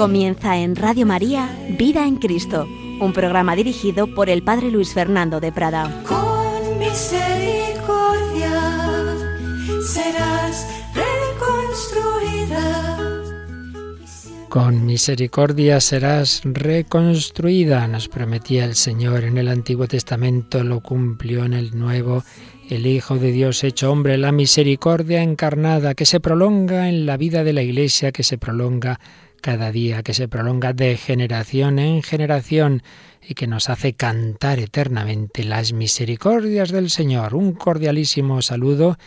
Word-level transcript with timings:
Comienza 0.00 0.56
en 0.56 0.76
Radio 0.76 1.04
María 1.04 1.54
Vida 1.76 2.06
en 2.06 2.16
Cristo, 2.16 2.66
un 3.02 3.12
programa 3.12 3.54
dirigido 3.54 4.06
por 4.06 4.30
el 4.30 4.42
Padre 4.42 4.70
Luis 4.70 4.94
Fernando 4.94 5.40
de 5.40 5.52
Prada. 5.52 6.02
Con 6.08 6.78
misericordia 6.78 8.50
serás 9.86 10.66
reconstruida. 10.94 12.62
Con 14.48 14.86
misericordia 14.86 15.82
serás 15.82 16.40
reconstruida, 16.44 17.86
nos 17.86 18.08
prometía 18.08 18.64
el 18.64 18.76
Señor 18.76 19.24
en 19.24 19.36
el 19.36 19.48
Antiguo 19.48 19.86
Testamento, 19.86 20.64
lo 20.64 20.80
cumplió 20.80 21.44
en 21.44 21.52
el 21.52 21.78
Nuevo 21.78 22.24
el 22.70 22.86
Hijo 22.86 23.16
de 23.16 23.32
Dios 23.32 23.64
hecho 23.64 23.92
hombre, 23.92 24.16
la 24.16 24.32
misericordia 24.32 25.22
encarnada 25.22 25.94
que 25.94 26.06
se 26.06 26.20
prolonga 26.20 26.88
en 26.88 27.04
la 27.04 27.18
vida 27.18 27.44
de 27.44 27.52
la 27.52 27.62
Iglesia, 27.62 28.12
que 28.12 28.22
se 28.22 28.38
prolonga 28.38 28.98
cada 29.40 29.72
día, 29.72 30.02
que 30.02 30.14
se 30.14 30.28
prolonga 30.28 30.72
de 30.72 30.96
generación 30.96 31.78
en 31.78 32.02
generación 32.02 32.82
y 33.26 33.34
que 33.34 33.46
nos 33.46 33.68
hace 33.68 33.94
cantar 33.94 34.58
eternamente 34.58 35.44
las 35.44 35.72
misericordias 35.72 36.70
del 36.70 36.90
Señor. 36.90 37.34
Un 37.34 37.52
cordialísimo 37.52 38.42
saludo 38.42 38.98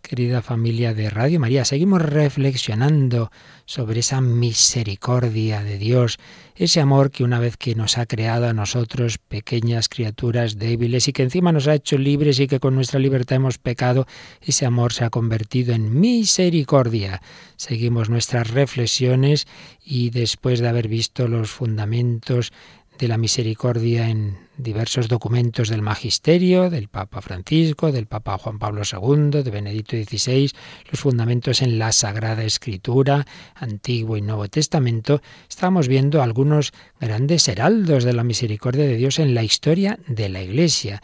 querida 0.00 0.42
familia 0.42 0.94
de 0.94 1.10
Radio 1.10 1.38
María. 1.40 1.64
Seguimos 1.64 2.02
reflexionando 2.02 3.30
sobre 3.64 4.00
esa 4.00 4.20
misericordia 4.20 5.62
de 5.62 5.78
Dios, 5.78 6.18
ese 6.56 6.80
amor 6.80 7.10
que 7.10 7.24
una 7.24 7.38
vez 7.38 7.56
que 7.56 7.74
nos 7.74 7.98
ha 7.98 8.06
creado 8.06 8.48
a 8.48 8.52
nosotros, 8.52 9.18
pequeñas 9.18 9.88
criaturas 9.88 10.58
débiles, 10.58 11.08
y 11.08 11.12
que 11.12 11.22
encima 11.22 11.52
nos 11.52 11.68
ha 11.68 11.74
hecho 11.74 11.98
libres 11.98 12.40
y 12.40 12.48
que 12.48 12.60
con 12.60 12.74
nuestra 12.74 12.98
libertad 12.98 13.36
hemos 13.36 13.58
pecado, 13.58 14.06
ese 14.40 14.66
amor 14.66 14.92
se 14.92 15.04
ha 15.04 15.10
convertido 15.10 15.74
en 15.74 16.00
misericordia. 16.00 17.22
Seguimos 17.56 18.10
nuestras 18.10 18.50
reflexiones 18.50 19.46
y 19.84 20.10
después 20.10 20.60
de 20.60 20.68
haber 20.68 20.88
visto 20.88 21.28
los 21.28 21.50
fundamentos 21.50 22.52
de 23.00 23.08
la 23.08 23.16
misericordia 23.16 24.10
en 24.10 24.36
diversos 24.58 25.08
documentos 25.08 25.70
del 25.70 25.80
magisterio, 25.80 26.68
del 26.68 26.88
Papa 26.88 27.22
Francisco, 27.22 27.92
del 27.92 28.06
Papa 28.06 28.36
Juan 28.36 28.58
Pablo 28.58 28.82
II, 28.84 29.42
de 29.42 29.50
Benedicto 29.50 29.96
XVI, 29.96 30.50
los 30.90 31.00
fundamentos 31.00 31.62
en 31.62 31.78
la 31.78 31.92
Sagrada 31.92 32.44
Escritura, 32.44 33.26
Antiguo 33.54 34.18
y 34.18 34.20
Nuevo 34.20 34.48
Testamento, 34.48 35.22
estamos 35.48 35.88
viendo 35.88 36.22
algunos 36.22 36.72
grandes 37.00 37.48
heraldos 37.48 38.04
de 38.04 38.12
la 38.12 38.22
misericordia 38.22 38.84
de 38.84 38.98
Dios 38.98 39.18
en 39.18 39.34
la 39.34 39.44
historia 39.44 39.98
de 40.06 40.28
la 40.28 40.42
Iglesia. 40.42 41.00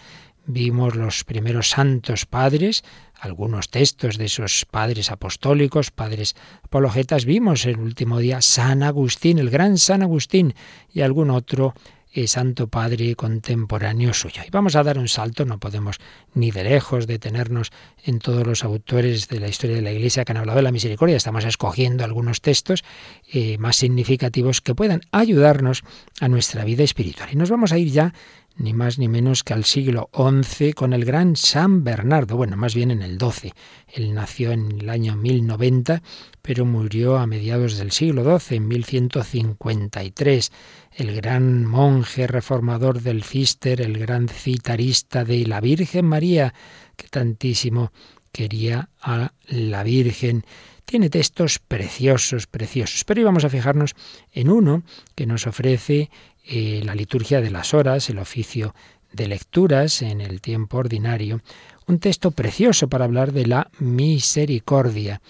Vimos 0.48 0.94
los 0.94 1.25
primeros 1.25 1.70
santos 1.70 2.25
padres, 2.25 2.84
algunos 3.19 3.69
textos 3.69 4.16
de 4.16 4.27
esos 4.27 4.64
padres 4.64 5.11
apostólicos, 5.11 5.91
padres 5.91 6.36
apologetas, 6.62 7.25
vimos 7.25 7.66
el 7.66 7.80
último 7.80 8.20
día 8.20 8.41
San 8.41 8.84
Agustín, 8.84 9.41
el 9.41 9.50
gran 9.50 9.77
San 9.77 10.02
Agustín, 10.02 10.55
y 10.92 11.00
algún 11.00 11.30
otro 11.30 11.74
eh, 12.12 12.28
santo 12.28 12.69
padre 12.69 13.17
contemporáneo 13.17 14.14
suyo. 14.14 14.42
Y 14.47 14.50
vamos 14.50 14.77
a 14.77 14.84
dar 14.84 14.98
un 14.98 15.08
salto, 15.08 15.44
no 15.44 15.58
podemos 15.58 15.97
ni 16.33 16.52
de 16.52 16.62
lejos 16.64 17.06
detenernos 17.06 17.72
en 18.05 18.20
todos 18.20 18.47
los 18.47 18.62
autores 18.62 19.28
de 19.28 19.41
la 19.41 19.48
historia 19.48 19.77
de 19.77 19.83
la 19.83 19.92
Iglesia 19.92 20.24
que 20.24 20.33
han 20.33 20.39
hablado 20.39 20.56
de 20.56 20.62
la 20.62 20.72
misericordia. 20.72 21.17
Estamos 21.17 21.45
escogiendo 21.45 22.05
algunos 22.05 22.40
textos 22.40 22.85
eh, 23.33 23.58
más 23.58 23.77
significativos 23.77 24.61
que 24.61 24.74
puedan 24.74 25.02
ayudarnos 25.11 25.83
a 26.20 26.29
nuestra 26.29 26.64
vida 26.64 26.85
espiritual. 26.85 27.30
Y 27.33 27.36
nos 27.36 27.51
vamos 27.51 27.73
a 27.73 27.79
ir 27.79 27.90
ya 27.90 28.14
ni 28.58 28.72
más 28.72 28.98
ni 28.98 29.08
menos 29.08 29.44
que 29.44 29.52
al 29.52 29.64
siglo 29.64 30.08
XI 30.14 30.72
con 30.72 30.92
el 30.92 31.05
gran 31.05 31.36
San 31.36 31.84
Bernardo, 31.84 32.36
bueno, 32.36 32.56
más 32.56 32.74
bien 32.74 32.90
en 32.90 33.02
el 33.02 33.18
XII. 33.18 33.52
Él 33.89 34.14
nació 34.14 34.52
en 34.52 34.80
el 34.80 34.89
año 34.89 35.17
1090, 35.17 36.02
pero 36.42 36.64
murió 36.64 37.18
a 37.18 37.27
mediados 37.27 37.77
del 37.77 37.92
siglo 37.92 38.39
XII, 38.39 38.56
en 38.56 38.68
1153. 38.68 40.52
El 40.92 41.14
gran 41.14 41.67
monje 41.67 42.27
reformador 42.27 43.02
del 43.02 43.22
Cister, 43.24 43.80
el 43.80 43.98
gran 43.98 44.28
citarista 44.28 45.24
de 45.24 45.46
la 45.46 45.61
Virgen 45.61 46.06
María, 46.06 46.55
que 46.96 47.08
tantísimo 47.08 47.92
quería 48.33 48.88
a 49.00 49.33
la 49.48 49.83
Virgen. 49.83 50.44
Tiene 50.86 51.11
textos 51.11 51.58
preciosos, 51.58 52.46
preciosos, 52.46 53.05
pero 53.05 53.20
íbamos 53.20 53.44
a 53.44 53.50
fijarnos 53.50 53.94
en 54.33 54.50
uno 54.50 54.83
que 55.14 55.27
nos 55.27 55.46
ofrece 55.46 56.11
eh, 56.46 56.83
la 56.84 56.95
liturgia 56.95 57.40
de 57.40 57.51
las 57.51 57.74
horas, 57.74 58.08
el 58.08 58.18
oficio 58.18 58.74
de 59.12 59.29
lecturas 59.29 60.02
en 60.02 60.20
el 60.20 60.40
tiempo 60.40 60.79
ordinario, 60.79 61.40
un 61.86 61.98
texto 61.98 62.30
precioso 62.30 62.89
para 62.89 63.05
hablar 63.05 63.33
de 63.33 63.46
la 63.46 63.70
misericordia 63.79 65.20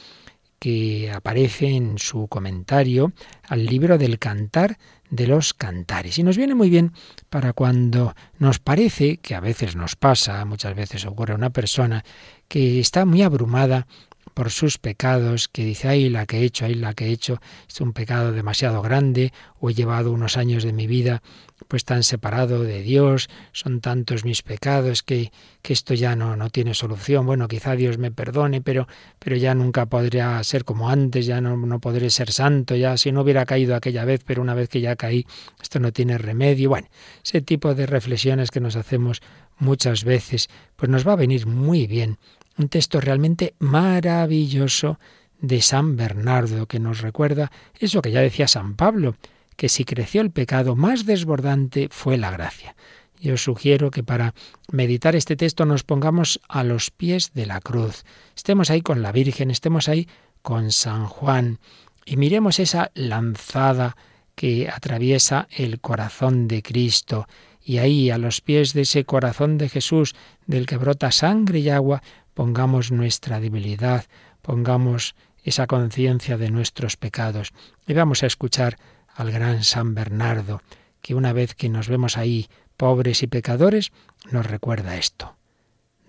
que 0.58 1.10
aparece 1.12 1.68
en 1.68 1.98
su 1.98 2.28
comentario 2.28 3.12
al 3.48 3.66
libro 3.66 3.98
del 3.98 4.18
cantar 4.18 4.78
de 5.10 5.26
los 5.26 5.54
cantares. 5.54 6.18
Y 6.18 6.22
nos 6.22 6.36
viene 6.36 6.54
muy 6.54 6.70
bien 6.70 6.92
para 7.30 7.52
cuando 7.52 8.14
nos 8.38 8.58
parece, 8.58 9.18
que 9.18 9.34
a 9.34 9.40
veces 9.40 9.76
nos 9.76 9.96
pasa, 9.96 10.44
muchas 10.44 10.74
veces 10.74 11.04
ocurre 11.04 11.34
a 11.34 11.36
una 11.36 11.50
persona, 11.50 12.04
que 12.48 12.80
está 12.80 13.04
muy 13.04 13.22
abrumada 13.22 13.86
por 14.34 14.50
sus 14.50 14.78
pecados, 14.78 15.48
que 15.48 15.64
dice, 15.64 15.88
ay, 15.88 16.08
la 16.10 16.26
que 16.26 16.38
he 16.38 16.44
hecho, 16.44 16.66
ay, 16.66 16.74
la 16.74 16.94
que 16.94 17.06
he 17.06 17.10
hecho, 17.10 17.40
es 17.68 17.80
un 17.80 17.92
pecado 17.92 18.32
demasiado 18.32 18.82
grande, 18.82 19.32
o 19.58 19.70
he 19.70 19.74
llevado 19.74 20.12
unos 20.12 20.36
años 20.36 20.62
de 20.62 20.72
mi 20.72 20.86
vida 20.86 21.22
pues 21.68 21.84
tan 21.84 22.02
separado 22.02 22.62
de 22.62 22.82
Dios, 22.82 23.28
son 23.52 23.80
tantos 23.80 24.24
mis 24.24 24.42
pecados 24.42 25.02
que, 25.02 25.32
que 25.62 25.72
esto 25.72 25.94
ya 25.94 26.14
no, 26.14 26.36
no 26.36 26.50
tiene 26.50 26.74
solución. 26.74 27.26
Bueno, 27.26 27.48
quizá 27.48 27.74
Dios 27.76 27.98
me 27.98 28.10
perdone, 28.10 28.60
pero, 28.60 28.86
pero 29.18 29.36
ya 29.36 29.54
nunca 29.54 29.86
podría 29.86 30.42
ser 30.44 30.64
como 30.64 30.90
antes, 30.90 31.26
ya 31.26 31.40
no, 31.40 31.56
no 31.56 31.80
podré 31.80 32.10
ser 32.10 32.30
santo, 32.30 32.76
ya 32.76 32.96
si 32.96 33.10
no 33.10 33.22
hubiera 33.22 33.46
caído 33.46 33.74
aquella 33.74 34.04
vez, 34.04 34.22
pero 34.24 34.42
una 34.42 34.54
vez 34.54 34.68
que 34.68 34.80
ya 34.80 34.96
caí, 34.96 35.26
esto 35.62 35.80
no 35.80 35.92
tiene 35.92 36.18
remedio. 36.18 36.68
Bueno, 36.68 36.88
ese 37.24 37.40
tipo 37.40 37.74
de 37.74 37.86
reflexiones 37.86 38.50
que 38.50 38.60
nos 38.60 38.76
hacemos 38.76 39.22
muchas 39.58 40.04
veces, 40.04 40.48
pues 40.76 40.90
nos 40.90 41.06
va 41.06 41.12
a 41.12 41.16
venir 41.16 41.46
muy 41.46 41.86
bien 41.86 42.18
un 42.58 42.68
texto 42.68 43.00
realmente 43.00 43.54
maravilloso 43.58 44.98
de 45.40 45.60
San 45.62 45.96
Bernardo 45.96 46.66
que 46.66 46.80
nos 46.80 47.00
recuerda 47.00 47.50
eso 47.78 48.02
que 48.02 48.10
ya 48.10 48.20
decía 48.20 48.48
San 48.48 48.74
Pablo, 48.74 49.16
que 49.56 49.68
si 49.68 49.84
creció 49.84 50.20
el 50.20 50.30
pecado, 50.30 50.76
más 50.76 51.06
desbordante 51.06 51.88
fue 51.90 52.16
la 52.16 52.30
gracia. 52.30 52.76
Yo 53.20 53.36
sugiero 53.36 53.90
que 53.90 54.02
para 54.02 54.34
meditar 54.70 55.16
este 55.16 55.36
texto 55.36 55.64
nos 55.64 55.82
pongamos 55.82 56.40
a 56.48 56.64
los 56.64 56.90
pies 56.90 57.32
de 57.32 57.46
la 57.46 57.60
cruz, 57.60 58.04
estemos 58.36 58.70
ahí 58.70 58.82
con 58.82 59.02
la 59.02 59.12
Virgen, 59.12 59.50
estemos 59.50 59.88
ahí 59.88 60.08
con 60.42 60.70
San 60.70 61.06
Juan 61.06 61.58
y 62.04 62.16
miremos 62.16 62.60
esa 62.60 62.90
lanzada 62.94 63.96
que 64.34 64.68
atraviesa 64.68 65.48
el 65.50 65.80
corazón 65.80 66.46
de 66.46 66.62
Cristo 66.62 67.26
y 67.64 67.78
ahí 67.78 68.10
a 68.10 68.18
los 68.18 68.42
pies 68.42 68.74
de 68.74 68.82
ese 68.82 69.04
corazón 69.04 69.58
de 69.58 69.68
Jesús 69.68 70.14
del 70.46 70.66
que 70.66 70.76
brota 70.76 71.10
sangre 71.10 71.58
y 71.58 71.70
agua, 71.70 72.02
pongamos 72.36 72.92
nuestra 72.92 73.40
debilidad, 73.40 74.04
pongamos 74.42 75.14
esa 75.42 75.66
conciencia 75.66 76.36
de 76.36 76.50
nuestros 76.50 76.98
pecados. 76.98 77.54
Y 77.86 77.94
vamos 77.94 78.22
a 78.22 78.26
escuchar 78.26 78.76
al 79.14 79.32
gran 79.32 79.64
San 79.64 79.94
Bernardo, 79.94 80.60
que 81.00 81.14
una 81.14 81.32
vez 81.32 81.54
que 81.54 81.70
nos 81.70 81.88
vemos 81.88 82.18
ahí 82.18 82.48
pobres 82.76 83.22
y 83.22 83.26
pecadores, 83.26 83.90
nos 84.30 84.44
recuerda 84.44 84.98
esto. 84.98 85.34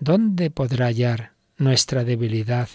¿Dónde 0.00 0.50
podrá 0.50 0.88
hallar 0.88 1.32
nuestra 1.56 2.04
debilidad 2.04 2.68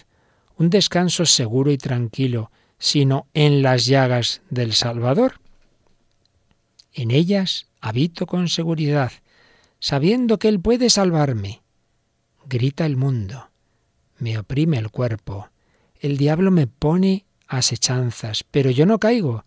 un 0.56 0.68
descanso 0.68 1.24
seguro 1.24 1.70
y 1.70 1.78
tranquilo, 1.78 2.50
sino 2.78 3.28
en 3.34 3.62
las 3.62 3.86
llagas 3.86 4.42
del 4.50 4.72
Salvador? 4.72 5.40
En 6.92 7.12
ellas 7.12 7.68
habito 7.80 8.26
con 8.26 8.48
seguridad, 8.48 9.12
sabiendo 9.78 10.40
que 10.40 10.48
Él 10.48 10.58
puede 10.60 10.90
salvarme 10.90 11.63
grita 12.46 12.86
el 12.86 12.96
mundo, 12.96 13.50
me 14.18 14.38
oprime 14.38 14.78
el 14.78 14.90
cuerpo, 14.90 15.50
el 16.00 16.16
diablo 16.16 16.50
me 16.50 16.66
pone 16.66 17.26
asechanzas, 17.46 18.44
pero 18.50 18.70
yo 18.70 18.86
no 18.86 18.98
caigo, 18.98 19.44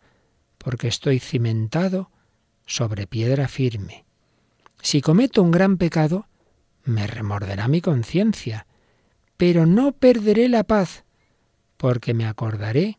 porque 0.58 0.88
estoy 0.88 1.20
cimentado 1.20 2.12
sobre 2.66 3.08
piedra 3.08 3.48
firme. 3.48 4.06
Si 4.82 5.02
cometo 5.02 5.42
un 5.42 5.52
gran 5.52 5.78
pecado, 5.78 6.28
me 6.84 7.08
remorderá 7.08 7.68
mi 7.68 7.82
conciencia, 7.82 8.68
pero 9.38 9.66
no 9.66 9.92
perderé 9.92 10.50
la 10.50 10.64
paz, 10.64 11.04
porque 11.78 12.14
me 12.14 12.26
acordaré 12.26 12.98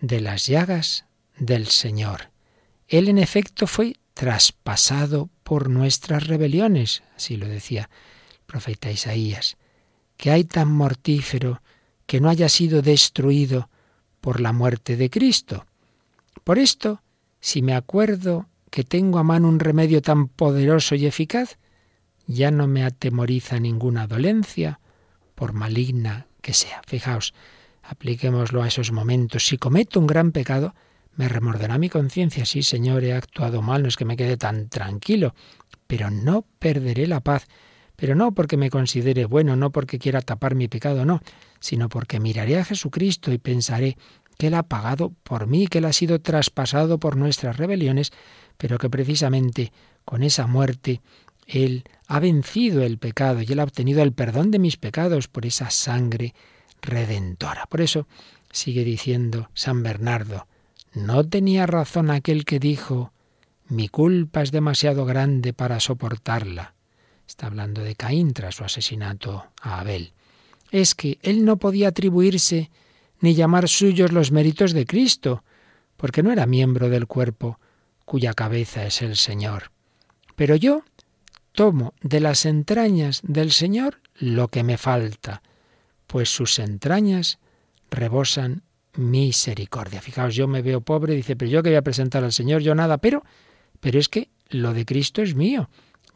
de 0.00 0.20
las 0.20 0.46
llagas 0.46 1.06
del 1.36 1.66
Señor. 1.66 2.30
Él 2.86 3.08
en 3.08 3.18
efecto 3.18 3.66
fue 3.66 3.94
traspasado 4.14 5.28
por 5.42 5.68
nuestras 5.68 6.26
rebeliones, 6.26 7.02
así 7.16 7.36
lo 7.36 7.46
decía 7.46 7.90
profeta 8.48 8.90
Isaías, 8.90 9.58
que 10.16 10.30
hay 10.30 10.44
tan 10.44 10.72
mortífero 10.72 11.60
que 12.06 12.18
no 12.18 12.30
haya 12.30 12.48
sido 12.48 12.80
destruido 12.80 13.68
por 14.22 14.40
la 14.40 14.52
muerte 14.52 14.96
de 14.96 15.10
Cristo. 15.10 15.66
Por 16.44 16.58
esto, 16.58 17.02
si 17.40 17.60
me 17.60 17.74
acuerdo 17.74 18.48
que 18.70 18.84
tengo 18.84 19.18
a 19.18 19.22
mano 19.22 19.48
un 19.48 19.60
remedio 19.60 20.00
tan 20.00 20.28
poderoso 20.28 20.94
y 20.94 21.06
eficaz, 21.06 21.58
ya 22.26 22.50
no 22.50 22.66
me 22.66 22.84
atemoriza 22.84 23.60
ninguna 23.60 24.06
dolencia, 24.06 24.80
por 25.34 25.52
maligna 25.52 26.26
que 26.40 26.54
sea. 26.54 26.80
Fijaos, 26.86 27.34
apliquémoslo 27.82 28.62
a 28.62 28.68
esos 28.68 28.92
momentos. 28.92 29.46
Si 29.46 29.58
cometo 29.58 30.00
un 30.00 30.06
gran 30.06 30.32
pecado, 30.32 30.74
Me 31.18 31.28
remorderá 31.28 31.78
mi 31.78 31.88
conciencia, 31.88 32.46
sí, 32.46 32.62
Señor, 32.62 33.02
he 33.02 33.12
actuado 33.12 33.60
mal, 33.60 33.82
no 33.82 33.88
es 33.88 33.96
que 33.96 34.04
me 34.04 34.16
quede 34.16 34.36
tan 34.36 34.68
tranquilo, 34.68 35.34
pero 35.88 36.12
no 36.12 36.46
perderé 36.60 37.08
la 37.08 37.18
paz. 37.18 37.48
Pero 38.00 38.14
no 38.14 38.30
porque 38.30 38.56
me 38.56 38.70
considere 38.70 39.24
bueno, 39.24 39.56
no 39.56 39.72
porque 39.72 39.98
quiera 39.98 40.22
tapar 40.22 40.54
mi 40.54 40.68
pecado, 40.68 41.04
no, 41.04 41.20
sino 41.58 41.88
porque 41.88 42.20
miraré 42.20 42.56
a 42.56 42.64
Jesucristo 42.64 43.32
y 43.32 43.38
pensaré 43.38 43.98
que 44.38 44.46
Él 44.46 44.54
ha 44.54 44.62
pagado 44.62 45.12
por 45.24 45.48
mí, 45.48 45.66
que 45.66 45.78
Él 45.78 45.84
ha 45.84 45.92
sido 45.92 46.20
traspasado 46.20 47.00
por 47.00 47.16
nuestras 47.16 47.56
rebeliones, 47.56 48.12
pero 48.56 48.78
que 48.78 48.88
precisamente 48.88 49.72
con 50.04 50.22
esa 50.22 50.46
muerte 50.46 51.02
Él 51.48 51.82
ha 52.06 52.20
vencido 52.20 52.84
el 52.84 52.98
pecado 52.98 53.42
y 53.42 53.46
Él 53.50 53.58
ha 53.58 53.64
obtenido 53.64 54.00
el 54.04 54.12
perdón 54.12 54.52
de 54.52 54.60
mis 54.60 54.76
pecados 54.76 55.26
por 55.26 55.44
esa 55.44 55.70
sangre 55.70 56.34
redentora. 56.80 57.66
Por 57.66 57.80
eso 57.80 58.06
sigue 58.52 58.84
diciendo 58.84 59.50
San 59.54 59.82
Bernardo, 59.82 60.46
no 60.94 61.24
tenía 61.24 61.66
razón 61.66 62.12
aquel 62.12 62.44
que 62.44 62.60
dijo, 62.60 63.12
mi 63.66 63.88
culpa 63.88 64.42
es 64.42 64.52
demasiado 64.52 65.04
grande 65.04 65.52
para 65.52 65.80
soportarla. 65.80 66.77
Está 67.28 67.46
hablando 67.46 67.82
de 67.82 67.94
Caín 67.94 68.32
tras 68.32 68.54
su 68.54 68.64
asesinato 68.64 69.44
a 69.60 69.80
Abel. 69.80 70.14
Es 70.70 70.94
que 70.94 71.18
él 71.22 71.44
no 71.44 71.58
podía 71.58 71.88
atribuirse 71.88 72.70
ni 73.20 73.34
llamar 73.34 73.68
suyos 73.68 74.12
los 74.12 74.32
méritos 74.32 74.72
de 74.72 74.86
Cristo, 74.86 75.44
porque 75.98 76.22
no 76.22 76.32
era 76.32 76.46
miembro 76.46 76.88
del 76.88 77.06
cuerpo 77.06 77.60
cuya 78.06 78.32
cabeza 78.32 78.86
es 78.86 79.02
el 79.02 79.16
Señor. 79.16 79.70
Pero 80.36 80.56
yo 80.56 80.84
tomo 81.52 81.92
de 82.00 82.20
las 82.20 82.46
entrañas 82.46 83.20
del 83.22 83.52
Señor 83.52 84.00
lo 84.14 84.48
que 84.48 84.62
me 84.62 84.78
falta, 84.78 85.42
pues 86.06 86.30
sus 86.30 86.58
entrañas 86.58 87.38
rebosan 87.90 88.62
misericordia. 88.94 90.00
Fijaos, 90.00 90.34
yo 90.34 90.48
me 90.48 90.62
veo 90.62 90.80
pobre, 90.80 91.14
dice, 91.14 91.36
pero 91.36 91.50
yo 91.50 91.62
que 91.62 91.68
voy 91.68 91.76
a 91.76 91.82
presentar 91.82 92.24
al 92.24 92.32
Señor, 92.32 92.62
yo 92.62 92.74
nada, 92.74 92.96
pero, 92.96 93.22
pero 93.80 93.98
es 93.98 94.08
que 94.08 94.30
lo 94.48 94.72
de 94.72 94.86
Cristo 94.86 95.20
es 95.20 95.34
mío. 95.34 95.68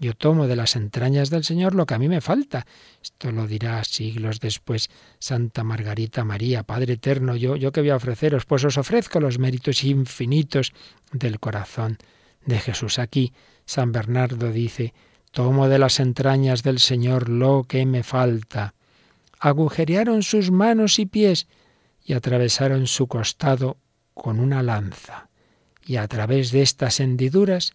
Yo 0.02 0.14
tomo 0.14 0.48
de 0.48 0.56
las 0.56 0.74
entrañas 0.74 1.30
del 1.30 1.44
Señor 1.44 1.76
lo 1.76 1.86
que 1.86 1.94
a 1.94 1.98
mí 1.98 2.08
me 2.08 2.20
falta. 2.20 2.66
Esto 3.00 3.30
lo 3.30 3.46
dirá 3.46 3.84
siglos 3.84 4.40
después 4.40 4.90
Santa 5.20 5.62
Margarita 5.62 6.24
María, 6.24 6.64
Padre 6.64 6.94
Eterno, 6.94 7.36
yo, 7.36 7.54
yo 7.54 7.70
que 7.70 7.82
voy 7.82 7.90
a 7.90 7.96
ofreceros, 7.96 8.44
pues 8.44 8.64
os 8.64 8.78
ofrezco 8.78 9.20
los 9.20 9.38
méritos 9.38 9.84
infinitos 9.84 10.72
del 11.12 11.38
corazón 11.38 11.98
de 12.44 12.58
Jesús. 12.58 12.98
Aquí 12.98 13.32
San 13.64 13.92
Bernardo 13.92 14.50
dice, 14.50 14.92
tomo 15.30 15.68
de 15.68 15.78
las 15.78 16.00
entrañas 16.00 16.64
del 16.64 16.80
Señor 16.80 17.28
lo 17.28 17.62
que 17.62 17.86
me 17.86 18.02
falta. 18.02 18.74
Agujerearon 19.38 20.24
sus 20.24 20.50
manos 20.50 20.98
y 20.98 21.06
pies 21.06 21.46
y 22.04 22.14
atravesaron 22.14 22.88
su 22.88 23.06
costado 23.06 23.76
con 24.14 24.40
una 24.40 24.64
lanza. 24.64 25.28
Y 25.86 25.94
a 25.94 26.08
través 26.08 26.50
de 26.50 26.62
estas 26.62 26.98
hendiduras 26.98 27.72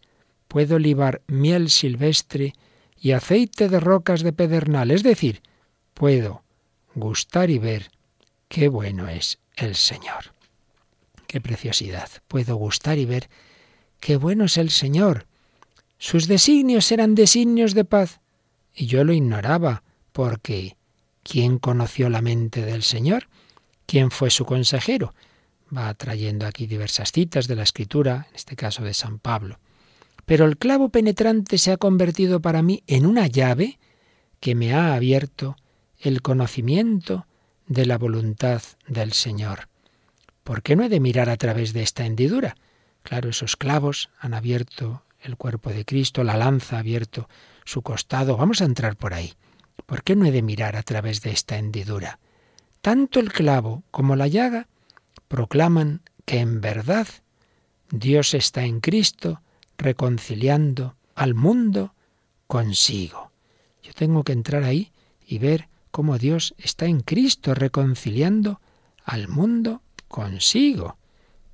puedo 0.48 0.80
libar 0.80 1.22
miel 1.28 1.70
silvestre 1.70 2.54
y 3.00 3.12
aceite 3.12 3.70
de 3.70 3.80
rocas 3.80 4.22
de 4.22 4.34
pedernal, 4.34 4.92
es 4.92 5.04
decir, 5.04 5.42
puedo 5.94 6.44
gustar 6.96 7.50
y 7.50 7.60
ver 7.60 7.92
qué 8.48 8.70
bueno 8.70 9.08
es 9.08 9.40
el 9.56 9.76
Señor. 9.76 10.34
Qué 11.28 11.42
preciosidad. 11.42 12.10
Puedo 12.28 12.56
gustar 12.56 12.98
y 12.98 13.06
ver 13.06 13.30
qué 14.00 14.18
bueno 14.18 14.46
es 14.46 14.58
el 14.58 14.70
Señor. 14.70 15.28
Sus 15.98 16.28
designios 16.28 16.92
eran 16.92 17.16
designios 17.16 17.74
de 17.74 17.84
paz, 17.86 18.22
y 18.74 18.86
yo 18.86 19.04
lo 19.04 19.14
ignoraba, 19.14 19.84
porque 20.12 20.78
¿quién 21.24 21.58
conoció 21.58 22.10
la 22.10 22.22
mente 22.22 22.64
del 22.64 22.84
Señor? 22.84 23.28
¿Quién 23.86 24.12
fue 24.12 24.30
su 24.30 24.46
consejero? 24.46 25.14
Va 25.76 25.94
trayendo 25.96 26.46
aquí 26.46 26.68
diversas 26.68 27.12
citas 27.12 27.48
de 27.48 27.56
la 27.56 27.64
Escritura, 27.64 28.28
en 28.30 28.36
este 28.36 28.56
caso 28.56 28.84
de 28.84 28.94
San 28.94 29.20
Pablo. 29.20 29.60
Pero 30.28 30.44
el 30.44 30.58
clavo 30.58 30.90
penetrante 30.90 31.58
se 31.58 31.72
ha 31.72 31.78
convertido 31.78 32.42
para 32.42 32.62
mí 32.62 32.84
en 32.86 33.06
una 33.06 33.28
llave 33.28 33.80
que 34.42 34.56
me 34.56 34.74
ha 34.74 34.94
abierto 34.94 35.56
el 36.02 36.22
conocimiento 36.22 37.26
de 37.66 37.86
la 37.86 37.98
voluntad 37.98 38.62
del 38.90 39.14
Señor. 39.14 39.70
¿Por 40.44 40.64
qué 40.64 40.76
no 40.76 40.84
he 40.84 40.90
de 40.90 41.00
mirar 41.00 41.30
a 41.30 41.38
través 41.38 41.72
de 41.72 41.82
esta 41.82 42.06
hendidura? 42.06 42.58
Claro, 43.04 43.30
esos 43.30 43.56
clavos 43.56 44.10
han 44.20 44.34
abierto 44.34 45.06
el 45.22 45.38
cuerpo 45.38 45.70
de 45.70 45.86
Cristo, 45.86 46.26
la 46.26 46.36
lanza 46.36 46.76
ha 46.76 46.80
abierto 46.80 47.30
su 47.64 47.82
costado. 47.82 48.36
Vamos 48.36 48.62
a 48.62 48.66
entrar 48.66 48.98
por 48.98 49.14
ahí. 49.14 49.34
¿Por 49.86 50.04
qué 50.04 50.18
no 50.18 50.26
he 50.26 50.32
de 50.32 50.42
mirar 50.42 50.76
a 50.76 50.84
través 50.84 51.22
de 51.22 51.32
esta 51.32 51.58
hendidura? 51.58 52.20
Tanto 52.82 53.22
el 53.22 53.32
clavo 53.32 53.84
como 53.92 54.18
la 54.18 54.28
llaga 54.28 54.68
proclaman 55.30 56.02
que 56.26 56.40
en 56.40 56.60
verdad 56.60 57.08
Dios 57.92 58.34
está 58.34 58.66
en 58.66 58.82
Cristo 58.82 59.42
reconciliando 59.78 60.96
al 61.16 61.34
mundo 61.34 61.94
consigo. 62.48 63.32
Yo 63.84 63.94
tengo 63.94 64.24
que 64.24 64.34
entrar 64.34 64.64
ahí 64.64 64.92
y 65.26 65.40
ver 65.40 65.70
cómo 65.92 66.18
Dios 66.18 66.56
está 66.58 66.86
en 66.86 67.02
Cristo 67.02 67.54
reconciliando 67.54 68.62
al 69.04 69.28
mundo 69.28 69.82
consigo. 70.08 70.98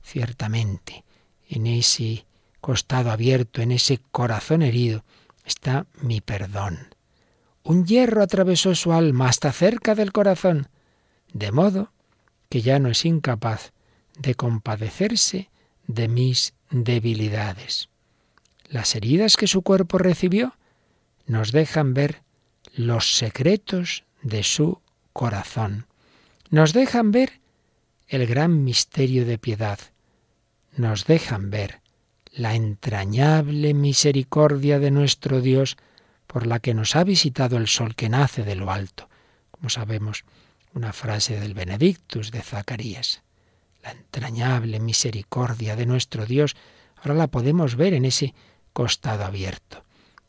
Ciertamente, 0.02 1.04
en 1.48 1.68
ese 1.68 2.26
costado 2.60 3.12
abierto, 3.12 3.62
en 3.62 3.72
ese 3.72 4.00
corazón 4.12 4.62
herido, 4.62 5.04
está 5.46 5.86
mi 6.02 6.22
perdón. 6.22 6.96
Un 7.64 7.86
hierro 7.86 8.22
atravesó 8.22 8.76
su 8.76 8.92
alma 8.92 9.30
hasta 9.30 9.52
cerca 9.52 9.96
del 9.96 10.12
corazón, 10.12 10.68
de 11.32 11.52
modo 11.52 11.92
que 12.50 12.62
ya 12.62 12.80
no 12.80 12.90
es 12.90 13.06
incapaz 13.06 13.72
de 14.18 14.36
compadecerse 14.36 15.50
de 15.88 16.08
mis 16.08 16.54
debilidades. 16.70 17.90
Las 18.74 18.96
heridas 18.96 19.38
que 19.38 19.46
su 19.46 19.62
cuerpo 19.62 20.00
recibió 20.00 20.56
nos 21.28 21.52
dejan 21.52 21.94
ver 21.94 22.24
los 22.74 23.18
secretos 23.18 24.04
de 24.24 24.42
su 24.42 24.82
corazón. 25.14 25.86
Nos 26.50 26.74
dejan 26.74 27.12
ver 27.12 27.40
el 28.08 28.26
gran 28.26 28.64
misterio 28.64 29.28
de 29.28 29.38
piedad. 29.38 29.78
Nos 30.76 31.06
dejan 31.06 31.52
ver 31.52 31.82
la 32.32 32.56
entrañable 32.56 33.76
misericordia 33.76 34.80
de 34.80 34.90
nuestro 34.90 35.40
Dios 35.40 35.78
por 36.26 36.48
la 36.48 36.58
que 36.58 36.74
nos 36.74 36.96
ha 36.96 37.04
visitado 37.04 37.58
el 37.58 37.68
sol 37.68 37.94
que 37.94 38.10
nace 38.10 38.42
de 38.42 38.56
lo 38.56 38.72
alto. 38.72 39.08
Como 39.52 39.70
sabemos, 39.70 40.26
una 40.74 40.94
frase 40.94 41.40
del 41.40 41.54
Benedictus 41.54 42.32
de 42.32 42.42
Zacarías. 42.42 43.22
La 43.84 43.92
entrañable 43.92 44.80
misericordia 44.80 45.76
de 45.76 45.86
nuestro 45.86 46.26
Dios, 46.26 46.56
ahora 46.98 47.14
la 47.14 47.28
podemos 47.28 47.76
ver 47.76 47.94
en 47.94 48.06
ese 48.06 48.34
costado 48.74 49.24
abierto. 49.24 49.84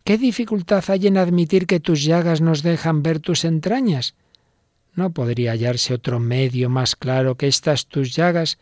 ¿Qué 0.05 0.19
dificultad 0.19 0.85
hay 0.89 1.07
en 1.07 1.17
admitir 1.17 1.67
que 1.67 1.81
tus 1.81 2.05
llagas 2.05 2.43
nos 2.43 2.63
dejan 2.63 3.03
ver 3.03 3.21
tus 3.21 3.45
entrañas? 3.45 4.15
¿No 4.95 5.11
podría 5.11 5.53
hallarse 5.53 5.95
otro 5.95 6.21
medio 6.21 6.69
más 6.69 6.95
claro 6.95 7.37
que 7.37 7.49
estas 7.49 7.87
tus 7.87 8.15
llagas 8.15 8.59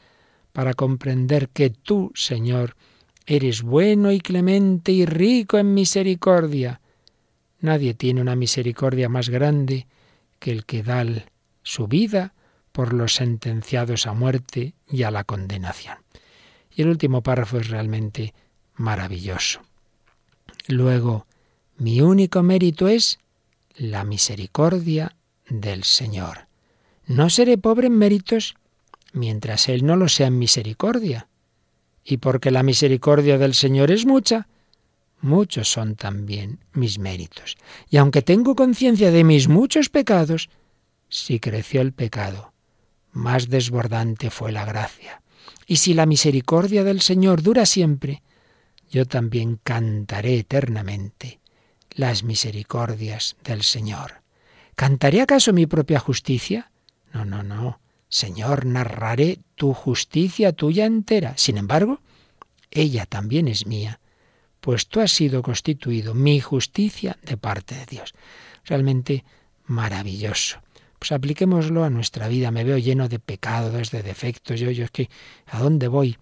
para 0.53 0.73
comprender 0.73 1.49
que 1.49 1.71
tú, 1.71 2.13
Señor, 2.15 2.77
eres 3.27 3.63
bueno 3.63 4.13
y 4.13 4.21
clemente 4.21 4.93
y 4.93 5.05
rico 5.05 5.59
en 5.59 5.75
misericordia? 5.75 6.81
Nadie 7.61 7.95
tiene 7.95 8.21
una 8.21 8.37
misericordia 8.37 9.09
más 9.09 9.29
grande 9.29 9.87
que 10.39 10.53
el 10.53 10.65
que 10.65 10.83
da 10.83 11.05
su 11.63 11.87
vida 11.89 12.35
por 12.71 12.93
los 12.93 13.15
sentenciados 13.15 14.07
a 14.07 14.15
muerte 14.15 14.75
y 14.89 15.03
a 15.03 15.11
la 15.11 15.25
condenación. 15.25 15.99
Y 16.75 16.83
el 16.83 16.89
último 16.89 17.23
párrafo 17.23 17.59
es 17.59 17.69
realmente 17.69 18.33
maravilloso. 18.75 19.61
Luego, 20.69 21.27
mi 21.77 22.01
único 22.01 22.43
mérito 22.43 22.89
es 22.89 23.19
la 23.77 24.05
misericordia 24.05 25.17
del 25.49 25.85
Señor. 25.85 26.47
No 27.07 27.31
seré 27.31 27.59
pobre 27.59 27.89
en 27.89 27.99
méritos 27.99 28.55
mientras 29.13 29.69
Él 29.69 29.85
no 29.85 29.97
lo 29.97 30.09
sea 30.09 30.29
en 30.29 30.39
misericordia. 30.39 31.29
Y 32.05 32.19
porque 32.19 32.51
la 32.51 32.63
misericordia 32.63 33.39
del 33.39 33.55
Señor 33.55 33.91
es 33.91 34.07
mucha, 34.07 34.49
muchos 35.21 35.71
son 35.71 35.95
también 35.95 36.59
mis 36.73 36.99
méritos. 36.99 37.57
Y 37.91 37.97
aunque 37.97 38.23
tengo 38.23 38.55
conciencia 38.57 39.11
de 39.11 39.25
mis 39.25 39.49
muchos 39.49 39.89
pecados, 39.89 40.51
si 41.09 41.39
creció 41.39 41.81
el 41.81 41.93
pecado, 41.93 42.53
más 43.13 43.49
desbordante 43.49 44.31
fue 44.31 44.53
la 44.53 44.65
gracia. 44.65 45.23
Y 45.67 45.77
si 45.77 45.95
la 45.95 46.07
misericordia 46.07 46.83
del 46.83 47.01
Señor 47.01 47.43
dura 47.43 47.67
siempre, 47.67 48.23
yo 48.93 49.07
también 49.07 49.59
cantaré 49.65 50.39
eternamente 50.39 51.41
las 51.91 52.25
misericordias 52.25 53.37
del 53.43 53.63
Señor. 53.63 54.23
¿Cantaré 54.77 55.23
acaso 55.23 55.55
mi 55.55 55.67
propia 55.67 55.99
justicia? 55.99 56.71
No, 57.13 57.25
no, 57.25 57.43
no. 57.43 57.81
Señor, 58.11 58.67
narraré 58.67 59.39
tu 59.55 59.73
justicia 59.73 60.53
tuya 60.53 60.85
entera. 60.85 61.33
Sin 61.39 61.57
embargo, 61.57 62.01
ella 62.71 63.07
también 63.07 63.49
es 63.49 63.67
mía, 63.67 63.99
pues 64.61 64.87
tú 64.87 65.01
has 65.01 65.11
sido 65.11 65.43
constituido 65.43 66.13
mi 66.13 66.41
justicia 66.41 67.17
de 67.23 67.39
parte 67.39 67.75
de 67.75 67.87
Dios. 67.87 68.13
Realmente 68.65 69.25
maravilloso. 69.65 70.61
Pues 70.99 71.13
apliquémoslo 71.13 71.83
a 71.83 71.91
nuestra 71.91 72.29
vida. 72.29 72.51
Me 72.51 72.63
veo 72.63 72.77
lleno 72.77 73.09
de 73.09 73.19
pecados, 73.19 73.91
de 73.91 74.03
defectos. 74.03 74.61
Yo, 74.61 74.71
yo 74.71 74.85
es 74.85 74.91
que, 74.91 75.09
¿a 75.47 75.59
dónde 75.59 75.89
voy? 75.89 76.19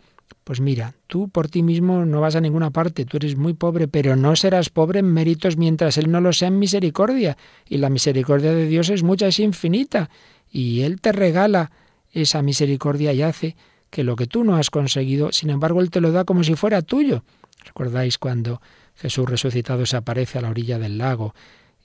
Pues 0.51 0.61
mira, 0.61 0.95
tú 1.07 1.29
por 1.29 1.47
ti 1.49 1.63
mismo 1.63 2.05
no 2.05 2.21
vas 2.21 2.35
a 2.35 2.41
ninguna 2.41 2.73
parte, 2.73 3.05
tú 3.05 3.19
eres 3.19 3.37
muy 3.37 3.55
pobre, 3.55 3.87
pero 3.87 4.17
no 4.17 4.35
serás 4.35 4.69
pobre 4.69 4.99
en 4.99 5.07
méritos 5.07 5.57
mientras 5.57 5.97
Él 5.97 6.11
no 6.11 6.21
lo 6.21 6.33
sea 6.33 6.49
en 6.49 6.59
misericordia. 6.59 7.37
Y 7.69 7.79
la 7.79 7.89
misericordia 7.89 8.53
de 8.53 8.67
Dios 8.67 8.91
es 8.91 9.05
mucha, 9.05 9.29
es 9.29 9.39
infinita. 9.39 10.11
Y 10.51 10.81
Él 10.81 11.01
te 11.01 11.13
regala 11.13 11.71
esa 12.11 12.43
misericordia 12.43 13.13
y 13.13 13.23
hace 13.23 13.55
que 13.91 14.03
lo 14.03 14.17
que 14.17 14.27
tú 14.27 14.43
no 14.43 14.57
has 14.57 14.71
conseguido, 14.71 15.31
sin 15.31 15.51
embargo, 15.51 15.81
Él 15.81 15.91
te 15.91 16.01
lo 16.01 16.11
da 16.11 16.25
como 16.25 16.43
si 16.43 16.57
fuera 16.57 16.83
tuyo. 16.83 17.23
¿Recordáis 17.65 18.19
cuando 18.19 18.61
Jesús 18.97 19.31
resucitado 19.31 19.87
se 19.87 19.99
aparece 19.99 20.39
a 20.39 20.43
la 20.43 20.51
orilla 20.51 20.81
del 20.81 20.99
lago? 20.99 21.33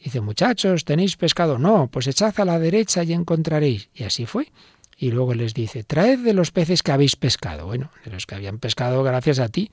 Dice, 0.03 0.21
muchachos, 0.21 0.85
¿tenéis 0.85 1.17
pescado? 1.17 1.59
No, 1.59 1.87
pues 1.87 2.07
echad 2.07 2.33
a 2.39 2.45
la 2.45 2.57
derecha 2.57 3.03
y 3.03 3.13
encontraréis. 3.13 3.89
Y 3.93 4.05
así 4.05 4.25
fue. 4.25 4.51
Y 4.97 5.11
luego 5.11 5.33
les 5.33 5.53
dice, 5.53 5.83
traed 5.83 6.19
de 6.19 6.33
los 6.33 6.51
peces 6.51 6.81
que 6.81 6.91
habéis 6.91 7.15
pescado. 7.15 7.65
Bueno, 7.65 7.91
de 8.05 8.11
los 8.11 8.25
que 8.25 8.35
habían 8.35 8.59
pescado 8.59 9.03
gracias 9.03 9.39
a 9.39 9.49
ti. 9.49 9.71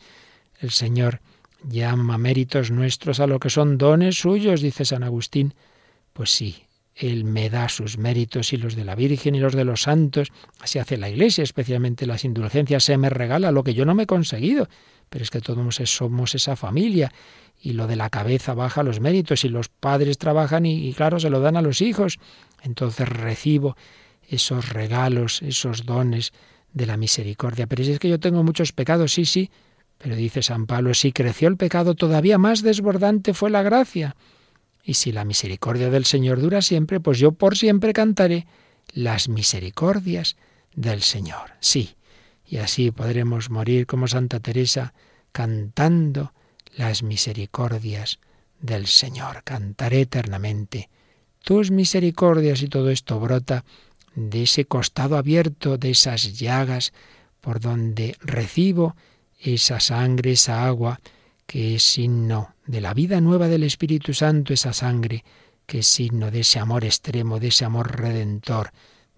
El 0.58 0.70
Señor 0.70 1.20
llama 1.68 2.18
méritos 2.18 2.70
nuestros 2.70 3.20
a 3.20 3.26
lo 3.26 3.38
que 3.38 3.50
son 3.50 3.78
dones 3.78 4.18
suyos, 4.18 4.60
dice 4.60 4.84
San 4.84 5.04
Agustín. 5.04 5.54
Pues 6.12 6.30
sí, 6.30 6.64
él 6.94 7.24
me 7.24 7.50
da 7.50 7.68
sus 7.68 7.98
méritos 7.98 8.52
y 8.52 8.56
los 8.56 8.74
de 8.74 8.84
la 8.84 8.96
Virgen 8.96 9.34
y 9.34 9.40
los 9.40 9.54
de 9.54 9.64
los 9.64 9.82
santos. 9.82 10.28
Así 10.60 10.78
hace 10.78 10.96
la 10.96 11.08
Iglesia, 11.08 11.44
especialmente 11.44 12.06
las 12.06 12.24
indulgencias. 12.24 12.84
Se 12.84 12.96
me 12.98 13.08
regala 13.08 13.52
lo 13.52 13.62
que 13.62 13.74
yo 13.74 13.84
no 13.84 13.94
me 13.94 14.04
he 14.04 14.06
conseguido. 14.06 14.68
Pero 15.08 15.22
es 15.22 15.30
que 15.30 15.40
todos 15.40 15.76
somos 15.88 16.34
esa 16.34 16.56
familia. 16.56 17.12
Y 17.60 17.74
lo 17.74 17.86
de 17.86 17.96
la 17.96 18.10
cabeza 18.10 18.54
baja 18.54 18.82
los 18.82 19.00
méritos. 19.00 19.44
Y 19.44 19.48
los 19.48 19.68
padres 19.68 20.18
trabajan 20.18 20.66
y, 20.66 20.88
y 20.88 20.92
claro, 20.94 21.20
se 21.20 21.30
lo 21.30 21.40
dan 21.40 21.56
a 21.56 21.62
los 21.62 21.80
hijos. 21.80 22.18
Entonces 22.62 23.08
recibo 23.08 23.76
esos 24.32 24.70
regalos, 24.70 25.42
esos 25.42 25.84
dones 25.84 26.32
de 26.72 26.86
la 26.86 26.96
misericordia. 26.96 27.66
Pero 27.66 27.84
si 27.84 27.92
es 27.92 27.98
que 27.98 28.08
yo 28.08 28.18
tengo 28.18 28.42
muchos 28.42 28.72
pecados, 28.72 29.12
sí, 29.12 29.24
sí. 29.24 29.50
Pero 29.98 30.16
dice 30.16 30.42
San 30.42 30.66
Pablo, 30.66 30.94
si 30.94 31.12
creció 31.12 31.48
el 31.48 31.56
pecado, 31.56 31.94
todavía 31.94 32.38
más 32.38 32.62
desbordante 32.62 33.34
fue 33.34 33.50
la 33.50 33.62
gracia. 33.62 34.16
Y 34.82 34.94
si 34.94 35.12
la 35.12 35.24
misericordia 35.24 35.90
del 35.90 36.06
Señor 36.06 36.40
dura 36.40 36.62
siempre, 36.62 36.98
pues 36.98 37.18
yo 37.18 37.32
por 37.32 37.56
siempre 37.56 37.92
cantaré 37.92 38.46
las 38.92 39.28
misericordias 39.28 40.36
del 40.74 41.02
Señor. 41.02 41.52
Sí, 41.60 41.94
y 42.46 42.56
así 42.56 42.90
podremos 42.90 43.50
morir 43.50 43.86
como 43.86 44.08
Santa 44.08 44.40
Teresa 44.40 44.94
cantando 45.30 46.32
las 46.76 47.02
misericordias 47.02 48.18
del 48.60 48.86
Señor. 48.86 49.42
Cantaré 49.44 50.00
eternamente 50.00 50.88
tus 51.44 51.70
misericordias 51.70 52.62
y 52.62 52.68
todo 52.68 52.90
esto 52.90 53.20
brota 53.20 53.64
de 54.14 54.42
ese 54.44 54.64
costado 54.64 55.16
abierto, 55.16 55.78
de 55.78 55.90
esas 55.90 56.38
llagas 56.38 56.92
por 57.40 57.60
donde 57.60 58.16
recibo 58.20 58.96
esa 59.38 59.80
sangre, 59.80 60.32
esa 60.32 60.66
agua 60.66 61.00
que 61.46 61.74
es 61.74 61.82
signo 61.82 62.54
de 62.66 62.80
la 62.80 62.94
vida 62.94 63.20
nueva 63.20 63.48
del 63.48 63.64
Espíritu 63.64 64.14
Santo, 64.14 64.54
esa 64.54 64.72
sangre 64.72 65.24
que 65.66 65.80
es 65.80 65.88
signo 65.88 66.30
de 66.30 66.40
ese 66.40 66.58
amor 66.58 66.84
extremo, 66.84 67.40
de 67.40 67.48
ese 67.48 67.64
amor 67.64 68.00
redentor, 68.00 68.72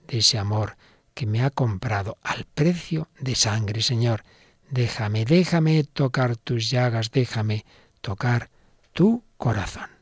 de 0.09 0.19
ese 0.19 0.39
amor 0.39 0.77
que 1.15 1.27
me 1.27 1.43
ha 1.43 1.51
comprado 1.51 2.19
al 2.23 2.45
precio 2.45 3.09
de 3.21 3.35
sangre, 3.35 3.83
Señor. 3.83 4.25
Déjame, 4.71 5.25
déjame 5.25 5.85
tocar 5.85 6.37
tus 6.37 6.71
llagas, 6.71 7.11
déjame 7.11 7.65
tocar 8.01 8.51
tu 8.93 9.23
corazón. 9.37 9.94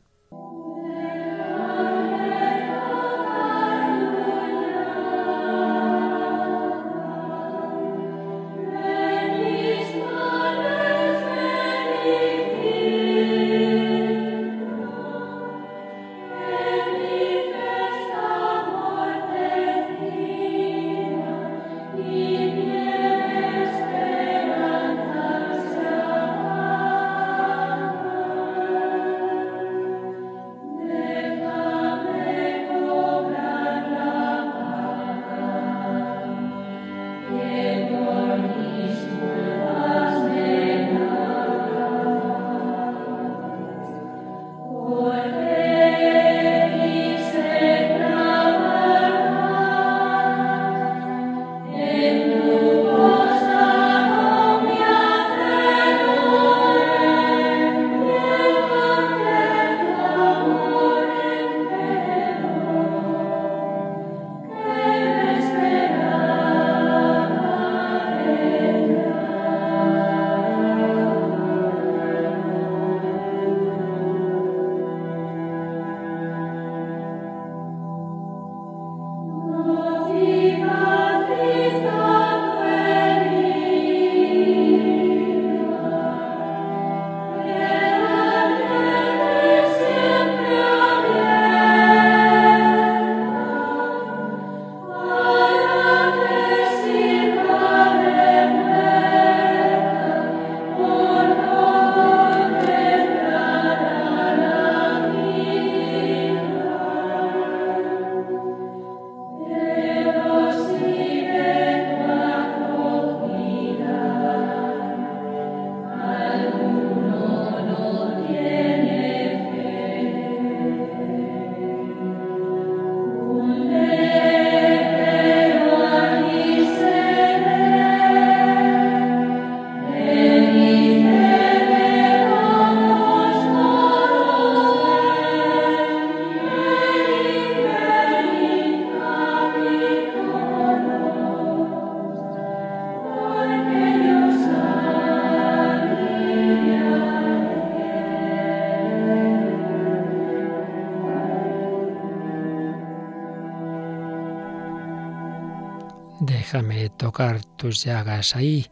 Tus 157.57 157.83
llagas 157.83 158.35
ahí. 158.35 158.67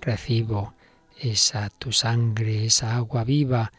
Recibo 0.00 0.74
esa 1.20 1.68
tu 1.70 1.92
sangre, 1.92 2.64
esa 2.64 2.96
agua 2.96 3.22
viva, 3.22 3.70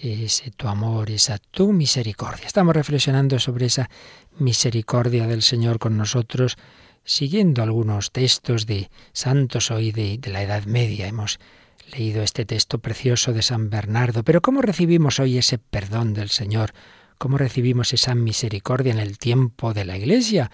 ese 0.00 0.50
tu 0.52 0.68
amor, 0.68 1.10
esa 1.10 1.38
tu 1.38 1.72
misericordia. 1.72 2.46
Estamos 2.46 2.74
reflexionando 2.74 3.38
sobre 3.38 3.66
esa 3.66 3.90
misericordia 4.38 5.26
del 5.26 5.42
Señor 5.42 5.78
con 5.78 5.96
nosotros, 5.96 6.56
siguiendo 7.04 7.62
algunos 7.62 8.12
textos 8.12 8.66
de 8.66 8.88
santos 9.12 9.70
hoy 9.70 9.90
de 9.90 10.20
la 10.30 10.42
Edad 10.42 10.64
Media. 10.64 11.08
Hemos 11.08 11.40
leído 11.92 12.22
este 12.22 12.44
texto 12.44 12.78
precioso 12.78 13.32
de 13.32 13.42
San 13.42 13.68
Bernardo. 13.68 14.22
Pero 14.22 14.40
¿cómo 14.40 14.62
recibimos 14.62 15.18
hoy 15.18 15.38
ese 15.38 15.58
perdón 15.58 16.14
del 16.14 16.30
Señor? 16.30 16.72
¿Cómo 17.18 17.36
recibimos 17.36 17.92
esa 17.92 18.14
misericordia 18.14 18.92
en 18.92 19.00
el 19.00 19.18
tiempo 19.18 19.74
de 19.74 19.84
la 19.84 19.96
Iglesia? 19.96 20.50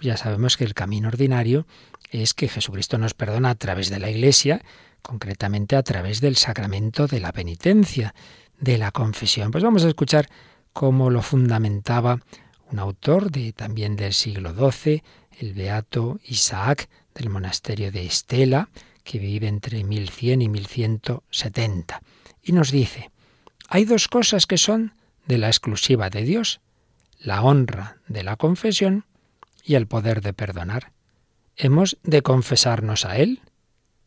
Ya 0.00 0.16
sabemos 0.16 0.56
que 0.56 0.64
el 0.64 0.74
camino 0.74 1.08
ordinario 1.08 1.66
es 2.10 2.34
que 2.34 2.48
Jesucristo 2.48 2.98
nos 2.98 3.14
perdona 3.14 3.50
a 3.50 3.54
través 3.54 3.88
de 3.88 3.98
la 3.98 4.10
Iglesia, 4.10 4.62
concretamente 5.02 5.76
a 5.76 5.82
través 5.82 6.20
del 6.20 6.36
sacramento 6.36 7.06
de 7.06 7.20
la 7.20 7.32
penitencia, 7.32 8.14
de 8.58 8.78
la 8.78 8.90
confesión. 8.90 9.50
Pues 9.50 9.64
vamos 9.64 9.84
a 9.84 9.88
escuchar 9.88 10.28
cómo 10.72 11.10
lo 11.10 11.22
fundamentaba 11.22 12.20
un 12.70 12.78
autor 12.78 13.30
de, 13.30 13.52
también 13.52 13.96
del 13.96 14.12
siglo 14.12 14.52
XII, 14.52 15.02
el 15.38 15.54
beato 15.54 16.18
Isaac 16.24 16.88
del 17.14 17.30
monasterio 17.30 17.92
de 17.92 18.04
Estela, 18.06 18.68
que 19.04 19.18
vive 19.18 19.46
entre 19.46 19.84
1100 19.84 20.42
y 20.42 20.48
1170. 20.48 22.02
Y 22.42 22.52
nos 22.52 22.70
dice, 22.70 23.10
hay 23.68 23.84
dos 23.84 24.08
cosas 24.08 24.46
que 24.46 24.58
son 24.58 24.94
de 25.26 25.38
la 25.38 25.48
exclusiva 25.48 26.10
de 26.10 26.22
Dios, 26.22 26.60
la 27.18 27.42
honra 27.42 27.98
de 28.08 28.22
la 28.22 28.36
confesión 28.36 29.04
y 29.66 29.74
el 29.74 29.86
poder 29.86 30.22
de 30.22 30.32
perdonar. 30.32 30.92
Hemos 31.56 31.98
de 32.04 32.22
confesarnos 32.22 33.04
a 33.04 33.18
Él 33.18 33.40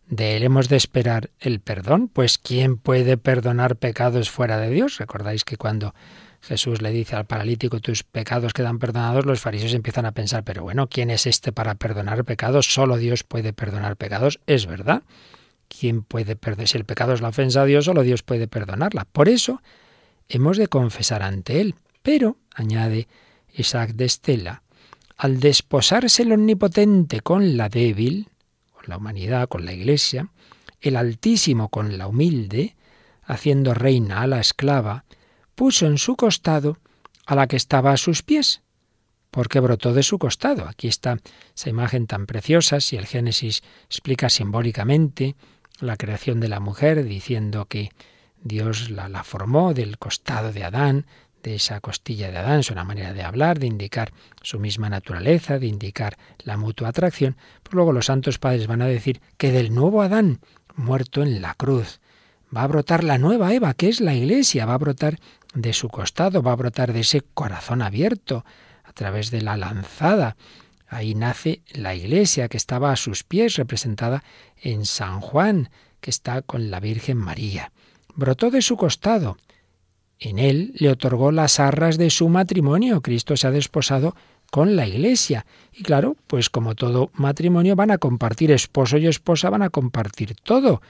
de 0.10 0.36
él 0.36 0.44
hemos 0.44 0.70
de 0.70 0.76
esperar 0.76 1.30
el 1.40 1.60
perdón, 1.60 2.08
pues 2.08 2.40
¿quién 2.40 2.78
puede 2.78 3.16
perdonar 3.18 3.76
pecados 3.76 4.32
fuera 4.32 4.58
de 4.58 4.72
Dios? 4.72 4.98
Recordáis 4.98 5.46
que 5.46 5.56
cuando 5.56 5.94
Jesús 6.42 6.82
le 6.82 6.90
dice 6.90 7.16
al 7.16 7.26
paralítico 7.26 7.80
tus 7.80 8.04
pecados 8.04 8.54
quedan 8.54 8.80
perdonados, 8.80 9.28
los 9.28 9.40
fariseos 9.40 9.76
empiezan 9.76 10.08
a 10.08 10.14
pensar, 10.14 10.44
pero 10.44 10.64
bueno, 10.64 10.88
¿quién 10.88 11.12
es 11.12 11.28
este 11.28 11.52
para 11.52 11.76
perdonar 11.76 12.26
pecados? 12.26 12.74
Solo 12.74 12.98
Dios 12.98 13.24
puede 13.24 13.54
perdonar 13.54 13.98
pecados, 13.98 14.40
es 14.48 14.66
verdad. 14.66 15.04
¿Quién 15.68 16.02
puede 16.02 16.36
perdonar? 16.36 16.68
Si 16.68 16.78
el 16.80 16.86
pecado 16.86 17.14
es 17.14 17.22
la 17.22 17.28
ofensa 17.30 17.62
a 17.62 17.66
Dios, 17.66 17.86
solo 17.86 18.02
Dios 18.02 18.24
puede 18.24 18.48
perdonarla. 18.48 19.06
Por 19.06 19.30
eso 19.30 19.62
hemos 20.28 20.58
de 20.58 20.66
confesar 20.66 21.22
ante 21.22 21.62
Él. 21.62 21.76
Pero, 22.02 22.38
añade 22.56 23.08
Isaac 23.54 23.92
de 23.92 24.06
Estela, 24.06 24.64
al 25.20 25.42
desposarse 25.42 26.24
el 26.24 26.32
omnipotente 26.32 27.20
con 27.20 27.58
la 27.58 27.68
débil, 27.68 28.30
la 28.86 28.96
humanidad, 28.96 29.50
con 29.50 29.66
la 29.66 29.74
Iglesia, 29.74 30.32
el 30.80 30.96
Altísimo 30.96 31.68
con 31.68 31.98
la 31.98 32.08
humilde, 32.08 32.78
haciendo 33.24 33.74
reina 33.74 34.22
a 34.22 34.28
la 34.28 34.40
esclava, 34.40 35.04
puso 35.56 35.88
en 35.88 35.98
su 35.98 36.16
costado 36.16 36.78
a 37.26 37.36
la 37.36 37.48
que 37.48 37.58
estaba 37.58 37.92
a 37.92 37.98
sus 37.98 38.24
pies, 38.24 38.62
porque 39.30 39.60
brotó 39.60 39.94
de 39.94 40.04
su 40.04 40.20
costado. 40.20 40.70
Aquí 40.70 40.88
está 40.88 41.18
esa 41.54 41.70
imagen 41.70 42.08
tan 42.08 42.26
preciosa, 42.26 42.80
si 42.80 42.96
el 42.96 43.06
Génesis 43.06 43.62
explica 43.90 44.30
simbólicamente 44.30 45.36
la 45.82 45.98
creación 45.98 46.40
de 46.40 46.48
la 46.48 46.62
mujer, 46.62 47.04
diciendo 47.04 47.66
que 47.66 47.90
Dios 48.42 48.90
la, 48.90 49.10
la 49.10 49.26
formó 49.26 49.74
del 49.74 49.98
costado 49.98 50.54
de 50.54 50.64
Adán, 50.64 51.08
de 51.44 51.56
esa 51.56 51.80
costilla 51.80 52.32
de 52.32 52.38
Adán, 52.38 52.60
es 52.60 52.72
una 52.72 52.84
manera 52.84 53.14
de 53.14 53.24
hablar, 53.24 53.60
de 53.60 53.68
indicar 53.68 54.12
su 54.42 54.60
misma 54.60 54.90
naturaleza, 54.90 55.60
de 55.60 55.68
indicar 55.68 56.18
la 56.40 56.58
mutua 56.58 56.90
atracción, 56.90 57.38
pues 57.64 57.74
luego 57.74 57.94
los 57.94 58.08
santos 58.08 58.40
padres 58.40 58.68
van 58.68 58.82
a 58.82 58.88
decir 58.88 59.22
que 59.38 59.52
del 59.52 59.74
nuevo 59.74 60.02
Adán, 60.02 60.40
muerto 60.76 61.24
en 61.24 61.42
la 61.42 61.54
cruz, 61.54 62.00
va 62.56 62.64
a 62.64 62.68
brotar 62.68 63.04
la 63.04 63.18
nueva 63.18 63.54
Eva, 63.54 63.74
que 63.74 63.90
es 63.90 64.02
la 64.02 64.16
Iglesia, 64.16 64.66
va 64.66 64.74
a 64.74 64.80
brotar 64.80 65.18
de 65.54 65.74
su 65.74 65.90
costado, 65.90 66.42
va 66.42 66.52
a 66.52 66.58
brotar 66.58 66.94
de 66.94 67.02
ese 67.02 67.22
corazón 67.22 67.82
abierto, 67.82 68.46
a 68.84 68.94
través 68.94 69.32
de 69.32 69.42
la 69.42 69.56
lanzada. 69.56 70.36
Ahí 70.88 71.14
nace 71.14 71.62
la 71.72 71.94
Iglesia, 71.94 72.48
que 72.48 72.58
estaba 72.58 72.92
a 72.92 72.96
sus 72.96 73.24
pies, 73.24 73.56
representada 73.56 74.24
en 74.58 74.86
San 74.86 75.22
Juan, 75.22 75.70
que 76.02 76.10
está 76.10 76.42
con 76.42 76.72
la 76.72 76.80
Virgen 76.80 77.18
María. 77.18 77.72
Brotó 78.16 78.50
de 78.50 78.62
su 78.62 78.78
costado, 78.78 79.38
en 80.20 80.38
él 80.38 80.74
le 80.76 80.90
otorgó 80.90 81.32
las 81.32 81.60
arras 81.60 81.98
de 81.98 82.10
su 82.10 82.28
matrimonio. 82.28 83.02
Cristo 83.02 83.38
se 83.38 83.48
ha 83.48 83.52
desposado 83.52 84.16
con 84.52 84.76
la 84.76 84.86
Iglesia. 84.86 85.46
Y 85.74 85.84
claro, 85.84 86.18
pues 86.28 86.50
como 86.50 86.76
todo 86.76 87.10
matrimonio 87.14 87.76
van 87.76 87.92
a 87.92 87.98
compartir 87.98 88.52
esposo 88.52 88.98
y 88.98 89.08
esposa, 89.08 89.50
van 89.50 89.62
a 89.62 89.70
compartir 89.70 90.36
todo. 90.36 90.82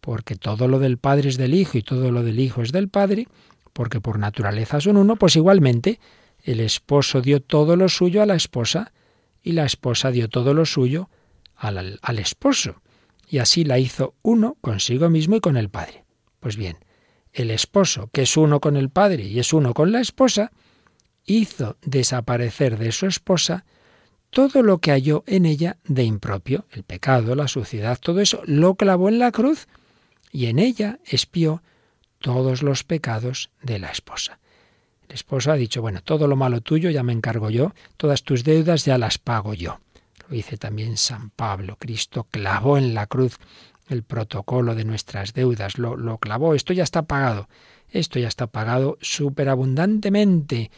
Porque 0.00 0.34
todo 0.36 0.68
lo 0.68 0.78
del 0.78 0.98
Padre 0.98 1.28
es 1.28 1.38
del 1.38 1.54
Hijo 1.54 1.78
y 1.78 1.82
todo 1.82 2.10
lo 2.10 2.22
del 2.22 2.38
Hijo 2.38 2.62
es 2.62 2.72
del 2.72 2.88
Padre, 2.88 3.28
porque 3.72 4.00
por 4.00 4.18
naturaleza 4.18 4.80
son 4.80 4.96
uno, 4.96 5.16
pues 5.16 5.36
igualmente 5.36 6.00
el 6.42 6.60
esposo 6.60 7.20
dio 7.20 7.40
todo 7.40 7.76
lo 7.76 7.88
suyo 7.88 8.22
a 8.22 8.26
la 8.26 8.34
esposa 8.34 8.92
y 9.42 9.52
la 9.52 9.64
esposa 9.64 10.10
dio 10.10 10.28
todo 10.28 10.52
lo 10.52 10.66
suyo 10.66 11.08
al, 11.56 11.98
al 12.02 12.18
esposo. 12.18 12.82
Y 13.26 13.38
así 13.38 13.64
la 13.64 13.78
hizo 13.78 14.14
uno 14.22 14.56
consigo 14.60 15.08
mismo 15.08 15.36
y 15.36 15.40
con 15.40 15.56
el 15.56 15.68
Padre. 15.68 16.04
Pues 16.40 16.56
bien, 16.56 16.78
el 17.32 17.50
esposo, 17.50 18.08
que 18.12 18.22
es 18.22 18.36
uno 18.36 18.60
con 18.60 18.76
el 18.76 18.90
padre 18.90 19.24
y 19.24 19.38
es 19.38 19.52
uno 19.52 19.74
con 19.74 19.92
la 19.92 20.00
esposa, 20.00 20.52
hizo 21.24 21.76
desaparecer 21.82 22.78
de 22.78 22.92
su 22.92 23.06
esposa 23.06 23.64
todo 24.30 24.62
lo 24.62 24.78
que 24.78 24.92
halló 24.92 25.24
en 25.26 25.44
ella 25.44 25.78
de 25.84 26.04
impropio, 26.04 26.66
el 26.70 26.84
pecado, 26.84 27.34
la 27.34 27.48
suciedad, 27.48 27.98
todo 28.00 28.20
eso, 28.20 28.42
lo 28.46 28.76
clavó 28.76 29.08
en 29.08 29.18
la 29.18 29.32
cruz 29.32 29.66
y 30.30 30.46
en 30.46 30.58
ella 30.58 31.00
espió 31.04 31.62
todos 32.20 32.62
los 32.62 32.84
pecados 32.84 33.50
de 33.62 33.78
la 33.78 33.90
esposa. 33.90 34.38
El 35.08 35.14
esposo 35.14 35.50
ha 35.50 35.56
dicho, 35.56 35.82
bueno, 35.82 36.02
todo 36.02 36.28
lo 36.28 36.36
malo 36.36 36.60
tuyo 36.60 36.90
ya 36.90 37.02
me 37.02 37.12
encargo 37.12 37.50
yo, 37.50 37.74
todas 37.96 38.22
tus 38.22 38.44
deudas 38.44 38.84
ya 38.84 38.96
las 38.98 39.18
pago 39.18 39.54
yo. 39.54 39.80
Lo 40.20 40.28
dice 40.36 40.56
también 40.56 40.96
San 40.96 41.30
Pablo, 41.30 41.76
Cristo 41.76 42.28
clavó 42.30 42.78
en 42.78 42.94
la 42.94 43.06
cruz 43.06 43.38
el 43.90 44.02
protocolo 44.02 44.74
de 44.74 44.84
nuestras 44.84 45.34
deudas, 45.34 45.78
lo, 45.78 46.18
clavó, 46.18 46.54
esto 46.54 46.72
ya 46.72 46.84
está 46.84 47.02
pagado, 47.02 47.48
esto 47.88 48.18
ya 48.18 48.28
está 48.28 48.46
pagado 48.46 48.98
superabundantemente, 49.00 50.70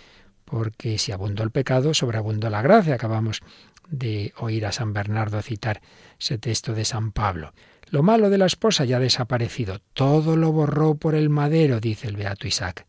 porque 0.45 0.99
si 0.99 1.13
abundó 1.13 1.43
el 1.43 1.51
pecado, 1.51 1.95
sobreabundó 1.95 2.51
la 2.51 2.63
gracia. 2.63 2.95
Acabamos 2.95 3.41
de 3.89 4.33
oír 4.39 4.67
a 4.67 4.73
San 4.73 4.93
Bernardo 4.93 5.41
citar 5.43 5.81
ese 6.19 6.39
texto 6.39 6.75
de 6.75 6.85
San 6.85 7.13
Pablo. 7.13 7.53
Lo 7.91 8.03
malo 8.03 8.31
de 8.31 8.39
la 8.39 8.47
esposa 8.47 8.85
ya 8.85 8.97
ha 8.97 9.01
desaparecido, 9.01 9.81
todo 9.93 10.37
lo 10.37 10.51
borró 10.53 10.95
por 10.95 11.15
el 11.15 11.29
madero, 11.29 11.81
dice 11.81 12.09
el 12.09 12.17
beato 12.17 12.47
Isaac. 12.47 12.87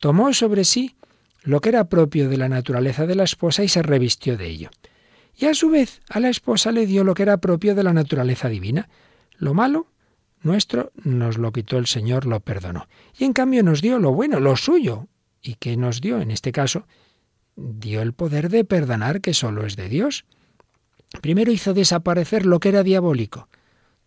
Tomó 0.00 0.34
sobre 0.34 0.64
sí 0.64 0.96
lo 1.42 1.60
que 1.60 1.70
era 1.70 1.84
propio 1.84 2.28
de 2.28 2.36
la 2.36 2.48
naturaleza 2.48 3.06
de 3.06 3.14
la 3.14 3.24
esposa 3.24 3.64
y 3.64 3.68
se 3.68 3.82
revistió 3.82 4.36
de 4.36 4.46
ello. 4.46 4.70
Y 5.36 5.46
a 5.46 5.54
su 5.54 5.70
vez 5.70 6.00
a 6.08 6.20
la 6.20 6.28
esposa 6.28 6.72
le 6.72 6.86
dio 6.86 7.04
lo 7.04 7.14
que 7.14 7.22
era 7.22 7.38
propio 7.38 7.74
de 7.74 7.82
la 7.82 7.92
naturaleza 7.92 8.48
divina, 8.48 8.88
lo 9.36 9.54
malo 9.54 9.88
nuestro 10.44 10.92
nos 11.02 11.38
lo 11.38 11.52
quitó 11.52 11.78
el 11.78 11.86
Señor, 11.86 12.26
lo 12.26 12.40
perdonó. 12.40 12.86
Y 13.18 13.24
en 13.24 13.32
cambio 13.32 13.62
nos 13.62 13.80
dio 13.80 13.98
lo 13.98 14.12
bueno, 14.12 14.40
lo 14.40 14.56
suyo. 14.56 15.08
¿Y 15.40 15.54
qué 15.54 15.76
nos 15.76 16.02
dio? 16.02 16.20
En 16.20 16.30
este 16.30 16.52
caso, 16.52 16.86
dio 17.56 18.02
el 18.02 18.12
poder 18.12 18.50
de 18.50 18.64
perdonar 18.64 19.22
que 19.22 19.32
solo 19.32 19.64
es 19.64 19.76
de 19.76 19.88
Dios. 19.88 20.26
Primero 21.22 21.50
hizo 21.50 21.72
desaparecer 21.72 22.44
lo 22.44 22.60
que 22.60 22.68
era 22.68 22.82
diabólico, 22.82 23.48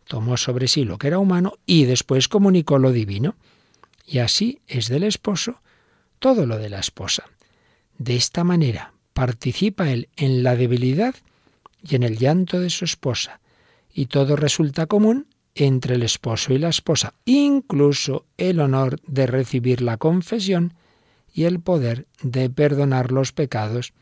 tomó 0.05 0.37
sobre 0.37 0.67
sí 0.67 0.83
lo 0.83 0.97
que 0.97 1.07
era 1.07 1.19
humano 1.19 1.53
y 1.65 1.85
después 1.85 2.27
comunicó 2.27 2.77
lo 2.77 2.91
divino. 2.91 3.35
Y 4.05 4.19
así 4.19 4.61
es 4.67 4.89
del 4.89 5.03
esposo 5.03 5.61
todo 6.19 6.45
lo 6.45 6.57
de 6.57 6.69
la 6.69 6.79
esposa. 6.79 7.23
De 7.97 8.15
esta 8.15 8.43
manera 8.43 8.93
participa 9.13 9.89
él 9.89 10.09
en 10.15 10.43
la 10.43 10.55
debilidad 10.55 11.15
y 11.81 11.95
en 11.95 12.03
el 12.03 12.17
llanto 12.17 12.59
de 12.59 12.69
su 12.69 12.85
esposa, 12.85 13.39
y 13.97 14.05
todo 14.05 14.35
resulta 14.35 14.85
común 14.85 15.25
entre 15.55 15.95
el 15.95 16.03
esposo 16.03 16.53
y 16.53 16.59
la 16.59 16.69
esposa, 16.69 17.15
incluso 17.25 18.27
el 18.37 18.59
honor 18.59 19.01
de 19.07 19.25
recibir 19.25 19.81
la 19.81 19.97
confesión 19.97 20.75
y 21.33 21.45
el 21.45 21.59
poder 21.61 22.05
de 22.21 22.47
perdonar 22.51 23.11
los 23.11 23.31
pecados. 23.31 23.93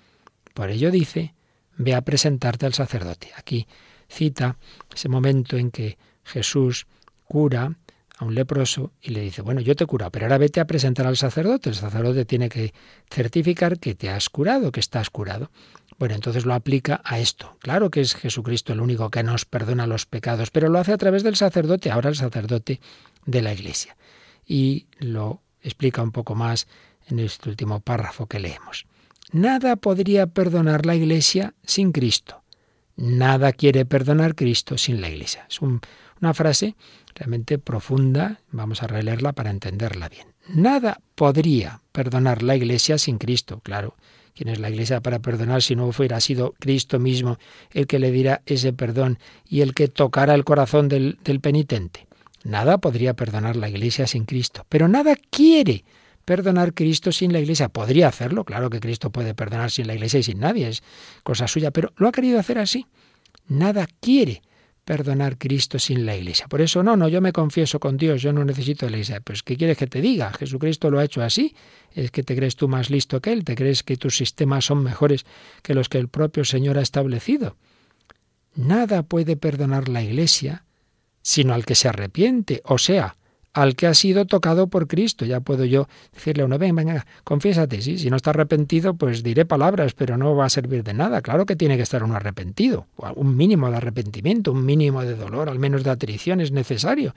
Por 0.54 0.70
ello 0.70 0.92
dice, 0.92 1.34
ve 1.78 1.96
a 1.96 2.02
presentarte 2.02 2.66
al 2.66 2.74
sacerdote. 2.74 3.32
Aquí 3.38 3.68
cita 4.10 4.58
ese 4.94 5.08
momento 5.08 5.56
en 5.56 5.72
que 5.72 5.98
Jesús 6.26 6.88
cura 7.24 7.78
a 8.18 8.26
un 8.26 8.36
leproso 8.36 8.92
y 9.02 9.12
le 9.12 9.22
dice, 9.22 9.42
bueno, 9.44 9.62
yo 9.62 9.78
te 9.78 9.86
he 9.86 9.88
curado, 9.88 10.12
pero 10.12 10.26
ahora 10.26 10.38
vete 10.38 10.60
a 10.60 10.68
presentar 10.68 11.08
al 11.08 11.16
sacerdote. 11.16 11.70
El 11.70 11.76
sacerdote 11.76 12.26
tiene 12.26 12.50
que 12.50 12.74
certificar 13.10 13.80
que 13.80 13.96
te 13.96 14.10
has 14.10 14.30
curado, 14.30 14.74
que 14.74 14.82
estás 14.82 15.10
curado. 15.10 15.52
Bueno, 15.98 16.16
entonces 16.16 16.46
lo 16.46 16.54
aplica 16.54 17.02
a 17.04 17.20
esto. 17.20 17.58
Claro 17.60 17.90
que 17.90 18.02
es 18.02 18.16
Jesucristo 18.16 18.74
el 18.74 18.82
único 18.82 19.10
que 19.10 19.24
nos 19.24 19.46
perdona 19.46 19.88
los 19.88 20.06
pecados, 20.06 20.52
pero 20.52 20.68
lo 20.70 20.80
hace 20.80 20.92
a 20.92 20.98
través 20.98 21.24
del 21.24 21.38
sacerdote, 21.38 21.90
ahora 21.90 22.10
el 22.10 22.16
sacerdote 22.16 22.82
de 23.26 23.42
la 23.42 23.54
Iglesia. 23.54 23.96
Y 24.46 24.88
lo 25.00 25.42
explica 25.62 26.02
un 26.02 26.12
poco 26.12 26.36
más 26.36 26.68
en 27.08 27.20
este 27.20 27.50
último 27.50 27.80
párrafo 27.80 28.28
que 28.28 28.40
leemos. 28.40 28.86
Nada 29.32 29.78
podría 29.78 30.28
perdonar 30.28 30.86
la 30.86 30.96
Iglesia 30.96 31.54
sin 31.64 31.92
Cristo. 31.92 32.44
Nada 32.98 33.54
quiere 33.54 33.86
perdonar 33.86 34.36
Cristo 34.36 34.78
sin 34.78 35.02
la 35.02 35.10
Iglesia. 35.10 35.46
Es 35.50 35.60
una 35.62 36.34
frase 36.34 36.76
realmente 37.14 37.58
profunda, 37.58 38.42
vamos 38.52 38.84
a 38.84 38.88
releerla 38.88 39.34
para 39.34 39.50
entenderla 39.50 40.10
bien. 40.10 40.28
Nada 40.50 41.00
podría 41.16 41.82
perdonar 41.92 42.44
la 42.44 42.56
Iglesia 42.56 42.98
sin 42.98 43.18
Cristo, 43.18 43.62
claro 43.62 43.96
¿Quién 44.36 44.50
es 44.50 44.60
la 44.60 44.70
Iglesia 44.70 45.00
para 45.00 45.20
perdonar 45.20 45.62
si 45.62 45.78
no 45.78 45.92
fuera 45.94 46.20
sido 46.20 46.54
Cristo 46.60 47.00
mismo 47.00 47.38
el 47.72 47.88
que 47.88 48.00
le 48.00 48.12
diera 48.12 48.42
ese 48.46 48.74
perdón 48.74 49.18
y 49.48 49.62
el 49.62 49.74
que 49.74 49.88
tocara 49.88 50.36
el 50.36 50.44
corazón 50.44 50.90
del, 50.90 51.18
del 51.24 51.40
penitente? 51.40 52.06
Nada 52.44 52.78
podría 52.78 53.14
perdonar 53.14 53.56
la 53.56 53.70
Iglesia 53.70 54.08
sin 54.08 54.26
Cristo, 54.26 54.66
pero 54.68 54.90
nada 54.90 55.16
quiere 55.30 55.86
perdonar 56.26 56.74
Cristo 56.74 57.14
sin 57.14 57.32
la 57.32 57.40
Iglesia. 57.40 57.70
Podría 57.70 58.10
hacerlo, 58.10 58.44
claro 58.44 58.70
que 58.70 58.82
Cristo 58.82 59.10
puede 59.10 59.34
perdonar 59.34 59.72
sin 59.72 59.88
la 59.88 59.94
Iglesia 59.94 60.20
y 60.20 60.24
sin 60.24 60.40
nadie, 60.40 60.68
es 60.68 60.84
cosa 61.24 61.48
suya, 61.48 61.72
pero 61.72 61.94
lo 61.96 62.10
ha 62.10 62.12
querido 62.12 62.38
hacer 62.38 62.60
así. 62.60 62.88
Nada 63.48 63.88
quiere 64.02 64.42
perdonar 64.86 65.38
Cristo 65.38 65.80
sin 65.80 66.06
la 66.06 66.16
Iglesia. 66.16 66.48
Por 66.48 66.62
eso, 66.62 66.84
no, 66.84 66.96
no, 66.96 67.08
yo 67.10 67.20
me 67.20 67.34
confieso 67.34 67.80
con 67.80 67.98
Dios, 67.98 68.22
yo 68.22 68.32
no 68.32 68.46
necesito 68.46 68.86
la 68.86 68.94
Iglesia. 68.94 69.20
Pues, 69.20 69.44
¿qué 69.44 69.58
quieres 69.58 69.78
que 69.78 69.88
te 69.88 70.00
diga? 70.00 70.32
Jesucristo 70.32 70.90
lo 70.90 71.00
ha 71.00 71.04
hecho 71.04 71.22
así. 71.22 71.56
¿Es 71.94 72.12
que 72.12 72.24
te 72.24 72.36
crees 72.36 72.56
tú 72.56 72.68
más 72.68 72.90
listo 72.90 73.20
que 73.20 73.34
Él? 73.34 73.44
¿Te 73.44 73.56
crees 73.56 73.84
que 73.84 73.98
tus 73.98 74.16
sistemas 74.16 74.66
son 74.66 74.84
mejores 74.84 75.26
que 75.64 75.74
los 75.74 75.90
que 75.90 75.98
el 75.98 76.08
propio 76.08 76.46
Señor 76.46 76.78
ha 76.78 76.82
establecido? 76.82 77.58
Nada 78.56 79.04
puede 79.04 79.36
perdonar 79.36 79.90
la 79.90 80.02
Iglesia 80.02 80.66
sino 81.28 81.56
al 81.56 81.66
que 81.66 81.74
se 81.74 81.88
arrepiente, 81.88 82.62
o 82.66 82.78
sea, 82.78 83.18
al 83.56 83.78
que 83.78 83.88
ha 83.88 83.94
sido 83.94 84.26
tocado 84.26 84.68
por 84.68 84.88
Cristo. 84.88 85.26
Ya 85.26 85.40
puedo 85.40 85.64
yo 85.64 85.88
decirle 86.14 86.44
a 86.44 86.46
uno, 86.46 86.60
ven, 86.60 86.76
venga, 86.76 87.08
confiésate, 87.24 87.82
¿sí? 87.82 87.98
si 87.98 88.10
no 88.10 88.18
está 88.18 88.32
arrepentido, 88.32 88.96
pues 88.96 89.24
diré 89.24 89.46
palabras, 89.46 89.94
pero 89.94 90.18
no 90.18 90.36
va 90.36 90.46
a 90.46 90.50
servir 90.50 90.84
de 90.84 90.94
nada. 90.94 91.22
Claro 91.22 91.46
que 91.46 91.56
tiene 91.56 91.78
que 91.78 91.84
estar 91.84 92.04
uno 92.04 92.16
arrepentido, 92.16 92.86
un 93.16 93.38
mínimo 93.38 93.72
de 93.72 93.78
arrepentimiento, 93.78 94.52
un 94.52 94.66
mínimo 94.66 95.04
de 95.04 95.16
dolor, 95.16 95.48
al 95.48 95.58
menos 95.58 95.86
de 95.86 95.90
atrición 95.90 96.42
es 96.42 96.52
necesario. 96.52 97.16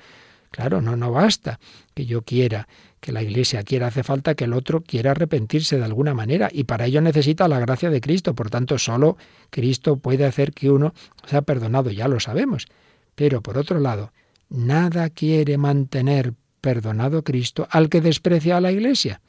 Claro, 0.53 0.81
no, 0.81 0.97
no 0.97 1.11
basta 1.11 1.59
que 1.93 2.07
yo 2.07 2.23
quiera, 2.23 2.69
que 3.01 3.11
la 3.11 3.23
Iglesia 3.23 3.65
quiera, 3.65 3.89
hace 3.89 4.05
falta 4.05 4.37
que 4.37 4.45
el 4.45 4.55
otro 4.55 4.81
quiera 4.81 5.11
arrepentirse 5.11 5.77
de 5.77 5.85
alguna 5.85 6.15
manera 6.15 6.49
y 6.53 6.65
para 6.65 6.87
ello 6.87 7.01
necesita 7.01 7.49
la 7.49 7.59
gracia 7.59 7.91
de 7.91 8.01
Cristo. 8.01 8.35
Por 8.37 8.49
tanto, 8.49 8.79
solo 8.79 9.17
Cristo 9.51 9.97
puede 9.97 10.25
hacer 10.25 10.53
que 10.53 10.71
uno 10.71 10.95
sea 11.27 11.43
perdonado, 11.43 11.91
ya 11.91 12.07
lo 12.07 12.21
sabemos. 12.21 12.69
Pero 13.17 13.43
por 13.43 13.59
otro 13.59 13.81
lado, 13.81 14.13
Nada 14.49 15.11
quiere 15.11 15.59
mantener 15.59 16.35
perdonado 16.61 17.23
Cristo 17.23 17.69
al 17.71 17.89
que 17.89 18.01
desprecia 18.01 18.57
a 18.57 18.61
la 18.61 18.73
Iglesia. 18.73 19.21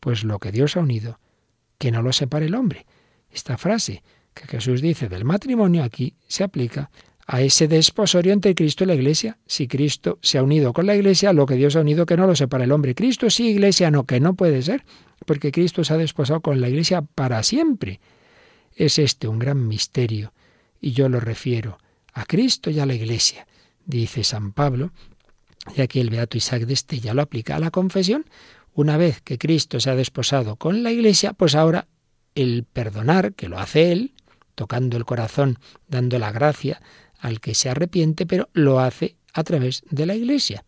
Pues 0.00 0.24
lo 0.24 0.38
que 0.38 0.52
Dios 0.52 0.76
ha 0.76 0.80
unido, 0.80 1.18
que 1.78 1.90
no 1.90 2.02
lo 2.02 2.12
separe 2.12 2.46
el 2.46 2.54
hombre. 2.54 2.86
Esta 3.30 3.58
frase 3.58 4.02
que 4.32 4.46
Jesús 4.46 4.80
dice 4.80 5.08
del 5.08 5.24
matrimonio 5.24 5.82
aquí 5.82 6.14
se 6.26 6.44
aplica 6.44 6.90
a 7.26 7.42
ese 7.42 7.68
desposorio 7.68 8.32
entre 8.32 8.54
Cristo 8.54 8.84
y 8.84 8.86
la 8.86 8.94
Iglesia. 8.94 9.38
Si 9.46 9.68
Cristo 9.68 10.18
se 10.22 10.38
ha 10.38 10.42
unido 10.42 10.72
con 10.72 10.86
la 10.86 10.96
Iglesia, 10.96 11.34
lo 11.34 11.44
que 11.44 11.56
Dios 11.56 11.76
ha 11.76 11.80
unido 11.80 12.06
que 12.06 12.16
no 12.16 12.26
lo 12.26 12.34
separe 12.34 12.64
el 12.64 12.72
hombre. 12.72 12.94
Cristo 12.94 13.28
sí, 13.28 13.48
Iglesia 13.48 13.90
no, 13.90 14.04
que 14.04 14.18
no 14.18 14.34
puede 14.34 14.62
ser, 14.62 14.84
porque 15.26 15.52
Cristo 15.52 15.84
se 15.84 15.92
ha 15.92 15.98
desposado 15.98 16.40
con 16.40 16.60
la 16.62 16.70
Iglesia 16.70 17.02
para 17.02 17.42
siempre. 17.42 18.00
Es 18.74 18.98
este 18.98 19.28
un 19.28 19.38
gran 19.38 19.68
misterio, 19.68 20.32
y 20.80 20.92
yo 20.92 21.10
lo 21.10 21.20
refiero 21.20 21.78
a 22.14 22.24
Cristo 22.24 22.70
y 22.70 22.78
a 22.80 22.86
la 22.86 22.94
Iglesia 22.94 23.46
dice 23.88 24.22
San 24.22 24.52
Pablo, 24.52 24.92
y 25.74 25.80
aquí 25.80 25.98
el 25.98 26.10
Beato 26.10 26.36
Isaac 26.36 26.62
de 26.62 26.74
Estella 26.74 27.14
lo 27.14 27.22
aplica 27.22 27.56
a 27.56 27.58
la 27.58 27.72
confesión, 27.72 28.24
una 28.74 28.96
vez 28.96 29.20
que 29.20 29.38
Cristo 29.38 29.80
se 29.80 29.90
ha 29.90 29.96
desposado 29.96 30.54
con 30.54 30.84
la 30.84 30.92
Iglesia, 30.92 31.32
pues 31.32 31.56
ahora 31.56 31.88
el 32.36 32.64
perdonar, 32.64 33.34
que 33.34 33.48
lo 33.48 33.58
hace 33.58 33.90
Él, 33.90 34.14
tocando 34.54 34.96
el 34.96 35.04
corazón, 35.04 35.58
dando 35.88 36.18
la 36.18 36.30
gracia 36.30 36.80
al 37.18 37.40
que 37.40 37.54
se 37.54 37.68
arrepiente, 37.68 38.26
pero 38.26 38.48
lo 38.52 38.78
hace 38.78 39.16
a 39.32 39.42
través 39.42 39.82
de 39.90 40.06
la 40.06 40.14
Iglesia. 40.14 40.64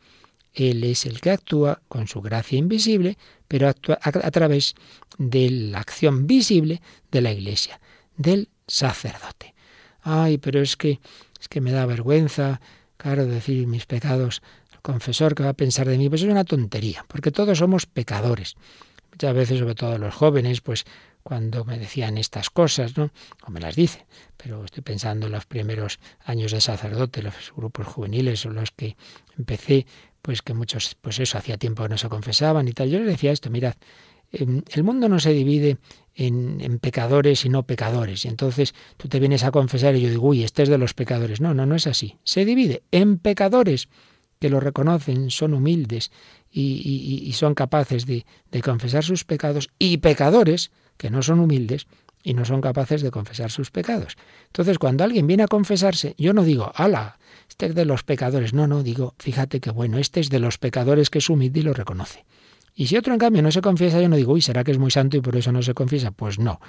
Él 0.53 0.83
es 0.83 1.07
el 1.07 1.21
que 1.21 1.31
actúa 1.31 1.83
con 1.89 2.09
su 2.09 2.21
gracia 2.21 2.59
invisible, 2.59 3.17
pero 3.47 3.69
actúa 3.69 4.01
a, 4.03 4.31
través 4.31 4.75
de 5.19 5.51
la 5.51 5.79
acción 5.79 6.27
visible 6.27 6.83
de 7.13 7.21
la 7.21 7.33
Iglesia, 7.33 7.81
del 8.17 8.49
sacerdote. 8.67 9.55
Ay, 10.03 10.39
pero 10.39 10.61
es 10.61 10.77
que 10.77 10.99
es 11.41 11.49
que 11.49 11.61
me 11.61 11.73
da 11.73 11.87
vergüenza, 11.87 12.61
Claro, 13.01 13.25
decir 13.25 13.67
mis 13.67 13.87
pecados 13.87 14.43
al 14.75 14.83
confesor 14.83 15.35
que 15.35 15.43
va 15.43 15.49
a 15.49 15.55
pensar 15.55 15.89
de 15.89 15.97
mí, 15.97 16.11
pues 16.11 16.21
es 16.21 16.29
una 16.29 16.45
tontería, 16.45 17.07
porque 17.09 17.31
todos 17.31 17.57
somos 17.57 17.87
pecadores. 17.87 18.57
Muchas 19.11 19.35
veces, 19.35 19.59
sobre 19.59 19.75
todo 19.75 19.97
los 19.97 20.15
jóvenes, 20.15 20.61
pues 20.61 20.85
cuando 21.23 21.65
me 21.65 21.79
decían 21.79 22.19
estas 22.19 22.51
cosas, 22.51 22.99
¿no? 22.99 23.11
O 23.47 23.51
me 23.51 23.59
las 23.59 23.75
dice, 23.75 24.05
pero 24.37 24.63
estoy 24.67 24.83
pensando 24.83 25.29
en 25.29 25.33
los 25.33 25.47
primeros 25.47 25.99
años 26.27 26.53
de 26.53 26.61
sacerdote, 26.61 27.23
los 27.23 27.55
grupos 27.57 27.87
juveniles 27.87 28.45
o 28.45 28.51
los 28.51 28.71
que 28.71 28.99
empecé, 29.39 29.87
pues 30.21 30.43
que 30.43 30.53
muchos, 30.53 30.95
pues 31.01 31.21
eso, 31.21 31.39
hacía 31.39 31.57
tiempo 31.57 31.85
que 31.85 31.89
no 31.89 31.97
se 31.97 32.11
confesaban 32.11 32.69
y 32.69 32.73
tal. 32.73 32.91
Yo 32.91 32.99
les 32.99 33.09
decía 33.09 33.33
esto, 33.33 33.49
mirad, 33.49 33.77
em, 34.31 34.61
el 34.69 34.85
mundo 34.85 35.09
no 35.09 35.21
se 35.21 35.33
divide 35.33 35.79
en, 36.15 36.79
pecadores 36.79 37.45
y 37.45 37.49
no 37.49 37.65
pecadores. 37.65 38.25
Y 38.25 38.29
entonces 38.29 38.75
tú 38.97 39.09
te 39.09 39.21
vienes 39.21 39.45
a 39.45 39.51
confesar 39.51 39.97
y 39.97 40.03
yo 40.03 40.11
digo, 40.11 40.29
uy, 40.29 40.43
este 40.43 40.63
es 40.63 40.69
de 40.69 40.79
los 40.79 40.95
pecadores. 40.95 41.41
No, 41.41 41.55
no, 41.55 41.67
no 41.67 41.75
es 41.75 41.87
así. 41.87 42.17
Se 42.25 42.45
divide 42.45 42.83
en 42.91 43.19
pecadores 43.19 43.89
que 44.39 44.49
lo 44.49 44.61
reconocen, 44.61 45.31
son 45.31 45.55
humildes 45.55 46.11
y, 46.51 47.31
son 47.35 47.55
capaces 47.55 48.07
de, 48.07 48.25
de, 48.51 48.63
confesar 48.63 49.05
sus 49.05 49.25
pecados, 49.25 49.71
y 49.79 49.99
pecadores 49.99 50.71
que 50.97 51.11
no 51.11 51.23
son 51.23 51.41
humildes 51.41 51.87
y 52.23 52.35
no 52.35 52.45
son 52.45 52.61
capaces 52.61 53.03
de 53.03 53.11
confesar 53.11 53.51
sus 53.51 53.71
pecados. 53.71 54.17
Entonces, 54.47 54.79
cuando 54.79 55.05
alguien 55.05 55.27
viene 55.27 55.43
a 55.43 55.49
confesarse, 55.49 56.15
yo 56.19 56.33
no 56.33 56.43
digo, 56.45 56.73
ala, 56.75 57.19
este 57.49 57.67
es 57.67 57.75
de 57.75 57.85
los 57.85 58.03
pecadores. 58.03 58.53
No, 58.53 58.67
no, 58.67 58.83
digo, 58.83 59.15
fíjate 59.19 59.61
que 59.61 59.71
bueno, 59.71 59.99
este 59.99 60.21
es 60.21 60.31
de 60.31 60.39
los 60.39 60.59
pecadores 60.59 61.11
que 61.11 61.19
es 61.19 61.31
humilde 61.31 61.61
y 61.61 61.63
lo 61.63 61.73
reconoce. 61.73 62.25
Y 62.75 62.87
si 62.87 62.97
otro 62.97 63.13
en 63.13 63.19
cambio 63.19 63.43
no 63.43 63.51
se 63.51 63.61
confiesa, 63.61 64.01
yo 64.01 64.09
no 64.09 64.17
digo, 64.17 64.33
uy, 64.33 64.43
¿será 64.43 64.65
que 64.65 64.71
es 64.71 64.79
muy 64.79 64.91
santo 64.91 65.17
y 65.17 65.21
por 65.21 65.37
eso 65.37 65.53
no 65.53 65.63
se 65.63 65.75
confiesa? 65.75 66.11
Pues 66.11 66.39
no. 66.39 66.61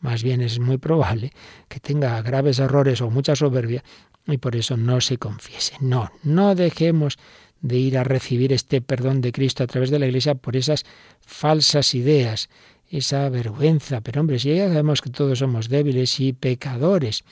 Más 0.00 0.22
bien 0.22 0.42
es 0.42 0.58
muy 0.58 0.78
probable 0.78 1.32
que 1.68 1.80
tenga 1.80 2.20
graves 2.20 2.58
errores 2.58 3.00
o 3.00 3.10
mucha 3.10 3.34
soberbia 3.34 3.82
y 4.26 4.38
por 4.38 4.56
eso 4.56 4.76
no 4.76 5.00
se 5.00 5.16
confiese. 5.16 5.76
No, 5.80 6.10
no 6.22 6.54
dejemos 6.54 7.18
de 7.62 7.78
ir 7.78 7.96
a 7.96 8.04
recibir 8.04 8.52
este 8.52 8.82
perdón 8.82 9.22
de 9.22 9.32
Cristo 9.32 9.64
a 9.64 9.66
través 9.66 9.90
de 9.90 9.98
la 9.98 10.06
Iglesia 10.06 10.34
por 10.34 10.56
esas 10.56 10.84
falsas 11.22 11.94
ideas, 11.94 12.50
esa 12.90 13.28
vergüenza. 13.30 14.02
Pero 14.02 14.20
hombre, 14.20 14.38
si 14.38 14.54
ya 14.54 14.68
sabemos 14.68 15.00
que 15.00 15.08
todos 15.08 15.38
somos 15.38 15.70
débiles 15.70 16.20
y 16.20 16.34
pecadores. 16.34 17.24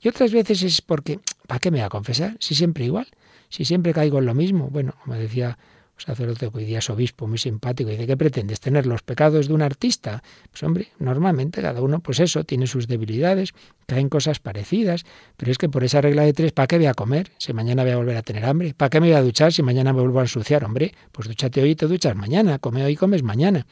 Y 0.00 0.08
otras 0.08 0.32
veces 0.32 0.62
es 0.62 0.80
porque, 0.82 1.18
¿para 1.48 1.58
qué 1.58 1.70
me 1.72 1.78
voy 1.78 1.86
a 1.86 1.88
confesar? 1.88 2.36
Si 2.38 2.54
siempre 2.54 2.84
igual, 2.84 3.08
si 3.48 3.64
siempre 3.64 3.92
caigo 3.92 4.18
en 4.18 4.26
lo 4.26 4.34
mismo. 4.34 4.68
Bueno, 4.70 4.94
como 5.02 5.16
decía 5.16 5.58
un 5.96 6.04
sacerdote 6.04 6.50
que 6.50 6.58
hoy 6.58 6.64
día 6.64 6.78
es 6.78 6.90
obispo, 6.90 7.26
muy 7.26 7.38
simpático, 7.38 7.88
y 7.90 7.92
dice, 7.92 8.06
¿qué 8.06 8.16
pretendes? 8.16 8.60
¿Tener 8.60 8.86
los 8.86 9.02
pecados 9.02 9.48
de 9.48 9.54
un 9.54 9.62
artista? 9.62 10.22
Pues 10.50 10.62
hombre, 10.62 10.88
normalmente 10.98 11.62
cada 11.62 11.80
uno, 11.80 12.00
pues 12.00 12.20
eso, 12.20 12.44
tiene 12.44 12.66
sus 12.66 12.88
debilidades, 12.88 13.52
caen 13.86 14.08
cosas 14.08 14.40
parecidas, 14.40 15.04
pero 15.36 15.52
es 15.52 15.58
que 15.58 15.68
por 15.68 15.84
esa 15.84 16.00
regla 16.00 16.22
de 16.22 16.32
tres, 16.32 16.52
¿para 16.52 16.66
qué 16.66 16.78
voy 16.78 16.86
a 16.86 16.94
comer 16.94 17.30
si 17.38 17.52
mañana 17.52 17.82
voy 17.84 17.92
a 17.92 17.96
volver 17.96 18.16
a 18.16 18.22
tener 18.22 18.44
hambre? 18.44 18.74
¿Para 18.74 18.90
qué 18.90 19.00
me 19.00 19.08
voy 19.08 19.16
a 19.16 19.22
duchar 19.22 19.52
si 19.52 19.62
mañana 19.62 19.92
me 19.92 20.00
vuelvo 20.00 20.18
a 20.18 20.22
ensuciar? 20.22 20.64
Hombre, 20.64 20.94
pues 21.12 21.28
dúchate 21.28 21.62
hoy 21.62 21.70
y 21.70 21.76
te 21.76 21.86
duchas 21.86 22.16
mañana, 22.16 22.58
come 22.58 22.84
hoy 22.84 22.92
y 22.92 22.96
comes 22.96 23.22
mañana. 23.22 23.66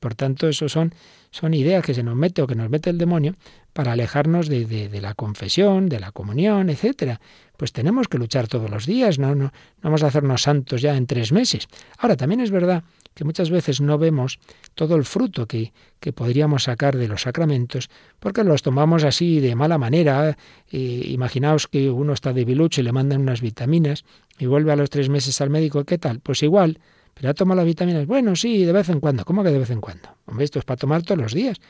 Por 0.00 0.14
tanto, 0.14 0.48
eso 0.48 0.68
son, 0.68 0.94
son 1.30 1.52
ideas 1.52 1.84
que 1.84 1.92
se 1.92 2.02
nos 2.02 2.16
mete 2.16 2.40
o 2.40 2.46
que 2.46 2.54
nos 2.54 2.70
mete 2.70 2.88
el 2.88 2.96
demonio 2.96 3.34
para 3.74 3.92
alejarnos 3.92 4.48
de, 4.48 4.64
de, 4.64 5.00
la 5.00 5.14
confesión, 5.14 5.88
de 5.88 6.00
la 6.00 6.10
comunión, 6.10 6.70
etcétera. 6.70 7.20
Pues 7.60 7.74
tenemos 7.74 8.08
que 8.08 8.16
luchar 8.16 8.48
todos 8.48 8.70
los 8.70 8.86
días, 8.86 9.18
no, 9.18 9.34
no, 9.34 9.52
vamos 9.82 10.02
a 10.02 10.06
hacernos 10.06 10.40
santos 10.40 10.80
ya 10.80 10.96
en 10.96 11.06
tres 11.06 11.30
meses. 11.30 11.68
Ahora, 11.98 12.16
también 12.16 12.40
es 12.40 12.50
verdad 12.50 12.84
que 13.12 13.22
muchas 13.22 13.50
veces 13.50 13.82
no 13.82 13.98
vemos 13.98 14.38
todo 14.74 14.96
el 14.96 15.04
fruto 15.04 15.44
que, 15.44 15.74
que 16.00 16.14
podríamos 16.14 16.62
sacar 16.62 16.96
de 16.96 17.06
los 17.06 17.20
sacramentos, 17.20 17.90
porque 18.18 18.44
los 18.44 18.62
tomamos 18.62 19.04
así 19.04 19.40
de 19.40 19.54
mala 19.56 19.76
manera. 19.76 20.38
Eh, 20.72 21.02
imaginaos 21.08 21.66
que 21.66 21.90
uno 21.90 22.14
está 22.14 22.32
debilucho 22.32 22.80
y 22.80 22.84
le 22.84 22.92
mandan 22.92 23.20
unas 23.20 23.42
vitaminas 23.42 24.06
y 24.38 24.46
vuelve 24.46 24.72
a 24.72 24.76
los 24.76 24.88
tres 24.88 25.10
meses 25.10 25.38
al 25.42 25.50
médico, 25.50 25.84
¿qué 25.84 25.98
tal? 25.98 26.20
Pues 26.20 26.42
igual, 26.42 26.78
pero 27.12 27.28
ha 27.28 27.34
tomado 27.34 27.56
las 27.56 27.66
vitaminas. 27.66 28.06
Bueno, 28.06 28.36
sí, 28.36 28.64
de 28.64 28.72
vez 28.72 28.88
en 28.88 29.00
cuando. 29.00 29.26
¿Cómo 29.26 29.44
que 29.44 29.50
de 29.50 29.58
vez 29.58 29.70
en 29.70 29.82
cuando? 29.82 30.08
Hombre, 30.24 30.46
esto 30.46 30.60
es 30.60 30.64
para 30.64 30.78
tomar 30.78 31.02
todos 31.02 31.20
los 31.20 31.34
días. 31.34 31.60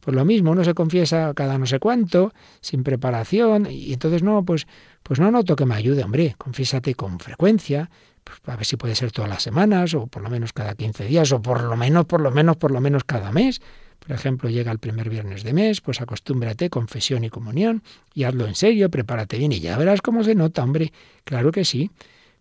Pues 0.00 0.14
lo 0.14 0.24
mismo, 0.24 0.52
uno 0.52 0.64
se 0.64 0.74
confiesa 0.74 1.32
cada 1.34 1.58
no 1.58 1.66
sé 1.66 1.78
cuánto, 1.78 2.32
sin 2.60 2.82
preparación, 2.82 3.66
y 3.70 3.92
entonces 3.92 4.22
no, 4.22 4.44
pues, 4.44 4.66
pues 5.02 5.20
no 5.20 5.30
noto 5.30 5.56
que 5.56 5.66
me 5.66 5.74
ayude, 5.74 6.04
hombre, 6.04 6.34
confiésate 6.38 6.94
con 6.94 7.18
frecuencia, 7.18 7.90
pues 8.24 8.38
a 8.46 8.56
ver 8.56 8.64
si 8.64 8.76
puede 8.76 8.94
ser 8.94 9.10
todas 9.10 9.28
las 9.28 9.42
semanas, 9.42 9.94
o 9.94 10.06
por 10.06 10.22
lo 10.22 10.30
menos 10.30 10.52
cada 10.52 10.74
15 10.74 11.04
días, 11.04 11.32
o 11.32 11.42
por 11.42 11.62
lo 11.62 11.76
menos, 11.76 12.04
por 12.06 12.20
lo 12.20 12.30
menos, 12.30 12.56
por 12.56 12.70
lo 12.70 12.80
menos 12.80 13.04
cada 13.04 13.32
mes. 13.32 13.60
Por 13.98 14.12
ejemplo, 14.12 14.48
llega 14.48 14.70
el 14.70 14.78
primer 14.78 15.10
viernes 15.10 15.42
de 15.42 15.52
mes, 15.52 15.80
pues 15.80 16.00
acostúmbrate, 16.00 16.70
confesión 16.70 17.24
y 17.24 17.30
comunión, 17.30 17.82
y 18.14 18.24
hazlo 18.24 18.46
en 18.46 18.54
serio, 18.54 18.90
prepárate 18.90 19.38
bien, 19.38 19.52
y 19.52 19.60
ya 19.60 19.76
verás 19.76 20.02
cómo 20.02 20.22
se 20.22 20.34
nota, 20.34 20.62
hombre. 20.62 20.92
Claro 21.24 21.50
que 21.50 21.64
sí. 21.64 21.90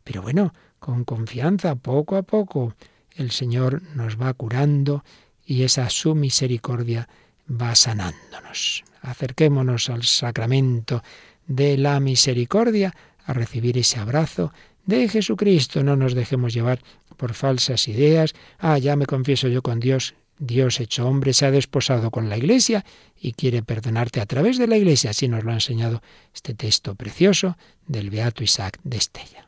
Pero 0.04 0.22
bueno, 0.22 0.54
con 0.80 1.04
confianza, 1.04 1.76
poco 1.76 2.15
a 2.15 2.22
poco, 2.22 2.74
el 3.15 3.32
Señor 3.32 3.82
nos 3.96 4.22
va 4.22 4.34
curando 4.34 5.04
y 5.46 5.63
esa 5.63 5.89
su 5.89 6.13
misericordia 6.13 7.10
va 7.49 7.75
sanándonos. 7.75 8.83
Acerquémonos 9.01 9.89
al 9.89 10.03
sacramento 10.03 11.03
de 11.47 11.77
la 11.77 11.99
misericordia, 11.99 12.93
a 13.25 13.33
recibir 13.33 13.77
ese 13.77 13.99
abrazo 13.99 14.53
de 14.86 15.07
Jesucristo. 15.10 15.83
No 15.83 15.95
nos 15.95 16.13
dejemos 16.13 16.53
llevar 16.53 16.79
por 17.17 17.33
falsas 17.33 17.88
ideas. 17.88 18.33
Ah, 18.57 18.77
ya 18.77 18.95
me 18.95 19.05
confieso 19.05 19.47
yo 19.47 19.62
con 19.62 19.79
Dios. 19.79 20.15
Dios 20.39 20.79
hecho 20.79 21.07
hombre 21.07 21.33
se 21.33 21.45
ha 21.45 21.51
desposado 21.51 22.12
con 22.12 22.29
la 22.29 22.38
Iglesia 22.38 22.86
y 23.19 23.33
quiere 23.33 23.63
perdonarte 23.63 24.21
a 24.21 24.25
través 24.25 24.57
de 24.57 24.67
la 24.67 24.77
Iglesia. 24.77 25.10
Así 25.10 25.27
nos 25.27 25.43
lo 25.43 25.51
ha 25.51 25.55
enseñado 25.55 26.01
este 26.33 26.53
texto 26.53 26.95
precioso 26.95 27.57
del 27.88 28.10
Beato 28.10 28.43
Isaac 28.43 28.79
de 28.83 28.97
Estella. 28.97 29.46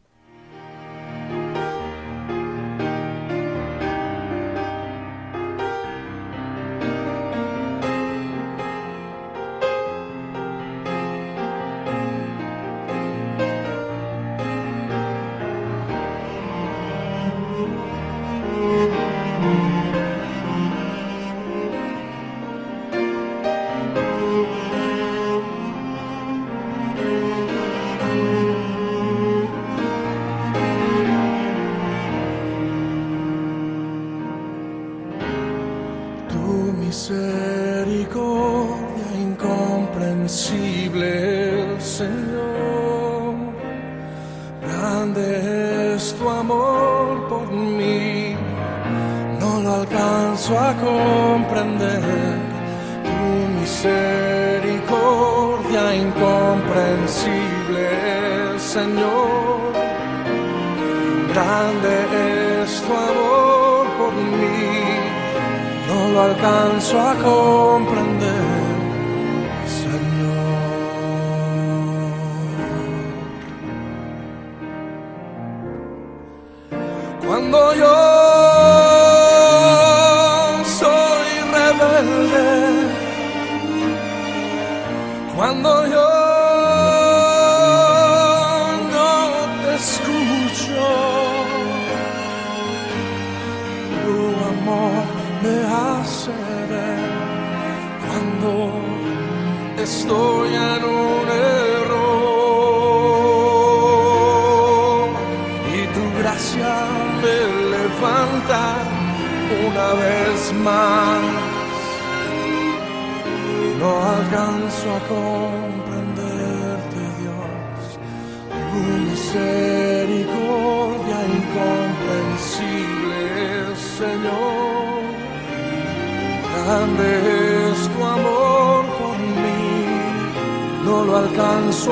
Alcanzo 66.19 66.99
a 66.99 67.15
comprender, 67.15 68.48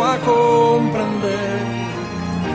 a 0.04 0.18
comprender. 0.20 1.66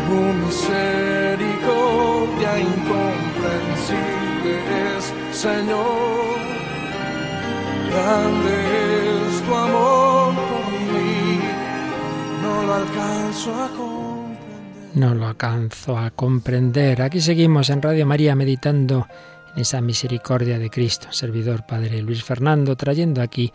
Tu 0.09 0.18
misericordia 0.44 2.52
incomprensible 2.61 4.22
Señor. 5.33 6.37
Grande 7.90 9.28
es 9.28 9.42
tu 9.42 9.55
amor 9.55 10.35
por 10.35 10.66
mí, 10.92 11.40
no 12.42 12.62
lo 12.62 12.74
alcanzo 12.74 13.55
a 13.55 13.68
comprender. 13.68 13.92
No 14.94 15.14
lo 15.14 15.26
alcanzo 15.26 15.98
a 15.98 16.11
comprender. 16.11 17.02
Aquí 17.02 17.20
seguimos 17.20 17.70
en 17.70 17.83
Radio 17.83 18.07
María 18.07 18.35
meditando 18.35 19.07
en 19.55 19.62
esa 19.62 19.81
misericordia 19.81 20.59
de 20.59 20.70
Cristo. 20.70 21.09
Servidor 21.11 21.66
Padre 21.66 22.02
Luis 22.02 22.22
Fernando, 22.22 22.76
trayendo 22.76 23.20
aquí 23.20 23.52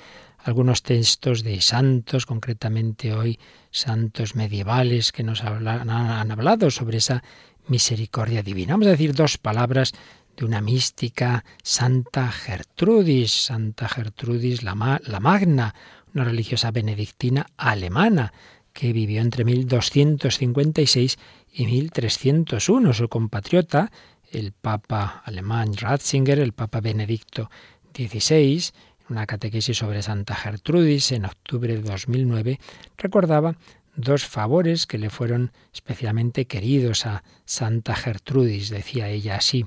algunos 0.47 0.81
textos 0.81 1.43
de 1.43 1.59
santos, 1.61 2.25
concretamente 2.25 3.13
hoy 3.13 3.39
santos 3.69 4.35
medievales 4.35 5.11
que 5.11 5.23
nos 5.23 5.43
han 5.43 6.31
hablado 6.31 6.71
sobre 6.71 6.97
esa 6.97 7.23
misericordia 7.67 8.43
divina. 8.43 8.73
Vamos 8.73 8.87
a 8.87 8.91
decir 8.91 9.13
dos 9.13 9.37
palabras 9.37 9.93
de 10.37 10.45
una 10.45 10.61
mística, 10.61 11.43
Santa 11.63 12.31
Gertrudis, 12.31 13.45
Santa 13.45 13.89
Gertrudis 13.89 14.63
la, 14.63 15.01
la 15.03 15.19
Magna, 15.19 15.75
una 16.13 16.23
religiosa 16.23 16.71
benedictina 16.71 17.47
alemana 17.57 18.31
que 18.71 18.93
vivió 18.93 19.21
entre 19.21 19.43
1256 19.43 21.17
y 21.51 21.65
1301. 21.65 22.93
Su 22.93 23.09
compatriota, 23.09 23.91
el 24.31 24.53
Papa 24.53 25.23
alemán 25.25 25.75
Ratzinger, 25.75 26.39
el 26.39 26.53
Papa 26.53 26.79
Benedicto 26.79 27.49
XVI, 27.93 28.63
una 29.09 29.25
catequesis 29.25 29.77
sobre 29.77 30.01
Santa 30.01 30.35
Gertrudis 30.35 31.11
en 31.11 31.25
octubre 31.25 31.75
de 31.75 31.81
2009, 31.81 32.59
recordaba 32.97 33.55
dos 33.95 34.25
favores 34.25 34.85
que 34.85 34.97
le 34.97 35.09
fueron 35.09 35.51
especialmente 35.73 36.45
queridos 36.45 37.05
a 37.05 37.23
Santa 37.45 37.95
Gertrudis. 37.95 38.69
Decía 38.69 39.09
ella 39.09 39.35
así, 39.35 39.65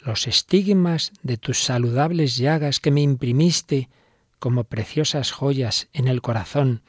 los 0.00 0.26
estigmas 0.26 1.12
de 1.22 1.36
tus 1.36 1.58
saludables 1.62 2.36
llagas 2.36 2.78
que 2.80 2.90
me 2.90 3.02
imprimiste 3.02 3.88
como 4.38 4.64
preciosas 4.64 5.32
joyas 5.32 5.88
en 5.92 6.08
el 6.08 6.20
corazón 6.20 6.82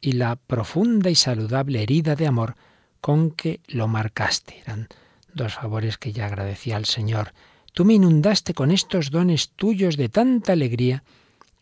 y 0.00 0.12
la 0.12 0.36
profunda 0.36 1.10
y 1.10 1.14
saludable 1.14 1.82
herida 1.82 2.16
de 2.16 2.26
amor 2.26 2.56
con 3.00 3.30
que 3.30 3.60
lo 3.66 3.86
marcaste. 3.86 4.60
Eran 4.60 4.88
dos 5.34 5.54
favores 5.54 5.98
que 5.98 6.12
ya 6.12 6.26
agradecía 6.26 6.76
al 6.76 6.86
Señor. 6.86 7.32
Tú 7.74 7.84
me 7.84 7.94
inundaste 7.94 8.54
con 8.54 8.70
estos 8.70 9.10
dones 9.10 9.50
tuyos 9.50 9.96
de 9.96 10.08
tanta 10.08 10.52
alegría 10.52 11.04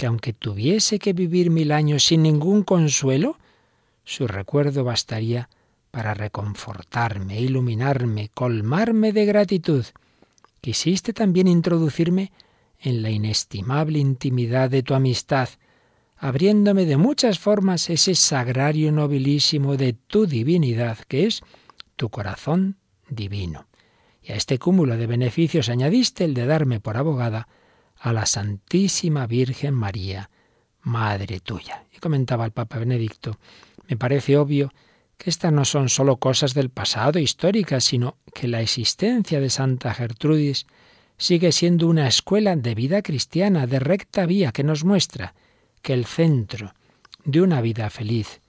que 0.02 0.08
aunque 0.08 0.32
tuviese 0.32 0.98
que 0.98 1.12
vivir 1.12 1.48
mil 1.48 1.70
años 1.70 2.02
sin 2.02 2.24
ningún 2.24 2.64
consuelo, 2.64 3.38
su 4.04 4.26
recuerdo 4.26 4.82
bastaría 4.82 5.48
para 5.92 6.12
reconfortarme, 6.12 7.40
iluminarme, 7.40 8.28
colmarme 8.34 9.12
de 9.12 9.26
gratitud. 9.26 9.84
Quisiste 10.60 11.12
también 11.12 11.46
introducirme 11.46 12.32
en 12.80 13.04
la 13.04 13.10
inestimable 13.10 14.00
intimidad 14.00 14.70
de 14.70 14.82
tu 14.82 14.94
amistad, 14.94 15.48
abriéndome 16.16 16.84
de 16.84 16.96
muchas 16.96 17.38
formas 17.38 17.88
ese 17.88 18.16
sagrario 18.16 18.90
nobilísimo 18.90 19.76
de 19.76 19.92
tu 19.92 20.26
divinidad, 20.26 20.98
que 21.06 21.26
es 21.28 21.42
tu 21.94 22.08
corazón 22.08 22.74
divino. 23.08 23.68
Y 24.20 24.32
a 24.32 24.34
este 24.34 24.58
cúmulo 24.58 24.96
de 24.96 25.06
beneficios 25.06 25.68
añadiste 25.68 26.24
el 26.24 26.34
de 26.34 26.46
darme 26.46 26.80
por 26.80 26.96
abogada 26.96 27.46
a 28.02 28.12
la 28.12 28.26
Santísima 28.26 29.28
Virgen 29.28 29.74
María, 29.74 30.28
Madre 30.82 31.38
tuya. 31.38 31.84
Y 31.94 32.00
comentaba 32.00 32.44
el 32.44 32.50
Papa 32.50 32.80
Benedicto, 32.80 33.38
me 33.88 33.96
parece 33.96 34.36
obvio 34.36 34.72
que 35.16 35.30
estas 35.30 35.52
no 35.52 35.64
son 35.64 35.88
sólo 35.88 36.16
cosas 36.16 36.52
del 36.52 36.68
pasado 36.68 37.20
históricas, 37.20 37.84
sino 37.84 38.16
que 38.34 38.48
la 38.48 38.60
existencia 38.60 39.38
de 39.38 39.50
Santa 39.50 39.94
Gertrudis 39.94 40.66
sigue 41.16 41.52
siendo 41.52 41.86
una 41.86 42.08
escuela 42.08 42.56
de 42.56 42.74
vida 42.74 43.02
cristiana, 43.02 43.68
de 43.68 43.78
recta 43.78 44.26
vía, 44.26 44.50
que 44.50 44.64
nos 44.64 44.82
muestra 44.82 45.34
que 45.80 45.92
el 45.92 46.04
centro 46.04 46.74
de 47.24 47.40
una 47.40 47.60
vida 47.60 47.88
feliz, 47.88 48.40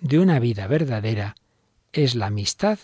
de 0.00 0.18
una 0.18 0.40
vida 0.40 0.66
verdadera, 0.66 1.36
es 1.92 2.16
la 2.16 2.26
amistad 2.26 2.80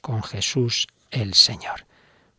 con 0.00 0.22
Jesús 0.22 0.86
el 1.10 1.34
Señor. 1.34 1.86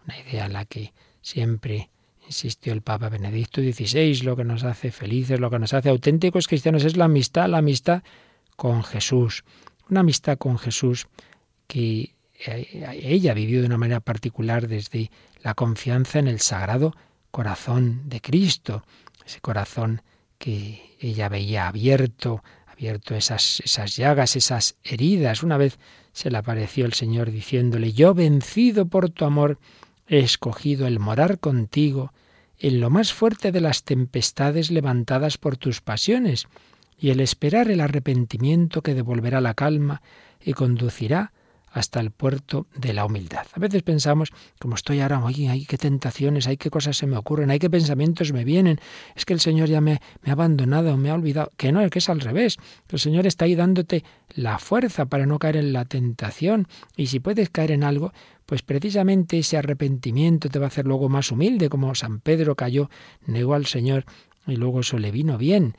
Una 0.06 0.18
idea 0.18 0.46
en 0.46 0.54
la 0.54 0.63
que 0.63 0.94
siempre 1.22 1.90
insistió 2.28 2.74
el 2.74 2.82
Papa 2.82 3.10
Benedicto 3.10 3.62
XVI, 3.62 4.22
lo 4.24 4.36
que 4.36 4.44
nos 4.44 4.63
hace 4.63 4.92
felices, 4.92 5.40
lo 5.40 5.50
que 5.50 5.60
nos 5.60 5.74
hace 5.74 5.90
auténticos 5.90 6.48
cristianos 6.48 6.84
es 6.84 6.98
la 6.98 7.06
amistad, 7.06 7.50
la 7.50 7.60
amistad 7.60 8.04
con 8.56 8.84
Jesús. 8.84 9.44
Una 9.90 10.02
amistad 10.02 10.38
con 10.38 10.58
Jesús 10.60 11.08
que 11.68 12.13
ella 12.46 13.34
vivió 13.34 13.62
de 13.62 13.68
una 13.68 13.78
manera 13.78 14.00
particular 14.00 14.68
desde 14.68 15.10
la 15.42 15.54
confianza 15.54 16.20
en 16.20 16.28
el 16.28 16.40
sagrado 16.40 16.94
corazón 17.32 18.10
de 18.10 18.22
Cristo, 18.22 18.84
ese 19.26 19.42
corazón 19.42 20.02
que 20.38 20.96
ella 21.00 21.30
veía 21.30 21.68
abierto, 21.68 22.44
abierto 22.68 23.16
esas, 23.16 23.62
esas 23.62 23.96
llagas, 23.96 24.36
esas 24.36 24.76
heridas. 24.84 25.44
Una 25.44 25.58
vez 25.58 25.80
se 26.12 26.30
le 26.30 26.38
apareció 26.38 26.86
el 26.86 26.94
Señor 26.94 27.32
diciéndole, 27.32 27.94
yo 27.94 28.13
vencido 28.13 28.88
por 28.88 29.10
tu 29.10 29.26
amor, 29.26 29.60
he 30.08 30.20
escogido 30.20 30.88
el 30.88 31.00
morar 31.00 31.39
contigo 31.39 32.13
en 32.60 32.80
lo 32.80 32.89
más 32.89 33.13
fuerte 33.13 33.52
de 33.52 33.62
las 33.62 33.84
tempestades 33.84 34.72
levantadas 34.72 35.38
por 35.38 35.58
tus 35.58 35.82
pasiones, 35.82 36.48
y 37.00 37.12
el 37.12 37.20
esperar 37.20 37.70
el 37.70 37.82
arrepentimiento 37.82 38.82
que 38.82 38.96
devolverá 38.96 39.41
la 39.41 39.54
calma 39.54 40.02
y 40.43 40.54
conducirá 40.54 41.32
hasta 41.71 41.99
el 41.99 42.12
puerto 42.12 42.67
de 42.75 42.93
la 42.93 43.06
humildad. 43.06 43.45
A 43.53 43.60
veces 43.60 43.84
pensamos, 43.84 44.32
como 44.60 44.75
estoy 44.75 45.01
ahora, 45.01 45.23
oye, 45.23 45.49
hay 45.49 45.65
qué 45.65 45.77
tentaciones, 45.77 46.47
hay 46.47 46.58
qué 46.58 46.69
cosas 46.69 46.97
se 46.97 47.08
me 47.08 47.17
ocurren, 47.17 47.51
hay 47.51 47.60
qué 47.60 47.69
pensamientos 47.69 48.34
me 48.34 48.43
vienen, 48.43 48.80
es 49.15 49.25
que 49.25 49.34
el 49.34 49.39
Señor 49.39 49.69
ya 49.69 49.82
me, 49.82 49.99
me 50.21 50.30
ha 50.30 50.34
abandonado, 50.34 50.97
me 50.97 51.10
ha 51.10 51.13
olvidado. 51.13 51.51
Que 51.58 51.71
no, 51.71 51.82
es 51.82 51.91
que 51.91 51.99
es 51.99 52.10
al 52.10 52.21
revés. 52.21 52.58
El 52.89 52.99
Señor 52.99 53.27
está 53.27 53.45
ahí 53.45 53.56
dándote 53.56 54.03
la 54.34 54.60
fuerza 54.60 55.06
para 55.06 55.25
no 55.25 55.39
caer 55.39 55.58
en 55.58 55.73
la 55.73 55.86
tentación. 55.86 56.67
Y 56.95 57.08
si 57.08 57.19
puedes 57.19 57.49
caer 57.49 57.71
en 57.71 57.84
algo, 57.84 58.13
pues 58.45 58.62
precisamente 58.62 59.38
ese 59.38 59.58
arrepentimiento 59.58 60.49
te 60.49 60.58
va 60.58 60.65
a 60.65 60.69
hacer 60.69 60.86
luego 60.86 61.10
más 61.10 61.32
humilde, 61.32 61.69
como 61.69 61.93
San 61.95 62.21
Pedro 62.21 62.56
cayó, 62.56 62.89
negó 63.25 63.53
al 63.53 63.65
Señor 63.65 64.06
y 64.47 64.56
luego 64.56 64.80
eso 64.80 64.97
le 64.97 65.12
vino 65.12 65.38
bien. 65.38 65.75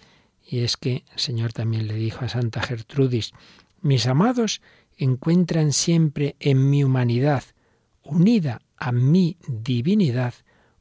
Y 0.46 0.60
es 0.60 0.76
que 0.76 1.04
el 1.12 1.18
Señor 1.18 1.52
también 1.52 1.88
le 1.88 1.94
dijo 1.94 2.24
a 2.24 2.28
Santa 2.28 2.60
Gertrudis, 2.62 3.32
mis 3.80 4.06
amados 4.06 4.60
encuentran 4.98 5.72
siempre 5.72 6.36
en 6.40 6.68
mi 6.68 6.84
humanidad, 6.84 7.44
unida 8.02 8.60
a 8.76 8.92
mi 8.92 9.38
divinidad, 9.46 10.34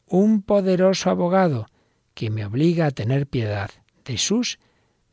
un 0.06 0.42
poderoso 0.42 1.10
abogado 1.10 1.68
que 2.14 2.30
me 2.30 2.46
obliga 2.46 2.88
a 2.88 2.92
tener 2.92 3.28
piedad 3.28 3.70
de 4.04 4.18
sus 4.18 4.60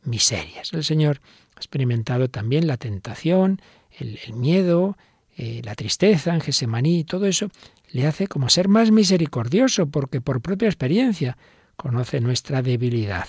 miserias. 0.03 0.73
El 0.73 0.83
Señor 0.83 1.21
ha 1.55 1.59
experimentado 1.59 2.29
también 2.29 2.67
la 2.67 2.77
tentación, 2.77 3.61
el, 3.91 4.17
miedo, 4.33 4.97
eh, 5.37 5.61
la 5.63 5.75
tristeza 5.75 6.33
en 6.33 6.41
Gesemaní, 6.41 7.03
todo 7.03 7.27
eso 7.27 7.49
le 7.91 8.07
hace 8.07 8.27
como 8.27 8.49
ser 8.49 8.67
más 8.67 8.91
misericordioso, 8.91 9.87
porque 9.87 10.19
por 10.19 10.41
propia 10.41 10.67
experiencia 10.67 11.37
conoce 11.75 12.19
nuestra 12.19 12.61
debilidad. 12.61 13.27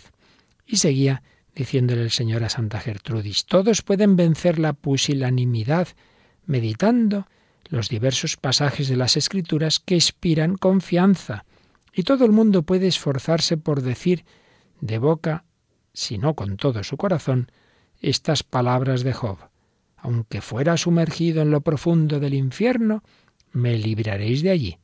Y 0.66 0.78
seguía 0.78 1.22
diciéndole 1.56 2.02
el 2.02 2.10
Señor 2.10 2.44
a 2.44 2.50
Santa 2.50 2.78
Gertrudis, 2.78 3.46
todos 3.46 3.80
pueden 3.82 4.14
vencer 4.14 4.58
la 4.58 4.74
pusilanimidad 4.74 5.88
meditando 6.44 7.26
los 7.68 7.88
diversos 7.88 8.36
pasajes 8.36 8.88
de 8.88 8.96
las 8.96 9.16
Escrituras 9.16 9.80
que 9.80 9.94
inspiran 9.94 10.56
confianza, 10.56 11.44
y 11.92 12.02
todo 12.02 12.26
el 12.26 12.32
mundo 12.32 12.62
puede 12.62 12.86
esforzarse 12.86 13.56
por 13.56 13.82
decir 13.82 14.24
de 14.80 14.98
boca, 14.98 15.44
si 15.94 16.18
no 16.18 16.34
con 16.34 16.58
todo 16.58 16.84
su 16.84 16.98
corazón, 16.98 17.50
estas 18.00 18.42
palabras 18.42 19.02
de 19.02 19.14
Job. 19.14 19.38
Aunque 19.96 20.42
fuera 20.42 20.76
sumergido 20.76 21.40
en 21.40 21.50
lo 21.50 21.62
profundo 21.62 22.20
del 22.20 22.34
infierno, 22.34 23.02
me 23.52 23.78
libraréis 23.78 24.42
de 24.42 24.50
allí. 24.50 24.78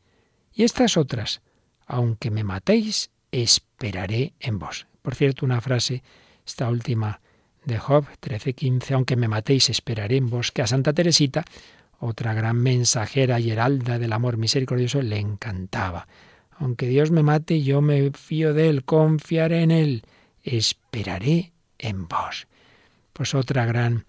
Y 0.54 0.64
estas 0.64 0.96
otras, 0.96 1.42
aunque 1.86 2.30
me 2.30 2.44
matéis, 2.44 3.10
esperaré 3.30 4.32
en 4.40 4.58
vos. 4.58 4.86
Por 5.02 5.14
cierto, 5.14 5.44
una 5.44 5.60
frase 5.60 6.02
esta 6.46 6.68
última 6.68 7.20
de 7.64 7.78
Job 7.78 8.06
13:15, 8.20 8.94
aunque 8.94 9.16
me 9.16 9.28
matéis, 9.28 9.70
esperaré 9.70 10.16
en 10.16 10.30
vos, 10.30 10.50
que 10.50 10.62
a 10.62 10.66
Santa 10.66 10.92
Teresita, 10.92 11.44
otra 11.98 12.34
gran 12.34 12.56
mensajera 12.56 13.38
y 13.38 13.50
heralda 13.50 13.98
del 13.98 14.12
amor 14.12 14.36
misericordioso, 14.36 15.02
le 15.02 15.18
encantaba. 15.18 16.08
Aunque 16.58 16.86
Dios 16.86 17.10
me 17.10 17.22
mate, 17.22 17.62
yo 17.62 17.80
me 17.80 18.10
fío 18.10 18.54
de 18.54 18.68
Él, 18.68 18.84
confiaré 18.84 19.62
en 19.62 19.70
Él, 19.70 20.02
esperaré 20.42 21.52
en 21.78 22.08
vos. 22.08 22.48
Pues 23.12 23.34
otra 23.34 23.66
gran 23.66 24.04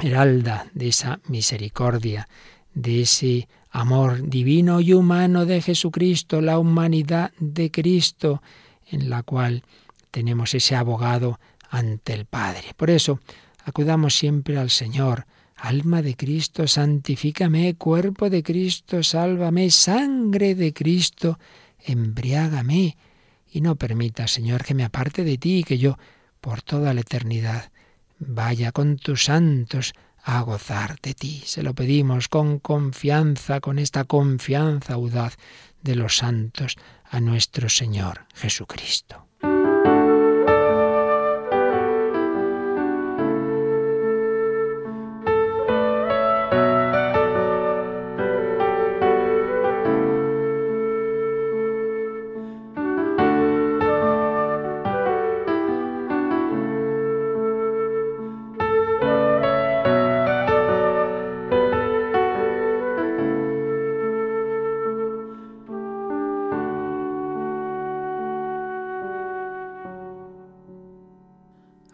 heralda 0.00 0.66
de 0.74 0.88
esa 0.88 1.20
misericordia, 1.26 2.28
de 2.74 3.02
ese 3.02 3.48
amor 3.70 4.28
divino 4.28 4.80
y 4.80 4.92
humano 4.92 5.44
de 5.44 5.60
Jesucristo, 5.60 6.40
la 6.40 6.58
humanidad 6.58 7.32
de 7.38 7.70
Cristo, 7.70 8.42
en 8.86 9.10
la 9.10 9.22
cual 9.22 9.62
tenemos 10.10 10.54
ese 10.54 10.76
abogado 10.76 11.38
ante 11.70 12.14
el 12.14 12.24
Padre. 12.26 12.74
Por 12.76 12.90
eso, 12.90 13.20
acudamos 13.64 14.16
siempre 14.16 14.58
al 14.58 14.70
Señor. 14.70 15.26
Alma 15.56 16.02
de 16.02 16.14
Cristo, 16.14 16.68
santifícame, 16.68 17.74
cuerpo 17.74 18.30
de 18.30 18.42
Cristo, 18.42 19.02
sálvame, 19.02 19.70
sangre 19.70 20.54
de 20.54 20.72
Cristo, 20.72 21.38
embriágame. 21.84 22.96
Y 23.50 23.60
no 23.60 23.76
permita, 23.76 24.28
Señor, 24.28 24.64
que 24.64 24.74
me 24.74 24.84
aparte 24.84 25.24
de 25.24 25.36
ti 25.36 25.58
y 25.58 25.64
que 25.64 25.78
yo, 25.78 25.98
por 26.40 26.62
toda 26.62 26.94
la 26.94 27.00
eternidad, 27.00 27.72
vaya 28.18 28.72
con 28.72 28.96
tus 28.96 29.24
santos 29.24 29.94
a 30.22 30.40
gozar 30.42 31.00
de 31.00 31.14
ti. 31.14 31.42
Se 31.44 31.62
lo 31.62 31.74
pedimos 31.74 32.28
con 32.28 32.58
confianza, 32.58 33.60
con 33.60 33.78
esta 33.78 34.04
confianza 34.04 34.94
audaz 34.94 35.36
de 35.82 35.96
los 35.96 36.18
santos 36.18 36.76
a 37.10 37.20
nuestro 37.20 37.68
Señor 37.68 38.26
Jesucristo. 38.34 39.27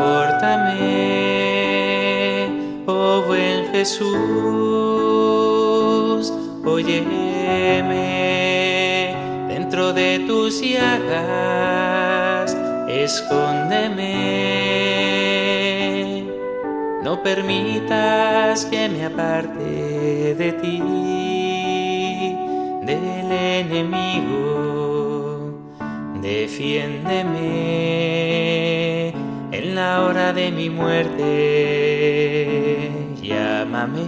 Confórtame, 0.00 0.80
oh 2.86 3.22
buen 3.26 3.66
Jesús, 3.70 4.08
óyeme, 6.64 7.84
dentro 9.48 9.92
de 9.92 10.20
tus 10.20 10.62
llagas, 10.62 12.56
escóndeme, 12.88 14.06
no 17.04 17.22
permitas 17.22 18.64
que 18.64 18.88
me 18.88 19.04
aparte 19.04 20.34
de 20.34 20.52
ti, 20.62 20.78
del 22.86 23.30
enemigo, 23.30 25.60
defiéndeme 26.22 28.09
la 29.80 30.02
hora 30.02 30.32
de 30.34 30.52
mi 30.52 30.68
muerte, 30.68 31.24
llámame 33.22 34.02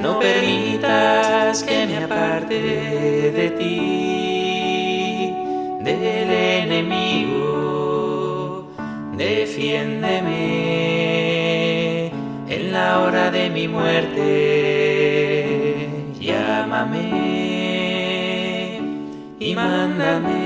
No 0.00 0.18
permitas 0.18 1.62
que 1.62 1.86
me 1.86 1.98
aparte 1.98 2.60
de 3.30 3.50
ti, 3.58 5.34
del 5.84 6.30
enemigo, 6.64 7.46
defiéndeme 9.16 10.67
la 12.88 13.00
hora 13.02 13.30
de 13.30 13.50
mi 13.50 13.68
muerte. 13.68 14.24
Llámame 16.18 17.10
y 19.38 19.54
mándame 19.54 20.38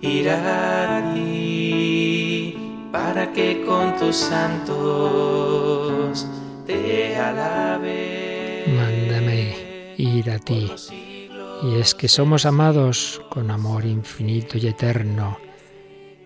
ir 0.00 0.30
a 0.30 1.12
ti 1.14 2.56
para 2.92 3.32
que 3.32 3.64
con 3.66 3.96
tus 3.98 4.14
santos 4.16 6.28
te 6.66 7.16
alabe. 7.16 8.66
Mándame 8.80 9.56
ir 9.96 10.30
a 10.30 10.38
ti. 10.38 10.70
Y 11.64 11.80
es 11.80 11.96
que 11.96 12.06
somos 12.08 12.46
amados 12.46 13.20
con 13.28 13.50
amor 13.50 13.84
infinito 13.84 14.58
y 14.58 14.68
eterno. 14.68 15.47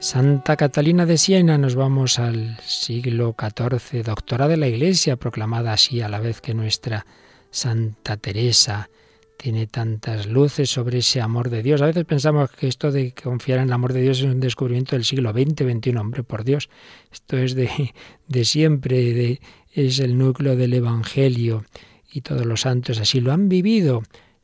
Santa 0.02 0.56
Catalina 0.56 1.06
de 1.06 1.16
Siena, 1.16 1.58
nos 1.58 1.76
vamos 1.76 2.18
al 2.18 2.58
siglo 2.66 3.36
XIV, 3.38 4.02
doctora 4.02 4.48
de 4.48 4.56
la 4.56 4.66
Iglesia, 4.66 5.14
proclamada 5.14 5.72
así 5.72 6.00
a 6.00 6.08
la 6.08 6.18
vez 6.18 6.40
que 6.40 6.54
nuestra 6.54 7.06
Santa 7.52 8.16
Teresa. 8.16 8.90
Tiene 9.36 9.68
tantas 9.68 10.26
luces 10.26 10.70
sobre 10.70 10.98
ese 10.98 11.20
amor 11.20 11.50
de 11.50 11.62
Dios. 11.62 11.82
A 11.82 11.86
veces 11.86 12.04
pensamos 12.04 12.50
que 12.50 12.66
esto 12.66 12.90
de 12.90 13.14
confiar 13.14 13.60
en 13.60 13.66
el 13.66 13.72
amor 13.72 13.92
de 13.92 14.02
Dios 14.02 14.18
es 14.18 14.24
un 14.24 14.40
descubrimiento 14.40 14.96
del 14.96 15.04
siglo 15.04 15.30
XX, 15.30 15.62
XXI. 15.72 15.96
Hombre, 15.96 16.24
por 16.24 16.42
Dios, 16.42 16.68
esto 17.12 17.38
es 17.38 17.54
de, 17.54 17.94
de 18.26 18.44
siempre, 18.44 19.40
es 19.72 20.00
el 20.00 20.18
núcleo 20.18 20.56
del 20.56 20.74
Evangelio 20.74 21.64
y 22.12 22.22
todos 22.22 22.44
los 22.44 22.62
santos 22.62 22.98
así 22.98 23.20
lo 23.20 23.32
han 23.32 23.48
vivido, 23.48 24.02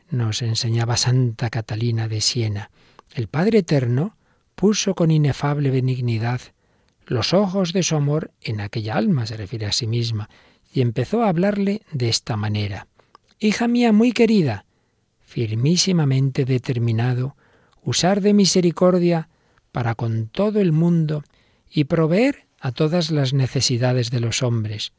nos 0.08 0.40
enseñaba 0.40 0.96
Santa 0.96 1.50
Catalina 1.50 2.06
de 2.06 2.20
Siena. 2.20 2.70
El 3.12 3.26
Padre 3.26 3.58
Eterno 3.58 4.17
puso 4.58 4.96
con 4.96 5.12
inefable 5.12 5.70
benignidad 5.70 6.40
los 7.06 7.32
ojos 7.32 7.72
de 7.72 7.84
su 7.84 7.94
amor 7.94 8.32
en 8.42 8.60
aquella 8.60 8.96
alma, 8.96 9.24
se 9.24 9.36
refiere 9.36 9.66
a 9.66 9.72
sí 9.72 9.86
misma, 9.86 10.28
y 10.72 10.80
empezó 10.80 11.22
a 11.22 11.28
hablarle 11.28 11.82
de 11.92 12.08
esta 12.08 12.36
manera. 12.36 12.88
Hija 13.38 13.68
mía 13.68 13.92
muy 13.92 14.10
querida, 14.10 14.64
firmísimamente 15.20 16.44
determinado, 16.44 17.36
usar 17.84 18.20
de 18.20 18.34
misericordia 18.34 19.28
para 19.70 19.94
con 19.94 20.26
todo 20.26 20.60
el 20.60 20.72
mundo 20.72 21.22
y 21.70 21.84
proveer 21.84 22.48
a 22.58 22.72
todas 22.72 23.12
las 23.12 23.32
necesidades 23.32 24.10
de 24.10 24.18
los 24.18 24.42
hombres. 24.42 24.92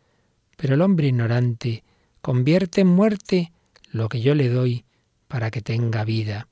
Pero 0.56 0.76
el 0.76 0.82
hombre 0.82 1.10
ignorante 1.10 1.84
convierte 2.22 2.82
en 2.82 2.88
muerte 2.88 3.52
lo 3.92 4.08
que 4.08 4.22
yo 4.22 4.36
le 4.36 4.48
doy 4.48 4.86
para 5.28 5.52
que 5.52 5.62
tenga 5.62 6.06
vida 6.06 6.48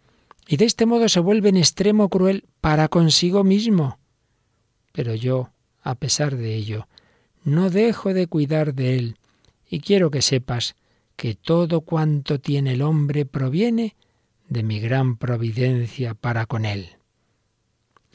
y 0.48 0.58
de 0.58 0.66
este 0.66 0.86
modo 0.86 1.10
se 1.10 1.20
vuelve 1.20 1.50
en 1.50 1.58
extremo 1.58 2.10
cruel 2.10 2.46
para 2.62 2.88
consigo 2.88 3.44
mismo. 3.44 4.00
Pero 4.94 5.14
yo, 5.14 5.52
a 5.82 5.96
pesar 5.96 6.38
de 6.38 6.56
ello, 6.56 6.88
no 7.44 7.70
dejo 7.70 8.14
de 8.14 8.28
cuidar 8.28 8.74
de 8.74 8.98
él, 8.98 9.18
y 9.70 9.80
quiero 9.80 10.10
que 10.10 10.22
sepas 10.22 10.76
que 11.16 11.36
todo 11.36 11.82
cuanto 11.82 12.40
tiene 12.40 12.74
el 12.74 12.82
hombre 12.82 13.26
proviene 13.26 13.96
de 14.48 14.64
mi 14.64 14.80
gran 14.80 15.18
providencia 15.18 16.14
para 16.14 16.46
con 16.46 16.66
él. 16.66 16.92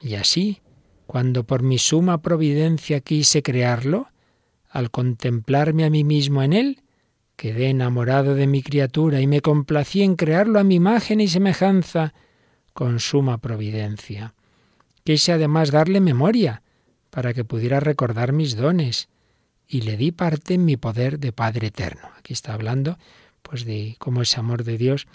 Y 0.00 0.14
así, 0.14 0.60
cuando 1.06 1.44
por 1.44 1.62
mi 1.62 1.78
suma 1.78 2.22
providencia 2.22 3.00
quise 3.00 3.42
crearlo, 3.42 4.08
al 4.70 4.90
contemplarme 4.90 5.84
a 5.84 5.90
mí 5.90 6.04
mismo 6.04 6.42
en 6.42 6.54
él, 6.54 6.82
quedé 7.36 7.70
enamorado 7.70 8.34
de 8.34 8.46
mi 8.46 8.62
criatura 8.62 9.20
y 9.20 9.26
me 9.26 9.40
complací 9.40 10.02
en 10.02 10.16
crearlo 10.16 10.58
a 10.58 10.64
mi 10.64 10.76
imagen 10.76 11.20
y 11.20 11.28
semejanza 11.28 12.14
con 12.72 13.00
suma 13.00 13.38
providencia. 13.38 14.34
Quise 15.04 15.32
además 15.32 15.70
darle 15.70 16.00
memoria 16.00 16.62
para 17.10 17.34
que 17.34 17.44
pudiera 17.44 17.80
recordar 17.80 18.32
mis 18.32 18.56
dones 18.56 19.08
y 19.66 19.82
le 19.82 19.96
di 19.96 20.12
parte 20.12 20.54
en 20.54 20.64
mi 20.64 20.76
poder 20.76 21.18
de 21.18 21.32
Padre 21.32 21.68
eterno. 21.68 22.08
Aquí 22.18 22.32
está 22.32 22.54
hablando 22.54 22.98
pues 23.42 23.64
de 23.64 23.96
cómo 23.98 24.22
ese 24.22 24.38
amor 24.38 24.64
de 24.64 24.78
Dios 24.78 25.06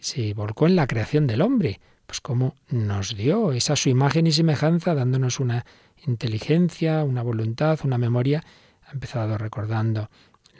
se 0.00 0.34
volcó 0.34 0.66
en 0.66 0.76
la 0.76 0.86
creación 0.86 1.26
del 1.26 1.42
hombre, 1.42 1.80
pues 2.06 2.20
cómo 2.20 2.54
nos 2.68 3.16
dio 3.16 3.52
esa 3.52 3.76
su 3.76 3.88
imagen 3.88 4.26
y 4.26 4.32
semejanza 4.32 4.94
dándonos 4.94 5.40
una 5.40 5.64
inteligencia, 6.06 7.04
una 7.04 7.22
voluntad, 7.22 7.78
una 7.84 7.98
memoria. 7.98 8.42
Ha 8.86 8.92
empezado 8.92 9.38
recordando 9.38 10.10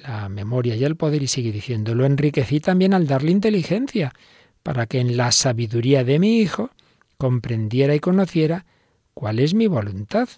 la 0.02 0.28
memoria 0.28 0.74
y 0.76 0.84
el 0.84 0.96
poder 0.96 1.22
y 1.22 1.26
sigue 1.26 1.52
diciendo, 1.52 1.94
lo 1.94 2.06
enriquecí 2.06 2.60
también 2.60 2.94
al 2.94 3.06
darle 3.06 3.30
inteligencia, 3.30 4.12
para 4.62 4.86
que 4.86 5.00
en 5.00 5.16
la 5.16 5.32
sabiduría 5.32 6.04
de 6.04 6.18
mi 6.18 6.40
Hijo 6.40 6.70
comprendiera 7.16 7.94
y 7.94 8.00
conociera 8.00 8.66
cuál 9.14 9.38
es 9.38 9.54
mi 9.54 9.66
voluntad, 9.66 10.28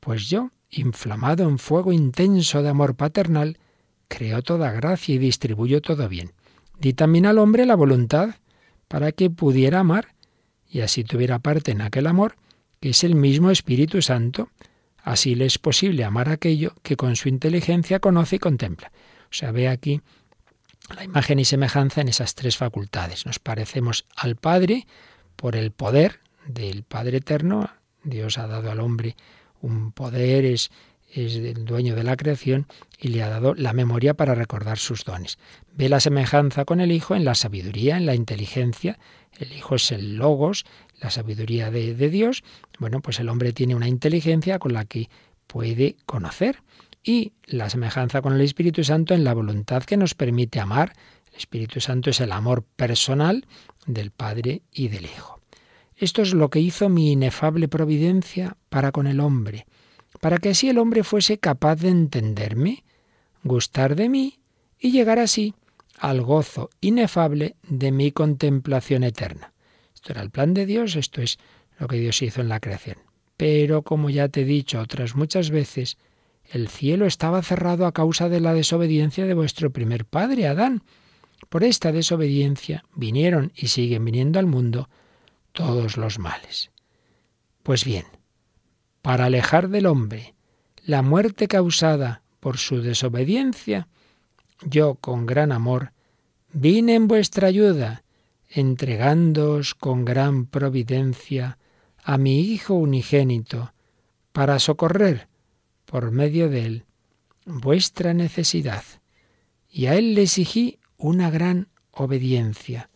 pues 0.00 0.28
yo, 0.28 0.50
inflamado 0.70 1.48
en 1.48 1.58
fuego 1.58 1.92
intenso 1.92 2.62
de 2.62 2.68
amor 2.68 2.94
paternal, 2.94 3.58
creo 4.08 4.42
toda 4.42 4.72
gracia 4.72 5.14
y 5.14 5.18
distribuyo 5.18 5.80
todo 5.80 6.08
bien. 6.08 6.32
Di 6.78 6.92
también 6.92 7.26
al 7.26 7.38
hombre 7.38 7.66
la 7.66 7.74
voluntad 7.74 8.36
para 8.88 9.12
que 9.12 9.30
pudiera 9.30 9.80
amar 9.80 10.14
y 10.68 10.80
así 10.80 11.04
tuviera 11.04 11.38
parte 11.38 11.72
en 11.72 11.80
aquel 11.80 12.06
amor 12.06 12.36
que 12.80 12.90
es 12.90 13.04
el 13.04 13.14
mismo 13.14 13.50
Espíritu 13.50 14.02
Santo. 14.02 14.50
Así 15.08 15.34
le 15.34 15.46
es 15.46 15.58
posible 15.58 16.04
amar 16.04 16.28
aquello 16.28 16.74
que 16.82 16.98
con 16.98 17.16
su 17.16 17.30
inteligencia 17.30 17.98
conoce 17.98 18.36
y 18.36 18.38
contempla. 18.38 18.92
O 19.22 19.32
sea, 19.32 19.52
ve 19.52 19.66
aquí 19.66 20.02
la 20.94 21.02
imagen 21.02 21.38
y 21.38 21.46
semejanza 21.46 22.02
en 22.02 22.08
esas 22.08 22.34
tres 22.34 22.58
facultades. 22.58 23.24
Nos 23.24 23.38
parecemos 23.38 24.04
al 24.16 24.36
Padre 24.36 24.86
por 25.34 25.56
el 25.56 25.70
poder 25.70 26.20
del 26.46 26.82
Padre 26.82 27.16
Eterno. 27.16 27.70
Dios 28.04 28.36
ha 28.36 28.46
dado 28.48 28.70
al 28.70 28.80
hombre 28.80 29.16
un 29.62 29.92
poder, 29.92 30.44
es, 30.44 30.70
es 31.10 31.36
el 31.36 31.64
dueño 31.64 31.94
de 31.94 32.04
la 32.04 32.18
creación 32.18 32.66
y 32.98 33.08
le 33.08 33.22
ha 33.22 33.30
dado 33.30 33.54
la 33.54 33.72
memoria 33.72 34.12
para 34.12 34.34
recordar 34.34 34.76
sus 34.76 35.06
dones. 35.06 35.38
Ve 35.72 35.88
la 35.88 36.00
semejanza 36.00 36.66
con 36.66 36.82
el 36.82 36.92
Hijo 36.92 37.14
en 37.14 37.24
la 37.24 37.34
sabiduría, 37.34 37.96
en 37.96 38.04
la 38.04 38.14
inteligencia. 38.14 38.98
El 39.38 39.54
Hijo 39.54 39.76
es 39.76 39.90
el 39.90 40.16
logos, 40.16 40.66
la 41.00 41.10
sabiduría 41.10 41.70
de, 41.70 41.94
Dios. 42.10 42.42
Bueno, 42.78 43.00
pues 43.00 43.20
el 43.20 43.28
hombre 43.28 43.52
tiene 43.52 43.74
una 43.74 43.88
inteligencia 43.88 44.58
con 44.58 44.72
la 44.72 44.84
que 44.84 45.08
puede 45.46 45.96
conocer 46.06 46.62
y 47.02 47.32
la 47.46 47.70
semejanza 47.70 48.22
con 48.22 48.34
el 48.34 48.40
Espíritu 48.40 48.84
Santo 48.84 49.14
en 49.14 49.24
la 49.24 49.34
voluntad 49.34 49.82
que 49.82 49.96
nos 49.96 50.14
permite 50.14 50.60
amar. 50.60 50.92
El 51.30 51.38
Espíritu 51.38 51.80
Santo 51.80 52.10
es 52.10 52.20
el 52.20 52.32
amor 52.32 52.64
personal 52.64 53.46
del 53.86 54.10
Padre 54.10 54.62
y 54.72 54.88
del 54.88 55.04
Hijo. 55.04 55.40
Esto 55.96 56.22
es 56.22 56.34
lo 56.34 56.48
que 56.50 56.60
hizo 56.60 56.88
mi 56.88 57.12
inefable 57.12 57.66
providencia 57.68 58.56
para 58.68 58.92
con 58.92 59.06
el 59.06 59.20
hombre, 59.20 59.66
para 60.20 60.38
que 60.38 60.50
así 60.50 60.68
el 60.68 60.78
hombre 60.78 61.02
fuese 61.02 61.38
capaz 61.38 61.76
de 61.76 61.88
entenderme, 61.88 62.84
gustar 63.42 63.96
de 63.96 64.08
mí 64.08 64.38
y 64.78 64.92
llegar 64.92 65.18
así 65.18 65.54
al 65.98 66.22
gozo 66.22 66.70
inefable 66.80 67.56
de 67.62 67.90
mi 67.90 68.12
contemplación 68.12 69.02
eterna. 69.02 69.52
Era 70.10 70.22
el 70.22 70.30
plan 70.30 70.54
de 70.54 70.66
Dios, 70.66 70.96
esto 70.96 71.20
es 71.20 71.38
lo 71.78 71.88
que 71.88 71.96
Dios 71.96 72.22
hizo 72.22 72.40
en 72.40 72.48
la 72.48 72.60
creación. 72.60 72.98
Pero 73.36 73.82
como 73.82 74.10
ya 74.10 74.28
te 74.28 74.42
he 74.42 74.44
dicho 74.44 74.80
otras 74.80 75.14
muchas 75.14 75.50
veces, 75.50 75.96
el 76.50 76.68
cielo 76.68 77.06
estaba 77.06 77.42
cerrado 77.42 77.86
a 77.86 77.92
causa 77.92 78.28
de 78.28 78.40
la 78.40 78.54
desobediencia 78.54 79.26
de 79.26 79.34
vuestro 79.34 79.70
primer 79.70 80.04
padre, 80.04 80.46
Adán. 80.46 80.82
Por 81.48 81.62
esta 81.62 81.92
desobediencia 81.92 82.84
vinieron 82.94 83.52
y 83.54 83.68
siguen 83.68 84.04
viniendo 84.04 84.38
al 84.38 84.46
mundo 84.46 84.88
todos 85.52 85.96
los 85.96 86.18
males. 86.18 86.70
Pues 87.62 87.84
bien, 87.84 88.06
para 89.02 89.26
alejar 89.26 89.68
del 89.68 89.86
hombre 89.86 90.34
la 90.84 91.02
muerte 91.02 91.48
causada 91.48 92.22
por 92.40 92.56
su 92.56 92.80
desobediencia, 92.80 93.88
yo 94.62 94.94
con 94.94 95.26
gran 95.26 95.52
amor 95.52 95.92
vine 96.52 96.94
en 96.94 97.08
vuestra 97.08 97.48
ayuda, 97.48 98.04
entregándoos 98.48 99.74
con 99.74 100.04
gran 100.04 100.46
providencia 100.46 101.58
a 102.02 102.18
mi 102.18 102.40
Hijo 102.40 102.74
unigénito, 102.74 103.72
para 104.32 104.58
socorrer 104.58 105.28
por 105.84 106.10
medio 106.10 106.48
de 106.48 106.64
él 106.64 106.84
vuestra 107.44 108.14
necesidad, 108.14 108.84
y 109.70 109.86
a 109.86 109.94
él 109.94 110.14
le 110.14 110.22
exigí 110.22 110.78
una 110.96 111.30
gran 111.30 111.68
obediencia, 111.90 112.90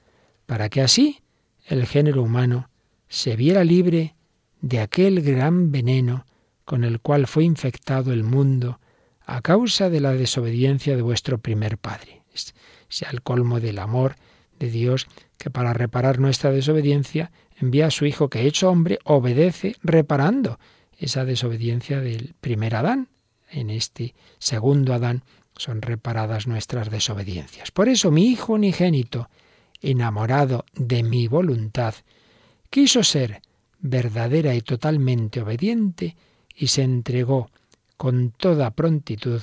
para 0.46 0.68
que 0.68 0.82
así 0.82 1.20
el 1.66 1.86
género 1.86 2.22
humano 2.22 2.70
se 3.08 3.36
viera 3.36 3.64
libre 3.64 4.14
de 4.60 4.80
aquel 4.80 5.22
gran 5.22 5.72
veneno 5.72 6.26
con 6.64 6.84
el 6.84 7.00
cual 7.00 7.26
fue 7.26 7.44
infectado 7.44 8.12
el 8.12 8.24
mundo 8.24 8.80
a 9.26 9.42
causa 9.42 9.90
de 9.90 10.00
la 10.00 10.12
desobediencia 10.12 10.96
de 10.96 11.02
vuestro 11.02 11.38
primer 11.38 11.78
padre. 11.78 12.22
sea 12.88 13.10
el 13.10 13.22
colmo 13.22 13.60
del 13.60 13.78
amor 13.78 14.16
de 14.58 14.70
Dios 14.70 15.06
que 15.42 15.50
para 15.50 15.72
reparar 15.72 16.20
nuestra 16.20 16.52
desobediencia 16.52 17.32
envía 17.60 17.88
a 17.88 17.90
su 17.90 18.06
Hijo 18.06 18.30
que 18.30 18.46
hecho 18.46 18.70
hombre 18.70 19.00
obedece 19.02 19.74
reparando 19.82 20.60
esa 20.96 21.24
desobediencia 21.24 22.00
del 22.00 22.36
primer 22.40 22.76
Adán. 22.76 23.08
En 23.50 23.68
este 23.68 24.14
segundo 24.38 24.94
Adán 24.94 25.24
son 25.56 25.82
reparadas 25.82 26.46
nuestras 26.46 26.92
desobediencias. 26.92 27.72
Por 27.72 27.88
eso 27.88 28.12
mi 28.12 28.28
Hijo 28.28 28.52
unigénito, 28.52 29.30
enamorado 29.80 30.64
de 30.74 31.02
mi 31.02 31.26
voluntad, 31.26 31.96
quiso 32.70 33.02
ser 33.02 33.42
verdadera 33.80 34.54
y 34.54 34.60
totalmente 34.60 35.40
obediente 35.40 36.14
y 36.54 36.68
se 36.68 36.84
entregó 36.84 37.50
con 37.96 38.30
toda 38.30 38.70
prontitud 38.70 39.42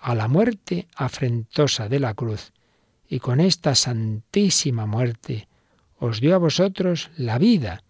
a 0.00 0.16
la 0.16 0.26
muerte 0.26 0.88
afrentosa 0.96 1.88
de 1.88 2.00
la 2.00 2.14
cruz, 2.14 2.52
y 3.08 3.20
con 3.20 3.40
esta 3.40 3.74
santísima 3.74 4.86
muerte 4.86 5.48
os 5.98 6.20
dio 6.20 6.34
a 6.34 6.38
vosotros 6.38 7.10
la 7.16 7.38
vida, 7.38 7.82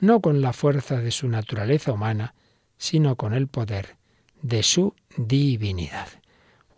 no 0.00 0.20
con 0.20 0.42
la 0.42 0.52
fuerza 0.52 1.00
de 1.00 1.10
su 1.10 1.28
naturaleza 1.28 1.92
humana, 1.92 2.34
sino 2.76 3.16
con 3.16 3.32
el 3.32 3.46
poder 3.46 3.96
de 4.42 4.62
su 4.62 4.94
divinidad. 5.16 6.08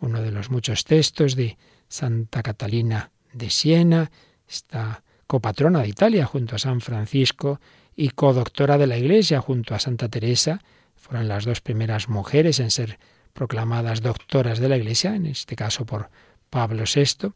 Uno 0.00 0.22
de 0.22 0.30
los 0.30 0.50
muchos 0.50 0.84
textos 0.84 1.34
de 1.34 1.58
Santa 1.88 2.42
Catalina 2.42 3.10
de 3.32 3.50
Siena, 3.50 4.10
esta 4.48 5.02
copatrona 5.26 5.82
de 5.82 5.88
Italia 5.88 6.26
junto 6.26 6.54
a 6.54 6.58
San 6.58 6.80
Francisco 6.80 7.60
y 7.96 8.10
codoctora 8.10 8.78
de 8.78 8.86
la 8.86 8.96
Iglesia 8.96 9.40
junto 9.40 9.74
a 9.74 9.80
Santa 9.80 10.08
Teresa, 10.08 10.62
fueron 10.94 11.26
las 11.26 11.44
dos 11.44 11.60
primeras 11.60 12.08
mujeres 12.08 12.60
en 12.60 12.70
ser 12.70 12.98
proclamadas 13.32 14.02
doctoras 14.02 14.58
de 14.58 14.68
la 14.68 14.76
Iglesia, 14.76 15.14
en 15.14 15.26
este 15.26 15.56
caso 15.56 15.84
por 15.84 16.10
Pablo 16.50 16.84
VI, 16.92 17.32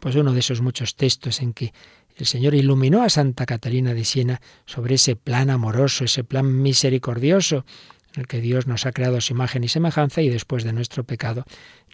pues 0.00 0.14
uno 0.14 0.32
de 0.32 0.40
esos 0.40 0.60
muchos 0.60 0.94
textos 0.94 1.40
en 1.40 1.52
que 1.52 1.72
el 2.16 2.26
Señor 2.26 2.54
iluminó 2.54 3.02
a 3.02 3.08
Santa 3.08 3.46
Catalina 3.46 3.94
de 3.94 4.04
Siena 4.04 4.40
sobre 4.66 4.96
ese 4.96 5.16
plan 5.16 5.50
amoroso, 5.50 6.04
ese 6.04 6.22
plan 6.22 6.62
misericordioso, 6.62 7.64
en 8.14 8.20
el 8.22 8.26
que 8.26 8.40
Dios 8.40 8.66
nos 8.66 8.86
ha 8.86 8.92
creado 8.92 9.20
su 9.20 9.32
imagen 9.32 9.64
y 9.64 9.68
semejanza 9.68 10.20
y 10.20 10.28
después 10.28 10.64
de 10.64 10.72
nuestro 10.72 11.04
pecado 11.04 11.44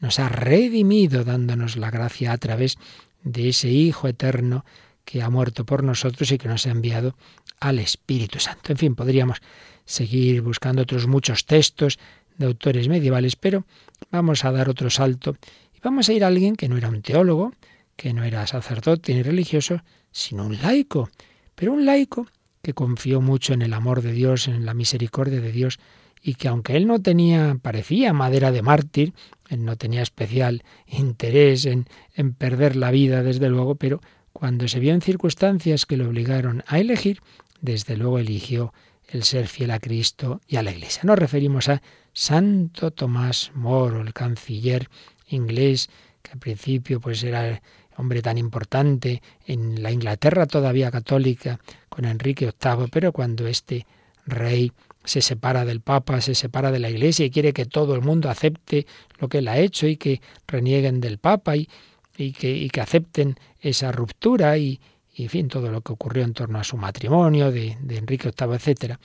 nos 0.01 0.19
ha 0.19 0.29
redimido 0.29 1.25
dándonos 1.25 1.77
la 1.77 1.91
gracia 1.91 2.33
a 2.33 2.39
través 2.39 2.79
de 3.23 3.51
ese 3.51 3.69
Hijo 3.69 4.09
eterno 4.09 4.65
que 5.05 5.23
ha 5.23 5.31
muerto 5.31 5.65
por 5.65 5.85
nosotros 5.85 6.33
y 6.33 6.39
que 6.39 6.49
nos 6.49 6.67
ha 6.67 6.71
enviado 6.71 7.17
al 7.61 7.79
Espíritu 7.79 8.41
Santo. 8.41 8.73
En 8.73 8.79
fin, 8.79 8.95
podríamos 8.95 9.41
seguir 9.85 10.43
buscando 10.43 10.83
otros 10.83 11.07
muchos 11.07 11.47
textos 11.47 11.99
de 12.39 12.47
autores 12.47 12.89
medievales, 12.89 13.37
pero 13.37 13.65
vamos 14.11 14.45
a 14.45 14.53
dar 14.53 14.69
otro 14.69 14.91
salto 14.91 15.37
y 15.75 15.79
vamos 15.83 16.09
a 16.09 16.13
ir 16.13 16.25
a 16.25 16.27
alguien 16.27 16.57
que 16.57 16.69
no 16.69 16.77
era 16.77 16.89
un 16.89 17.03
teólogo, 17.03 17.53
que 17.97 18.13
no 18.13 18.25
era 18.25 18.47
sacerdote 18.47 19.15
ni 19.15 19.23
religioso, 19.23 19.83
sino 20.11 20.45
un 20.45 20.61
laico, 20.61 21.11
pero 21.55 21.73
un 21.73 21.85
laico 21.85 22.27
que 22.63 22.75
confió 22.75 23.21
mucho 23.21 23.55
en 23.55 23.63
el 23.63 23.73
amor 23.73 24.03
de 24.03 24.13
Dios, 24.13 24.49
en 24.49 24.67
la 24.67 24.75
misericordia 24.75 25.41
de 25.41 25.53
Dios, 25.53 25.79
y 26.23 26.35
que 26.35 26.49
aunque 26.49 26.77
él 26.77 26.87
no 26.87 27.01
tenía, 27.01 27.57
parecía 27.61 28.13
madera 28.13 28.51
de 28.51 28.63
mártir, 28.63 29.15
él 29.49 29.65
no 29.65 29.77
tenía 29.77 30.03
especial 30.03 30.65
interés 30.87 31.67
en, 31.67 31.87
en 32.15 32.35
perder 32.35 32.77
la 32.77 32.91
vida, 32.91 33.23
desde 33.23 33.49
luego, 33.49 33.77
pero 33.77 34.01
cuando 34.33 34.69
se 34.69 34.81
vio 34.81 34.93
en 34.93 35.01
circunstancias 35.01 35.87
que 35.87 35.97
le 35.97 36.07
obligaron 36.07 36.65
a 36.67 36.79
elegir, 36.79 37.21
desde 37.61 37.97
luego 37.97 38.19
eligió 38.19 38.75
el 39.09 39.23
ser 39.23 39.47
fiel 39.47 39.71
a 39.71 39.79
Cristo 39.79 40.41
y 40.47 40.57
a 40.57 40.63
la 40.63 40.73
Iglesia. 40.73 41.03
Nos 41.05 41.19
referimos 41.19 41.69
a 41.69 41.81
Santo 42.13 42.91
Tomás 42.91 43.53
Moro, 43.55 44.01
el 44.01 44.13
canciller 44.13 44.89
inglés, 45.29 45.89
que 46.23 46.33
al 46.33 46.39
principio 46.39 47.01
pues 47.01 47.23
era 47.23 47.63
hombre 47.97 48.23
tan 48.23 48.39
importante 48.39 49.23
en 49.47 49.83
la 49.83 49.91
Inglaterra 49.91 50.47
todavía 50.47 50.91
católica 50.91 51.59
con 51.89 52.05
Enrique 52.05 52.47
VIII, 52.47 52.89
pero 52.91 53.13
cuando 53.13 53.47
este 53.47 53.87
rey 54.27 54.73
se 55.05 55.23
separa 55.23 55.65
del 55.65 55.81
Papa, 55.81 56.21
se 56.21 56.35
separa 56.35 56.73
de 56.73 56.81
la 56.81 56.91
Iglesia 56.91 57.25
y 57.25 57.31
quiere 57.31 57.53
que 57.53 57.65
todo 57.65 57.95
el 57.95 58.03
mundo 58.03 58.29
acepte 58.29 58.87
lo 59.19 59.29
que 59.29 59.39
él 59.39 59.49
ha 59.49 59.59
hecho 59.59 59.87
y 59.87 59.97
que 59.97 60.21
renieguen 60.47 61.01
del 61.01 61.19
Papa 61.19 61.55
y, 61.57 61.69
que, 62.17 62.71
acepten 62.81 63.39
esa 63.61 63.93
ruptura 63.93 64.59
y, 64.59 64.81
y, 65.15 65.25
en 65.25 65.31
fin, 65.31 65.49
todo 65.49 65.71
lo 65.71 65.81
que 65.81 65.93
ocurrió 65.93 66.25
en 66.25 66.33
torno 66.33 66.59
a 66.59 66.65
su 66.65 66.77
matrimonio 66.77 67.53
de, 67.53 67.77
de 67.81 67.99
Enrique 67.99 68.31
VIII, 68.37 68.55
etcétera, 68.55 68.99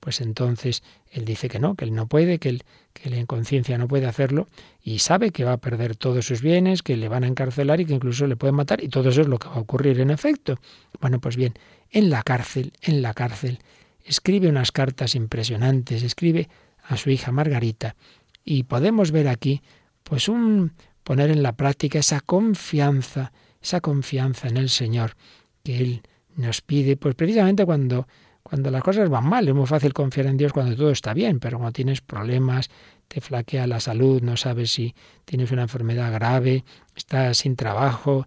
pues 0.00 0.20
entonces 0.20 0.82
él 1.10 1.24
dice 1.24 1.48
que 1.48 1.58
no, 1.58 1.74
que 1.74 1.84
él 1.84 1.94
no 1.94 2.06
puede, 2.06 2.38
que 2.38 2.50
él, 2.50 2.62
que 2.92 3.08
en 3.14 3.26
conciencia 3.26 3.78
no 3.78 3.88
puede 3.88 4.06
hacerlo 4.06 4.48
y 4.82 5.00
sabe 5.00 5.30
que 5.30 5.44
va 5.44 5.54
a 5.54 5.58
perder 5.58 5.96
todos 5.96 6.26
sus 6.26 6.42
bienes, 6.42 6.82
que 6.82 6.96
le 6.96 7.08
van 7.08 7.24
a 7.24 7.26
encarcelar 7.26 7.80
y 7.80 7.86
que 7.86 7.94
incluso 7.94 8.26
le 8.26 8.36
pueden 8.36 8.54
matar 8.54 8.82
y 8.82 8.88
todo 8.88 9.08
eso 9.08 9.22
es 9.22 9.28
lo 9.28 9.38
que 9.38 9.48
va 9.48 9.56
a 9.56 9.60
ocurrir 9.60 10.00
en 10.00 10.10
efecto. 10.10 10.58
Bueno, 11.00 11.20
pues 11.20 11.36
bien, 11.36 11.54
en 11.90 12.10
la 12.10 12.22
cárcel, 12.22 12.72
en 12.82 13.02
la 13.02 13.14
cárcel, 13.14 13.58
escribe 14.04 14.48
unas 14.48 14.72
cartas 14.72 15.14
impresionantes, 15.14 16.02
escribe 16.02 16.48
a 16.84 16.96
su 16.96 17.10
hija 17.10 17.32
Margarita 17.32 17.96
y 18.44 18.62
podemos 18.62 19.10
ver 19.10 19.28
aquí 19.28 19.62
pues 20.04 20.28
un 20.28 20.72
poner 21.04 21.30
en 21.30 21.42
la 21.42 21.52
práctica 21.52 21.98
esa 21.98 22.20
confianza, 22.20 23.32
esa 23.60 23.80
confianza 23.80 24.48
en 24.48 24.56
el 24.56 24.68
Señor 24.68 25.16
que 25.62 25.78
él 25.78 26.02
nos 26.36 26.60
pide, 26.62 26.96
pues 26.96 27.14
precisamente 27.14 27.66
cuando 27.66 28.06
cuando 28.48 28.70
las 28.70 28.82
cosas 28.82 29.08
van 29.08 29.28
mal. 29.28 29.46
Es 29.46 29.54
muy 29.54 29.66
fácil 29.66 29.92
confiar 29.92 30.26
en 30.26 30.36
Dios 30.36 30.52
cuando 30.52 30.74
todo 30.74 30.90
está 30.90 31.12
bien, 31.14 31.38
pero 31.38 31.58
cuando 31.58 31.72
tienes 31.72 32.00
problemas, 32.00 32.70
te 33.08 33.20
flaquea 33.20 33.66
la 33.66 33.80
salud, 33.80 34.22
no 34.22 34.36
sabes 34.36 34.72
si 34.72 34.94
tienes 35.24 35.50
una 35.50 35.62
enfermedad 35.62 36.12
grave, 36.12 36.64
estás 36.96 37.38
sin 37.38 37.56
trabajo, 37.56 38.26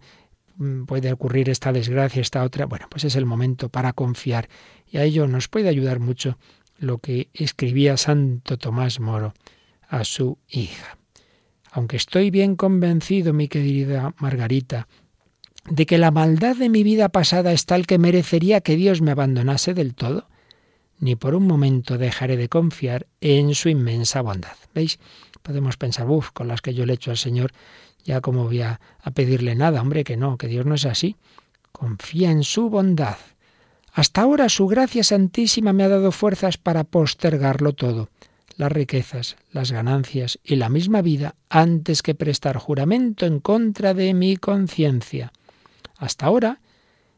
mm, 0.58 0.84
puede 0.86 1.12
ocurrir 1.12 1.50
esta 1.50 1.72
desgracia, 1.72 2.22
esta 2.22 2.44
otra. 2.44 2.66
Bueno, 2.66 2.88
pues 2.90 3.04
es 3.04 3.16
el 3.16 3.26
momento 3.26 3.70
para 3.70 3.94
confiar. 3.94 4.48
Y 4.88 4.98
a 4.98 5.04
ello 5.04 5.28
nos 5.28 5.48
puede 5.48 5.70
ayudar 5.70 6.00
mucho 6.00 6.38
lo 6.78 7.00
que 7.00 7.30
escribía 7.34 7.98
Santo 7.98 8.58
Tomás 8.58 9.00
Moro 9.00 9.34
a 9.88 10.04
su 10.04 10.38
hija. 10.50 10.98
Aunque 11.72 11.98
estoy 11.98 12.32
bien 12.32 12.56
convencido, 12.56 13.34
mi 13.34 13.48
querida 13.48 14.14
Margarita, 14.18 14.88
de 15.70 15.86
que 15.86 15.98
la 15.98 16.12
maldad 16.12 16.56
de 16.56 16.70
mi 16.70 16.84
vida 16.84 17.10
pasada 17.10 17.52
es 17.52 17.66
tal 17.66 17.86
que 17.86 17.98
merecería 17.98 18.62
que 18.62 18.76
Dios 18.76 19.02
me 19.02 19.12
abandonase 19.12 19.74
del 19.74 19.94
todo, 19.94 20.28
ni 21.00 21.16
por 21.16 21.36
un 21.36 21.48
momento 21.48 21.98
dejaré 21.98 22.38
de 22.38 22.50
confiar 22.50 23.08
en 23.22 23.56
su 23.56 23.70
inmensa 23.70 24.22
bondad. 24.22 24.56
¿Veis? 24.74 25.00
Podemos 25.42 25.78
pensar, 25.78 26.08
uff, 26.10 26.32
con 26.32 26.48
las 26.48 26.62
que 26.62 26.74
yo 26.74 26.86
le 26.86 26.94
echo 26.94 27.12
al 27.12 27.18
Señor, 27.18 27.52
ya 28.04 28.22
como 28.22 28.46
voy 28.46 28.62
a, 28.62 28.80
a 29.02 29.12
pedirle 29.12 29.56
nada, 29.56 29.82
hombre, 29.82 30.04
que 30.04 30.18
no, 30.18 30.38
que 30.38 30.48
Dios 30.48 30.66
no 30.66 30.76
es 30.76 30.86
así. 30.86 31.16
Confía 31.72 32.32
en 32.32 32.44
su 32.44 32.70
bondad. 32.70 33.18
Hasta 33.94 34.22
ahora 34.22 34.48
su 34.50 34.68
gracia 34.68 35.04
santísima 35.04 35.74
me 35.74 35.84
ha 35.84 35.90
dado 35.90 36.12
fuerzas 36.12 36.58
para 36.58 36.84
postergarlo 36.84 37.74
todo, 37.74 38.10
las 38.56 38.72
riquezas, 38.72 39.36
las 39.52 39.72
ganancias 39.72 40.40
y 40.44 40.56
la 40.56 40.70
misma 40.70 41.02
vida, 41.02 41.36
antes 41.50 42.02
que 42.02 42.16
prestar 42.16 42.58
juramento 42.58 43.26
en 43.26 43.40
contra 43.40 43.94
de 43.94 44.14
mi 44.14 44.38
conciencia. 44.38 45.34
Hasta 46.02 46.26
ahora, 46.26 46.60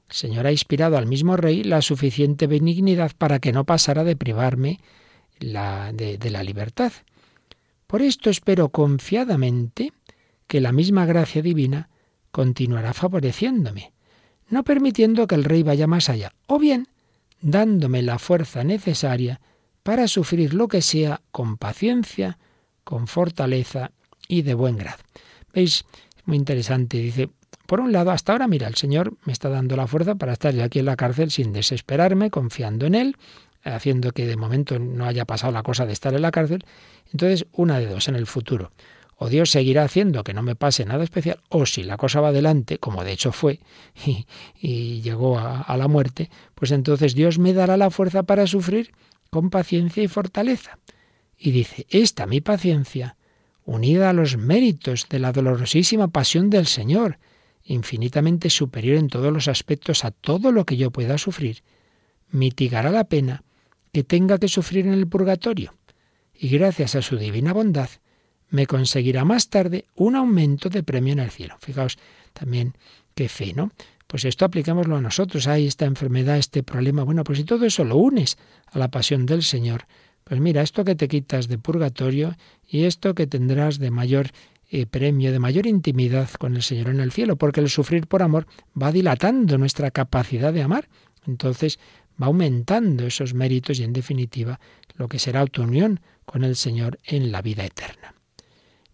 el 0.09 0.15
Señor 0.15 0.45
ha 0.45 0.51
inspirado 0.51 0.97
al 0.97 1.07
mismo 1.07 1.37
rey 1.37 1.63
la 1.63 1.81
suficiente 1.81 2.47
benignidad 2.47 3.13
para 3.17 3.39
que 3.39 3.53
no 3.53 3.63
pasara 3.63 4.03
de 4.03 4.17
privarme 4.17 4.81
la, 5.39 5.93
de, 5.93 6.17
de 6.17 6.29
la 6.29 6.43
libertad. 6.43 6.91
Por 7.87 8.01
esto 8.01 8.29
espero 8.29 8.69
confiadamente 8.69 9.93
que 10.47 10.59
la 10.59 10.73
misma 10.73 11.05
gracia 11.05 11.41
divina 11.41 11.89
continuará 12.31 12.93
favoreciéndome, 12.93 13.93
no 14.49 14.65
permitiendo 14.65 15.27
que 15.27 15.35
el 15.35 15.45
rey 15.45 15.63
vaya 15.63 15.87
más 15.87 16.09
allá, 16.09 16.33
o 16.47 16.59
bien 16.59 16.89
dándome 17.39 18.01
la 18.01 18.19
fuerza 18.19 18.65
necesaria 18.65 19.39
para 19.81 20.09
sufrir 20.09 20.53
lo 20.53 20.67
que 20.67 20.81
sea 20.81 21.21
con 21.31 21.55
paciencia, 21.55 22.37
con 22.83 23.07
fortaleza 23.07 23.91
y 24.27 24.41
de 24.41 24.55
buen 24.55 24.77
grado. 24.77 25.01
¿Veis? 25.53 25.85
Es 26.17 26.27
muy 26.27 26.35
interesante. 26.35 26.97
Dice, 26.97 27.29
por 27.65 27.79
un 27.79 27.91
lado, 27.91 28.11
hasta 28.11 28.33
ahora, 28.33 28.47
mira, 28.47 28.67
el 28.67 28.75
Señor 28.75 29.13
me 29.25 29.33
está 29.33 29.49
dando 29.49 29.75
la 29.75 29.87
fuerza 29.87 30.15
para 30.15 30.33
estar 30.33 30.53
yo 30.53 30.63
aquí 30.63 30.79
en 30.79 30.85
la 30.85 30.95
cárcel 30.95 31.31
sin 31.31 31.53
desesperarme, 31.53 32.29
confiando 32.29 32.85
en 32.85 32.95
Él, 32.95 33.17
haciendo 33.63 34.11
que 34.11 34.27
de 34.27 34.35
momento 34.35 34.79
no 34.79 35.05
haya 35.05 35.25
pasado 35.25 35.53
la 35.53 35.63
cosa 35.63 35.85
de 35.85 35.93
estar 35.93 36.13
en 36.13 36.21
la 36.21 36.31
cárcel. 36.31 36.65
Entonces, 37.11 37.45
una 37.53 37.79
de 37.79 37.87
dos, 37.87 38.07
en 38.09 38.15
el 38.15 38.27
futuro. 38.27 38.71
O 39.15 39.29
Dios 39.29 39.51
seguirá 39.51 39.83
haciendo 39.83 40.23
que 40.23 40.33
no 40.33 40.41
me 40.41 40.55
pase 40.55 40.83
nada 40.83 41.03
especial, 41.03 41.39
o 41.47 41.65
si 41.65 41.83
la 41.83 41.95
cosa 41.95 42.19
va 42.19 42.29
adelante, 42.29 42.79
como 42.79 43.05
de 43.05 43.13
hecho 43.13 43.31
fue, 43.31 43.61
y, 44.61 45.01
llegó 45.01 45.39
a, 45.39 45.61
a 45.61 45.77
la 45.77 45.87
muerte, 45.87 46.29
pues 46.55 46.71
entonces 46.71 47.15
Dios 47.15 47.39
me 47.39 47.53
dará 47.53 47.77
la 47.77 47.91
fuerza 47.91 48.23
para 48.23 48.47
sufrir 48.47 48.91
con 49.29 49.49
paciencia 49.49 50.03
y 50.03 50.07
fortaleza. 50.07 50.79
Y 51.37 51.51
dice, 51.51 51.85
esta 51.89 52.25
mi 52.25 52.41
paciencia, 52.41 53.15
unida 53.65 54.09
a 54.09 54.13
los 54.13 54.35
méritos 54.35 55.07
de 55.09 55.19
la 55.19 55.31
dolorosísima 55.31 56.09
pasión 56.09 56.49
del 56.49 56.67
Señor, 56.67 57.17
infinitamente 57.63 58.49
superior 58.49 58.97
en 58.97 59.07
todos 59.07 59.31
los 59.31 59.47
aspectos 59.47 60.03
a 60.05 60.11
todo 60.11 60.51
lo 60.51 60.65
que 60.65 60.77
yo 60.77 60.91
pueda 60.91 61.17
sufrir, 61.17 61.63
mitigará 62.29 62.89
la 62.89 63.05
pena 63.05 63.43
que 63.91 64.03
tenga 64.03 64.37
que 64.37 64.47
sufrir 64.47 64.87
en 64.87 64.93
el 64.93 65.07
purgatorio, 65.07 65.73
y 66.33 66.49
gracias 66.49 66.95
a 66.95 67.01
su 67.01 67.17
divina 67.17 67.53
bondad, 67.53 67.89
me 68.49 68.67
conseguirá 68.67 69.25
más 69.25 69.49
tarde 69.49 69.85
un 69.95 70.15
aumento 70.15 70.69
de 70.69 70.83
premio 70.83 71.13
en 71.13 71.19
el 71.19 71.31
cielo. 71.31 71.55
Fijaos 71.59 71.97
también 72.33 72.75
qué 73.15 73.29
fe, 73.29 73.53
¿no? 73.53 73.71
Pues 74.07 74.25
esto 74.25 74.45
aplicámoslo 74.45 74.95
a 74.95 75.01
nosotros. 75.01 75.47
Hay 75.47 75.65
esta 75.65 75.85
enfermedad, 75.85 76.37
este 76.37 76.61
problema. 76.61 77.03
Bueno, 77.03 77.23
pues 77.23 77.39
si 77.39 77.45
todo 77.45 77.65
eso 77.65 77.83
lo 77.83 77.97
unes 77.97 78.37
a 78.67 78.77
la 78.77 78.89
pasión 78.89 79.25
del 79.25 79.41
Señor, 79.41 79.87
pues 80.23 80.39
mira, 80.39 80.61
esto 80.61 80.83
que 80.83 80.95
te 80.95 81.07
quitas 81.07 81.47
de 81.47 81.57
purgatorio 81.57 82.35
y 82.67 82.83
esto 82.83 83.15
que 83.15 83.25
tendrás 83.25 83.79
de 83.79 83.89
mayor 83.89 84.29
eh, 84.75 84.87
premio, 84.87 85.31
de 85.31 85.37
mayor 85.37 85.67
intimidad 85.67 86.31
con 86.31 86.55
el 86.55 86.63
Señor 86.63 86.89
en 86.89 86.99
el 86.99 87.11
cielo, 87.11 87.35
porque 87.35 87.59
el 87.59 87.69
sufrir 87.69 88.07
por 88.07 88.23
amor 88.23 88.47
va 88.75 88.91
dilatando 88.91 89.59
nuestra 89.59 89.91
capacidad 89.91 90.51
de 90.51 90.63
amar. 90.63 90.89
Entonces 91.27 91.77
va 92.19 92.25
aumentando 92.25 93.05
esos 93.05 93.35
méritos 93.35 93.79
y 93.79 93.83
en 93.83 93.93
definitiva 93.93 94.59
lo 94.95 95.07
que 95.07 95.19
será 95.19 95.45
tu 95.45 95.61
unión 95.61 95.99
con 96.25 96.43
el 96.43 96.55
Señor 96.55 96.97
en 97.05 97.31
la 97.31 97.43
vida 97.43 97.63
eterna. 97.63 98.15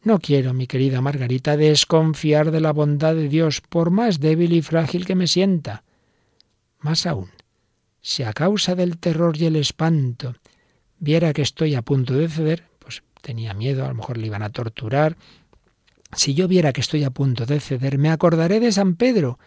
No 0.04 0.20
quiero, 0.20 0.54
mi 0.54 0.68
querida 0.68 1.00
Margarita, 1.00 1.56
desconfiar 1.56 2.52
de 2.52 2.60
la 2.60 2.74
bondad 2.74 3.16
de 3.16 3.30
Dios, 3.30 3.62
por 3.62 3.90
más 3.90 4.20
débil 4.20 4.52
y 4.52 4.62
frágil 4.62 5.06
que 5.06 5.16
me 5.16 5.28
sienta. 5.28 5.86
Más 6.80 7.06
aún, 7.06 7.30
si 8.02 8.24
a 8.24 8.34
causa 8.34 8.76
del 8.76 8.98
terror 8.98 9.38
y 9.38 9.46
el 9.46 9.56
espanto 9.56 10.36
viera 10.98 11.32
que 11.32 11.42
estoy 11.42 11.76
a 11.76 11.84
punto 11.84 12.16
de 12.16 12.28
ceder, 12.28 12.66
pues 12.80 13.02
tenía 13.22 13.54
miedo, 13.54 13.86
a 13.86 13.88
lo 13.88 13.96
mejor 13.96 14.18
le 14.18 14.28
iban 14.28 14.44
a 14.44 14.50
torturar, 14.50 15.16
si 16.14 16.34
yo 16.34 16.48
viera 16.48 16.74
que 16.74 16.82
estoy 16.82 17.04
a 17.04 17.12
punto 17.12 17.46
de 17.46 17.60
ceder, 17.60 17.98
me 17.98 18.10
acordaré 18.10 18.60
de 18.60 18.72
San 18.72 18.96
Pedro, 18.96 19.40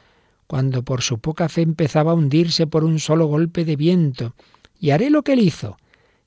cuando 0.46 0.82
por 0.82 1.02
su 1.02 1.18
poca 1.18 1.48
fe 1.48 1.62
empezaba 1.62 2.12
a 2.12 2.14
hundirse 2.14 2.66
por 2.66 2.84
un 2.84 2.98
solo 2.98 3.26
golpe 3.26 3.64
de 3.64 3.76
viento, 3.76 4.34
y 4.78 4.90
haré 4.90 5.10
lo 5.10 5.22
que 5.22 5.34
él 5.34 5.40
hizo. 5.40 5.78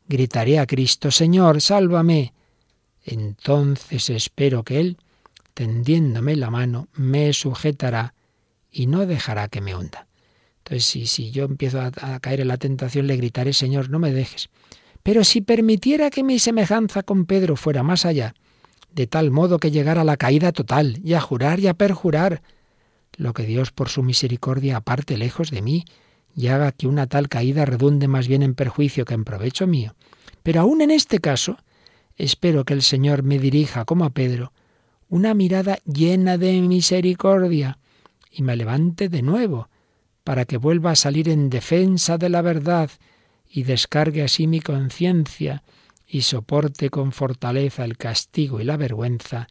Gritaré 0.07 0.59
a 0.59 0.65
Cristo, 0.65 1.11
Señor, 1.11 1.61
sálvame 1.61 2.33
entonces 3.05 4.09
espero 4.09 4.63
que 4.63 4.79
Él, 4.79 4.97
tendiéndome 5.53 6.35
la 6.35 6.49
mano, 6.49 6.87
me 6.93 7.31
sujetará 7.33 8.15
y 8.71 8.87
no 8.87 9.05
dejará 9.05 9.47
que 9.47 9.61
me 9.61 9.75
hunda. 9.75 10.07
Entonces, 10.57 10.85
si, 10.85 11.05
si 11.05 11.31
yo 11.31 11.45
empiezo 11.45 11.79
a, 11.79 11.91
a 12.01 12.19
caer 12.19 12.41
en 12.41 12.47
la 12.47 12.57
tentación, 12.57 13.05
le 13.05 13.15
gritaré, 13.15 13.53
Señor, 13.53 13.91
no 13.91 13.99
me 13.99 14.11
dejes. 14.11 14.49
Pero 15.03 15.23
si 15.23 15.41
permitiera 15.41 16.09
que 16.09 16.23
mi 16.23 16.39
semejanza 16.39 17.03
con 17.03 17.25
Pedro 17.25 17.55
fuera 17.55 17.83
más 17.83 18.05
allá, 18.05 18.33
de 18.95 19.07
tal 19.07 19.29
modo 19.29 19.59
que 19.59 19.71
llegara 19.71 20.01
a 20.01 20.05
la 20.05 20.17
caída 20.17 20.51
total, 20.51 20.99
y 21.03 21.13
a 21.13 21.21
jurar 21.21 21.59
y 21.59 21.67
a 21.67 21.73
perjurar, 21.75 22.41
lo 23.17 23.33
que 23.33 23.43
Dios 23.43 23.71
por 23.71 23.89
su 23.89 24.01
misericordia 24.01 24.77
aparte 24.77 25.17
lejos 25.17 25.51
de 25.51 25.61
mí, 25.61 25.85
y 26.35 26.47
haga 26.47 26.71
que 26.71 26.87
una 26.87 27.07
tal 27.07 27.29
caída 27.29 27.65
redunde 27.65 28.07
más 28.07 28.27
bien 28.27 28.43
en 28.43 28.55
perjuicio 28.55 29.05
que 29.05 29.13
en 29.13 29.23
provecho 29.23 29.67
mío. 29.67 29.95
Pero 30.43 30.61
aún 30.61 30.81
en 30.81 30.91
este 30.91 31.19
caso, 31.19 31.57
Espero 32.17 32.63
que 32.63 32.73
el 32.73 32.81
Señor 32.81 33.23
me 33.23 33.39
dirija, 33.39 33.83
como 33.85 34.05
a 34.05 34.09
Pedro, 34.11 34.53
una 35.09 35.33
mirada 35.33 35.79
llena 35.85 36.37
de 36.37 36.61
misericordia 36.61 37.77
y 38.31 38.41
me 38.41 38.55
levante 38.55 39.09
de 39.09 39.21
nuevo, 39.21 39.69
para 40.23 40.45
que 40.45 40.57
vuelva 40.57 40.91
a 40.91 40.95
salir 40.95 41.29
en 41.29 41.49
defensa 41.49 42.17
de 42.17 42.29
la 42.29 42.41
verdad 42.41 42.89
y 43.49 43.63
descargue 43.63 44.23
así 44.23 44.47
mi 44.47 44.61
conciencia 44.61 45.63
y 46.15 46.21
soporte 46.21 46.89
con 46.89 47.11
fortaleza 47.11 47.83
el 47.83 47.97
castigo 47.97 48.61
y 48.61 48.63
la 48.63 48.77
vergüenza 48.77 49.49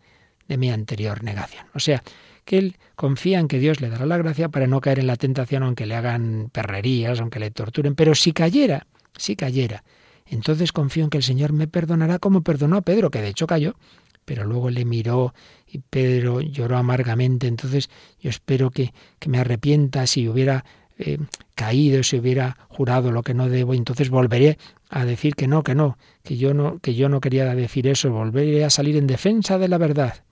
de 0.49 0.57
mi 0.57 0.71
anterior 0.71 1.23
negación. 1.23 1.67
O 1.75 1.79
sea, 1.79 2.03
que 2.47 2.57
él 2.57 2.79
confía 2.97 3.39
en 3.39 3.49
que 3.49 3.59
Dios 3.59 3.83
le 3.83 3.91
dará 3.91 4.07
la 4.07 4.17
gracia 4.17 4.49
para 4.49 4.67
no 4.67 4.81
caer 4.81 5.01
en 5.01 5.07
la 5.07 5.17
tentación 5.17 5.63
aunque 5.63 5.85
le 5.85 5.95
hagan 5.95 6.49
perrerías, 6.51 7.21
aunque 7.21 7.39
le 7.39 7.51
torturen, 7.51 7.95
pero 7.95 8.15
si 8.15 8.33
cayera, 8.33 8.87
si 9.15 9.37
cayera, 9.37 9.85
entonces 10.25 10.73
confío 10.73 11.05
en 11.05 11.11
que 11.11 11.19
el 11.19 11.23
Señor 11.23 11.53
me 11.53 11.69
perdonará 11.69 12.19
como 12.19 12.41
perdonó 12.41 12.79
a 12.79 12.81
Pedro, 12.81 13.11
que 13.11 13.21
de 13.21 13.29
hecho 13.29 13.47
cayó, 13.47 13.77
pero 14.25 14.45
luego 14.45 14.71
le 14.71 14.87
miró 14.87 15.35
y 15.67 15.81
Pedro 15.81 16.41
lloró 16.41 16.79
amargamente. 16.79 17.47
Entonces 17.47 17.91
yo 18.21 18.31
espero 18.31 18.71
que, 18.71 18.95
que 19.19 19.29
me 19.29 19.37
arrepienta 19.37 20.07
si 20.07 20.29
hubiera 20.29 20.65
eh, 20.99 21.19
caído, 21.55 22.03
si 22.03 22.19
hubiera 22.19 22.57
jurado 22.69 23.11
lo 23.11 23.23
que 23.23 23.35
no 23.35 23.49
debo, 23.49 23.75
entonces 23.75 24.11
volveré 24.11 24.59
a 24.91 25.05
decir 25.05 25.35
que 25.35 25.49
no, 25.49 25.63
que 25.63 25.75
no, 25.75 25.99
que 26.23 26.37
yo 26.37 26.55
no, 26.55 26.79
que 26.79 26.95
yo 26.95 27.09
no 27.09 27.21
quería 27.21 27.53
decir 27.55 27.89
eso, 27.89 28.11
volveré 28.11 28.65
a 28.65 28.71
salir 28.71 28.97
en 28.97 29.07
defensa 29.07 29.59
de 29.59 29.69
la 29.69 29.79
verdad. 29.79 30.25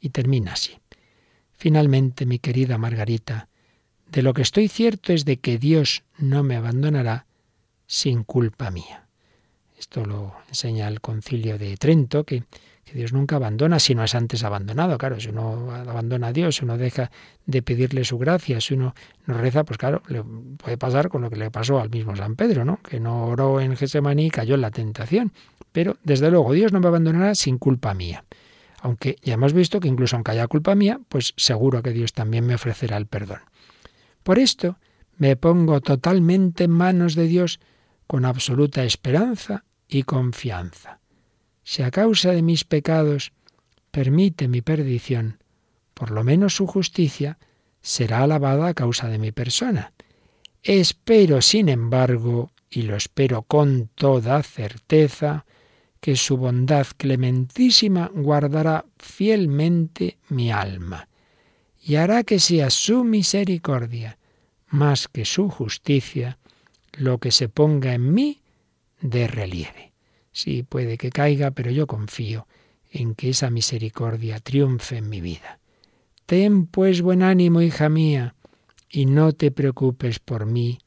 Y 0.00 0.10
termina 0.10 0.52
así. 0.52 0.78
Finalmente, 1.52 2.26
mi 2.26 2.38
querida 2.38 2.78
Margarita, 2.78 3.48
de 4.10 4.22
lo 4.22 4.34
que 4.34 4.42
estoy 4.42 4.68
cierto 4.68 5.12
es 5.12 5.24
de 5.24 5.38
que 5.38 5.58
Dios 5.58 6.04
no 6.18 6.42
me 6.42 6.56
abandonará 6.56 7.26
sin 7.86 8.22
culpa 8.22 8.70
mía. 8.70 9.08
Esto 9.78 10.04
lo 10.04 10.34
enseña 10.48 10.88
el 10.88 11.00
concilio 11.00 11.58
de 11.58 11.76
Trento, 11.76 12.24
que, 12.24 12.44
Dios 12.94 13.12
nunca 13.12 13.36
abandona 13.36 13.78
si 13.78 13.94
no 13.94 14.04
es 14.04 14.14
antes 14.14 14.44
abandonado. 14.44 14.96
Claro, 14.98 15.18
si 15.18 15.28
uno 15.28 15.72
abandona 15.72 16.28
a 16.28 16.32
Dios, 16.32 16.56
si 16.56 16.64
uno 16.64 16.78
deja 16.78 17.10
de 17.44 17.62
pedirle 17.62 18.04
su 18.04 18.18
gracia, 18.18 18.60
si 18.60 18.74
uno 18.74 18.94
no 19.26 19.34
reza, 19.34 19.64
pues 19.64 19.78
claro, 19.78 20.02
le 20.08 20.22
puede 20.56 20.78
pasar 20.78 21.08
con 21.08 21.22
lo 21.22 21.30
que 21.30 21.36
le 21.36 21.50
pasó 21.50 21.80
al 21.80 21.90
mismo 21.90 22.14
San 22.16 22.36
Pedro, 22.36 22.64
¿no? 22.64 22.78
Que 22.82 23.00
no 23.00 23.26
oró 23.26 23.60
en 23.60 23.76
Gesemaní 23.76 24.26
y 24.26 24.30
cayó 24.30 24.54
en 24.54 24.60
la 24.60 24.70
tentación. 24.70 25.32
Pero 25.72 25.96
desde 26.04 26.30
luego 26.30 26.52
Dios 26.52 26.72
no 26.72 26.80
me 26.80 26.86
abandonará 26.86 27.34
sin 27.34 27.58
culpa 27.58 27.92
mía. 27.92 28.24
Aunque 28.80 29.16
ya 29.22 29.34
hemos 29.34 29.52
visto 29.52 29.80
que 29.80 29.88
incluso 29.88 30.16
aunque 30.16 30.30
haya 30.30 30.46
culpa 30.46 30.74
mía, 30.74 31.00
pues 31.08 31.34
seguro 31.36 31.82
que 31.82 31.90
Dios 31.90 32.12
también 32.12 32.46
me 32.46 32.54
ofrecerá 32.54 32.96
el 32.96 33.06
perdón. 33.06 33.40
Por 34.22 34.38
esto 34.38 34.78
me 35.18 35.36
pongo 35.36 35.80
totalmente 35.80 36.64
en 36.64 36.70
manos 36.70 37.14
de 37.14 37.26
Dios 37.26 37.58
con 38.06 38.24
absoluta 38.24 38.84
esperanza 38.84 39.64
y 39.88 40.04
confianza. 40.04 41.00
Si 41.68 41.82
a 41.82 41.90
causa 41.90 42.30
de 42.30 42.42
mis 42.42 42.62
pecados 42.62 43.32
permite 43.90 44.46
mi 44.46 44.62
perdición, 44.62 45.42
por 45.94 46.12
lo 46.12 46.22
menos 46.22 46.54
su 46.54 46.68
justicia 46.68 47.38
será 47.82 48.22
alabada 48.22 48.68
a 48.68 48.74
causa 48.74 49.08
de 49.08 49.18
mi 49.18 49.32
persona. 49.32 49.92
Espero, 50.62 51.42
sin 51.42 51.68
embargo, 51.68 52.52
y 52.70 52.82
lo 52.82 52.94
espero 52.94 53.42
con 53.42 53.88
toda 53.96 54.44
certeza, 54.44 55.44
que 55.98 56.14
su 56.14 56.36
bondad 56.36 56.86
clementísima 56.96 58.12
guardará 58.14 58.84
fielmente 58.96 60.18
mi 60.28 60.52
alma, 60.52 61.08
y 61.82 61.96
hará 61.96 62.22
que 62.22 62.38
sea 62.38 62.70
su 62.70 63.02
misericordia, 63.02 64.18
más 64.68 65.08
que 65.08 65.24
su 65.24 65.48
justicia, 65.48 66.38
lo 66.92 67.18
que 67.18 67.32
se 67.32 67.48
ponga 67.48 67.92
en 67.92 68.14
mí 68.14 68.40
de 69.00 69.26
relieve. 69.26 69.95
Sí, 70.36 70.62
puede 70.62 70.98
que 70.98 71.08
caiga, 71.08 71.52
pero 71.52 71.70
yo 71.70 71.86
confío 71.86 72.46
en 72.90 73.14
que 73.14 73.30
esa 73.30 73.48
misericordia 73.48 74.38
triunfe 74.38 74.98
en 74.98 75.08
mi 75.08 75.22
vida. 75.22 75.60
Ten 76.26 76.66
pues 76.66 77.00
buen 77.00 77.22
ánimo, 77.22 77.62
hija 77.62 77.88
mía, 77.88 78.34
y 78.90 79.06
no 79.06 79.32
te 79.32 79.50
preocupes 79.50 80.18
por 80.18 80.44
mí, 80.44 80.78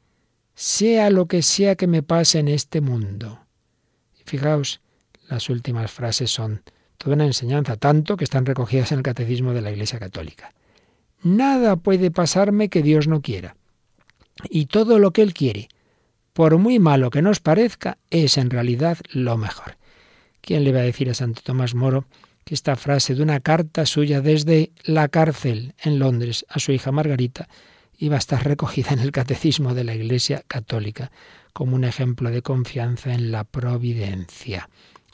sea 0.53 1.09
lo 1.09 1.25
que 1.25 1.41
sea 1.41 1.75
que 1.75 1.87
me 1.87 2.03
pase 2.03 2.37
en 2.37 2.47
este 2.47 2.79
mundo. 2.79 3.39
fijaos, 4.23 4.81
las 5.27 5.49
últimas 5.49 5.89
frases 5.89 6.29
son 6.29 6.61
toda 6.99 7.15
una 7.15 7.25
enseñanza, 7.25 7.75
tanto 7.75 8.17
que 8.17 8.25
están 8.25 8.45
recogidas 8.45 8.91
en 8.91 8.99
el 8.99 9.03
Catecismo 9.03 9.53
de 9.53 9.61
la 9.61 9.71
Iglesia 9.71 9.97
Católica. 9.97 10.53
Nada 11.23 11.75
puede 11.75 12.11
pasarme 12.11 12.69
que 12.69 12.83
Dios 12.83 13.07
no 13.07 13.23
quiera. 13.23 13.55
Y 14.47 14.67
todo 14.67 14.99
lo 14.99 15.09
que 15.09 15.23
Él 15.23 15.33
quiere, 15.33 15.69
por 16.39 16.57
muy 16.57 16.79
malo 16.79 17.09
que 17.09 17.21
nos 17.21 17.41
parezca, 17.41 17.97
es 18.11 18.37
en 18.37 18.49
realidad 18.49 18.97
lo 19.11 19.35
mejor. 19.35 19.75
¿Quién 20.39 20.63
le 20.63 20.71
va 20.71 20.79
a 20.79 20.83
decir 20.83 21.09
a 21.09 21.13
Santo 21.13 21.41
Tomás 21.43 21.75
Moro 21.75 22.05
que 22.45 22.53
esta 22.53 22.77
frase 22.77 23.13
de 23.13 23.21
una 23.21 23.41
carta 23.41 23.85
suya 23.85 24.21
desde 24.21 24.71
la 24.85 25.09
cárcel 25.09 25.73
en 25.83 25.99
Londres 25.99 26.45
a 26.47 26.59
su 26.59 26.71
hija 26.71 26.93
Margarita 26.93 27.49
iba 27.97 28.15
a 28.15 28.19
estar 28.19 28.41
recogida 28.45 28.91
en 28.91 28.99
el 28.99 29.11
Catecismo 29.11 29.73
de 29.73 29.83
la 29.83 29.93
Iglesia 29.93 30.41
Católica 30.47 31.11
como 31.51 31.75
un 31.75 31.83
ejemplo 31.83 32.31
de 32.31 32.41
confianza 32.41 33.13
en 33.13 33.33
la 33.33 33.43
providencia? 33.43 34.69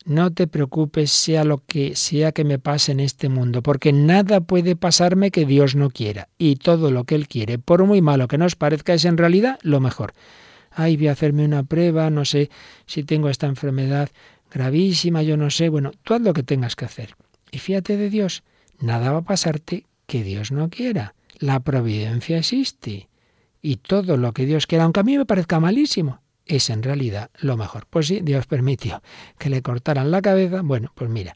No 0.06 0.32
te 0.32 0.46
preocupes 0.46 1.10
sea 1.10 1.44
lo 1.44 1.64
que 1.66 1.96
sea 1.96 2.34
que 2.34 2.44
me 2.44 2.60
pase 2.60 2.92
en 2.92 3.00
este 3.00 3.30
mundo, 3.30 3.64
porque 3.64 3.94
nada 3.94 4.42
puede 4.42 4.76
pasarme 4.76 5.32
que 5.32 5.48
Dios 5.48 5.74
no 5.74 5.90
quiera, 5.90 6.30
y 6.38 6.58
todo 6.58 6.92
lo 6.92 7.06
que 7.06 7.16
Él 7.16 7.28
quiere, 7.28 7.58
por 7.58 7.84
muy 7.84 8.04
malo 8.04 8.28
que 8.28 8.38
nos 8.38 8.56
parezca, 8.56 8.94
es 8.94 9.06
en 9.06 9.18
realidad 9.18 9.58
lo 9.64 9.80
mejor 9.80 10.14
ay, 10.76 10.98
voy 10.98 11.08
a 11.08 11.14
hacerme 11.14 11.46
una 11.46 11.64
prueba, 11.64 12.10
no 12.10 12.26
sé 12.26 12.50
si 12.86 13.04
tengo 13.04 13.30
esta 13.30 13.48
enfermedad 13.48 14.10
gravísima, 14.52 15.24
yo 15.24 15.38
no 15.38 15.50
sé. 15.50 15.70
Bueno, 15.70 15.92
tú 16.04 16.14
haz 16.14 16.22
lo 16.22 16.34
que 16.34 16.44
tengas 16.44 16.76
que 16.76 16.86
hacer. 16.86 17.16
Y 17.52 17.60
fíjate 17.60 17.98
de 17.98 18.10
Dios, 18.10 18.44
nada 18.80 19.12
va 19.12 19.20
a 19.20 19.24
pasarte 19.24 19.86
que 20.06 20.24
Dios 20.24 20.52
no 20.52 20.70
quiera. 20.70 21.16
La 21.40 21.60
providencia 21.62 22.38
existe. 22.38 23.10
Y 23.62 23.78
todo 23.78 24.18
lo 24.18 24.32
que 24.34 24.46
Dios 24.46 24.68
quiera, 24.68 24.84
aunque 24.84 25.00
a 25.00 25.04
mí 25.04 25.18
me 25.18 25.26
parezca 25.26 25.60
malísimo, 25.60 26.22
es 26.46 26.70
en 26.70 26.84
realidad 26.84 27.32
lo 27.40 27.58
mejor. 27.58 27.88
Pues 27.90 28.08
sí, 28.08 28.22
Dios 28.22 28.46
permitió 28.46 29.02
que 29.40 29.50
le 29.50 29.62
cortaran 29.62 30.12
la 30.12 30.22
cabeza. 30.22 30.62
Bueno, 30.62 30.92
pues 30.94 31.10
mira, 31.10 31.36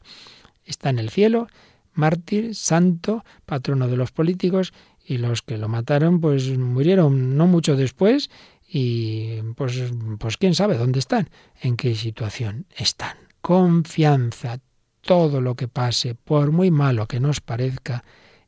está 0.64 0.90
en 0.90 0.98
el 1.00 1.10
cielo, 1.10 1.48
mártir, 1.92 2.54
santo, 2.54 3.24
patrono 3.46 3.88
de 3.88 3.96
los 3.96 4.12
políticos, 4.12 4.72
y 5.04 5.18
los 5.18 5.42
que 5.42 5.58
lo 5.58 5.68
mataron, 5.68 6.20
pues 6.20 6.56
murieron 6.56 7.36
no 7.36 7.48
mucho 7.48 7.74
después 7.74 8.30
y 8.72 9.42
pues, 9.56 9.82
pues 10.18 10.36
quién 10.36 10.54
sabe 10.54 10.78
dónde 10.78 11.00
están, 11.00 11.28
en 11.60 11.76
qué 11.76 11.94
situación 11.96 12.66
están. 12.76 13.16
Confianza, 13.40 14.60
todo 15.00 15.40
lo 15.40 15.56
que 15.56 15.66
pase, 15.66 16.14
por 16.14 16.52
muy 16.52 16.70
malo 16.70 17.08
que 17.08 17.18
nos 17.18 17.40
parezca, 17.40 18.04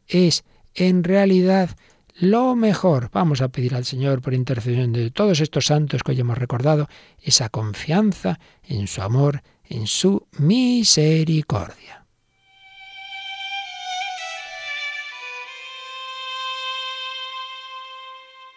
es 0.06 0.44
en 0.74 1.02
realidad 1.02 1.70
lo 2.14 2.54
mejor. 2.54 3.10
Vamos 3.12 3.40
a 3.40 3.48
pedir 3.48 3.74
al 3.74 3.84
Señor 3.84 4.20
por 4.22 4.34
intercesión 4.34 4.92
de 4.92 5.10
todos 5.10 5.40
estos 5.40 5.66
santos 5.66 6.02
que 6.02 6.12
hoy 6.12 6.20
hemos 6.20 6.38
recordado, 6.38 6.88
esa 7.20 7.48
confianza 7.48 8.38
en 8.62 8.86
su 8.86 9.02
amor, 9.02 9.42
en 9.64 9.88
su 9.88 10.28
misericordia. 10.38 12.01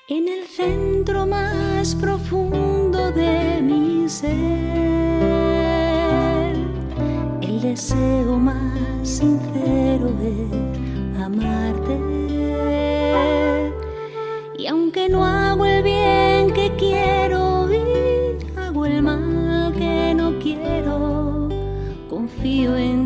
En 0.07 0.27
el 0.27 0.45
centro 0.45 1.25
más 1.25 1.95
profundo 1.95 3.11
de 3.11 3.59
mi 3.59 4.07
ser, 4.07 4.27
el 7.41 7.59
deseo 7.59 8.37
más 8.37 8.77
sincero 9.01 10.11
es 10.21 11.19
amarte. 11.19 11.99
Y 14.59 14.67
aunque 14.67 15.09
no 15.09 15.25
hago 15.25 15.65
el 15.65 15.81
bien 15.81 16.51
que 16.53 16.71
quiero 16.77 17.67
y 17.73 17.79
hago 18.59 18.85
el 18.85 19.01
mal 19.01 19.73
que 19.73 20.13
no 20.13 20.37
quiero, 20.37 21.49
confío 22.11 22.77
en 22.77 23.04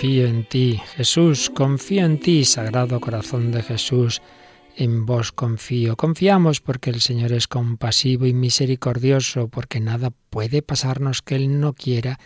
Confío 0.00 0.28
en 0.28 0.44
ti, 0.44 0.80
Jesús, 0.96 1.50
confío 1.50 2.06
en 2.06 2.18
ti, 2.18 2.46
Sagrado 2.46 3.00
Corazón 3.00 3.52
de 3.52 3.62
Jesús, 3.62 4.22
en 4.74 5.04
vos 5.04 5.30
confío. 5.30 5.94
Confiamos 5.94 6.62
porque 6.62 6.88
el 6.88 7.02
Señor 7.02 7.32
es 7.32 7.46
compasivo 7.46 8.24
y 8.24 8.32
misericordioso, 8.32 9.48
porque 9.48 9.78
nada 9.78 10.08
puede 10.30 10.62
pasarnos 10.62 11.20
que 11.20 11.36
Él 11.36 11.60
no 11.60 11.74
quiera, 11.74 12.18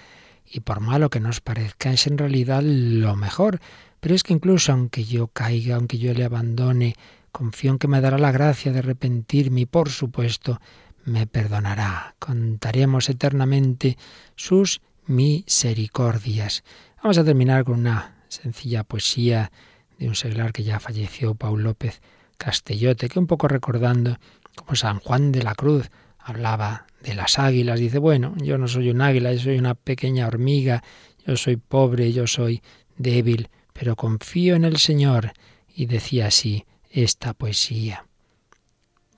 y 0.49 0.61
por 0.61 0.79
malo 0.79 1.11
que 1.11 1.19
nos 1.19 1.41
parezca, 1.41 1.91
es 1.91 2.07
en 2.07 2.17
realidad 2.17 2.63
lo 2.63 3.17
mejor. 3.17 3.59
Pero 3.99 4.15
es 4.15 4.23
que 4.23 4.35
incluso 4.35 4.71
aunque 4.71 5.03
yo 5.03 5.27
caiga, 5.27 5.75
aunque 5.75 5.99
yo 5.99 6.15
le 6.15 6.23
abandone, 6.23 6.95
confío 7.33 7.73
en 7.73 7.79
que 7.79 7.89
me 7.89 8.01
dará 8.01 8.19
la 8.19 8.31
gracia 8.31 8.71
de 8.71 8.79
arrepentirme 8.79 9.63
y 9.63 9.67
por 9.67 9.89
supuesto 9.89 10.61
me 11.05 11.27
perdonará. 11.27 12.15
Contaremos 12.21 13.09
eternamente 13.09 13.99
sus 14.37 14.81
misericordias. 15.07 16.63
Vamos 17.05 17.19
a 17.19 17.25
terminar 17.25 17.65
con 17.65 17.81
una 17.81 18.15
sencilla 18.29 18.83
poesía 18.83 19.53
de 19.99 20.09
un 20.09 20.15
seglar 20.15 20.55
que 20.55 20.63
ya 20.63 20.81
falleció, 20.81 21.35
Paul 21.35 21.63
López 21.63 22.01
Castellote, 22.39 23.11
que 23.11 23.19
un 23.19 23.27
poco 23.27 23.47
recordando 23.47 24.17
como 24.57 24.75
San 24.75 25.01
Juan 25.01 25.31
de 25.31 25.43
la 25.43 25.55
Cruz 25.55 25.91
hablaba 26.19 26.87
de 27.03 27.15
las 27.15 27.39
águilas. 27.39 27.79
Dice, 27.79 27.99
bueno, 27.99 28.33
yo 28.39 28.57
no 28.57 28.69
soy 28.69 28.89
un 28.89 29.03
águila, 29.03 29.35
yo 29.35 29.41
soy 29.41 29.59
una 29.59 29.75
pequeña 29.75 30.27
hormiga, 30.27 30.83
yo 31.27 31.37
soy 31.37 31.59
pobre, 31.59 32.11
yo 32.11 32.27
soy 32.27 32.63
débil, 32.97 33.51
pero 33.75 33.97
confío 33.97 34.55
en 34.55 34.65
el 34.65 34.79
Señor. 34.79 35.35
Y 35.75 35.85
decía 35.85 36.29
así 36.29 36.65
esta 36.89 37.35
poesía. 37.35 38.07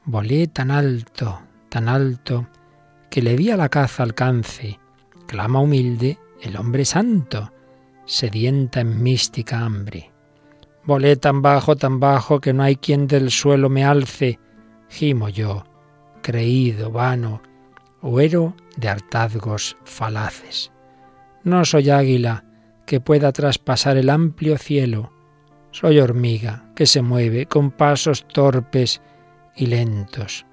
Volé 0.05 0.49
tan 0.49 0.72
alto, 0.72 1.41
tan 1.68 1.89
alto, 1.89 2.49
que 3.11 3.22
le 3.22 3.37
di 3.37 3.53
a 3.53 3.57
la 3.57 3.68
caza 3.68 4.03
alcance, 4.03 4.80
clama 5.28 5.61
humilde 5.61 6.18
el 6.43 6.57
hombre 6.57 6.84
santo 6.84 7.53
sedienta 8.07 8.81
en 8.81 9.03
mística 9.03 9.59
hambre. 9.61 10.13
Volé 10.85 11.17
tan 11.17 11.43
bajo, 11.43 11.77
tan 11.77 12.01
bajo, 12.01 12.41
que 12.41 12.53
no 12.53 12.63
hay 12.63 12.77
quien 12.77 13.07
del 13.07 13.31
suelo 13.31 13.69
me 13.69 13.85
alce, 13.85 14.39
gimo 14.89 15.29
yo, 15.29 15.65
creído, 16.23 16.91
vano, 16.91 17.43
huero 18.01 18.55
de 18.77 18.89
hartazgos 18.89 19.77
falaces. 19.85 20.73
No 21.43 21.65
soy 21.65 21.91
águila 21.91 22.45
que 22.87 23.01
pueda 23.01 23.33
traspasar 23.33 23.97
el 23.97 24.11
amplio 24.11 24.57
cielo, 24.59 25.13
soy 25.73 25.99
hormiga 25.99 26.71
que 26.75 26.87
se 26.87 27.03
mueve 27.03 27.47
con 27.47 27.71
pasos 27.71 28.27
torpes 28.29 29.03
y 29.57 29.67
lentos. 29.67 30.47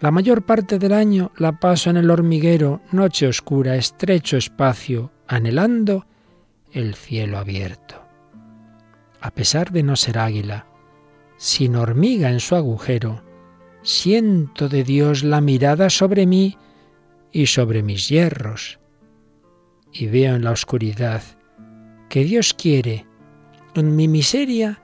La 0.00 0.10
mayor 0.10 0.42
parte 0.42 0.78
del 0.78 0.92
año 0.92 1.32
la 1.36 1.58
paso 1.58 1.90
en 1.90 1.96
el 1.96 2.10
hormiguero, 2.10 2.80
noche 2.92 3.26
oscura, 3.26 3.76
estrecho 3.76 4.36
espacio, 4.36 5.10
anhelando 5.26 6.06
el 6.72 6.94
cielo 6.94 7.38
abierto. 7.38 8.02
A 9.20 9.30
pesar 9.30 9.70
de 9.70 9.82
no 9.82 9.96
ser 9.96 10.18
águila, 10.18 10.66
sin 11.36 11.76
hormiga 11.76 12.30
en 12.30 12.40
su 12.40 12.56
agujero, 12.56 13.22
siento 13.82 14.68
de 14.68 14.84
Dios 14.84 15.24
la 15.24 15.40
mirada 15.40 15.90
sobre 15.90 16.26
mí 16.26 16.56
y 17.32 17.46
sobre 17.46 17.82
mis 17.82 18.08
hierros, 18.08 18.78
y 19.92 20.06
veo 20.06 20.36
en 20.36 20.44
la 20.44 20.52
oscuridad 20.52 21.22
que 22.08 22.24
Dios 22.24 22.54
quiere, 22.54 23.06
en 23.74 23.96
mi 23.96 24.08
miseria, 24.08 24.82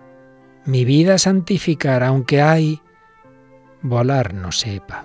mi 0.64 0.84
vida 0.84 1.18
santificar, 1.18 2.02
aunque 2.02 2.40
hay 2.40 2.80
volar 3.82 4.34
no 4.34 4.52
sepa. 4.52 5.04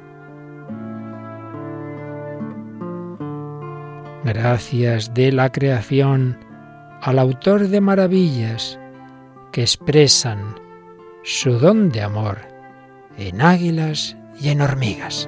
Gracias 4.23 5.13
de 5.13 5.31
la 5.31 5.51
creación, 5.51 6.37
al 7.01 7.17
autor 7.17 7.67
de 7.67 7.81
maravillas 7.81 8.79
que 9.51 9.61
expresan 9.61 10.55
su 11.23 11.57
don 11.57 11.89
de 11.89 12.01
amor 12.01 12.37
en 13.17 13.41
águilas 13.41 14.15
y 14.39 14.49
en 14.49 14.61
hormigas. 14.61 15.27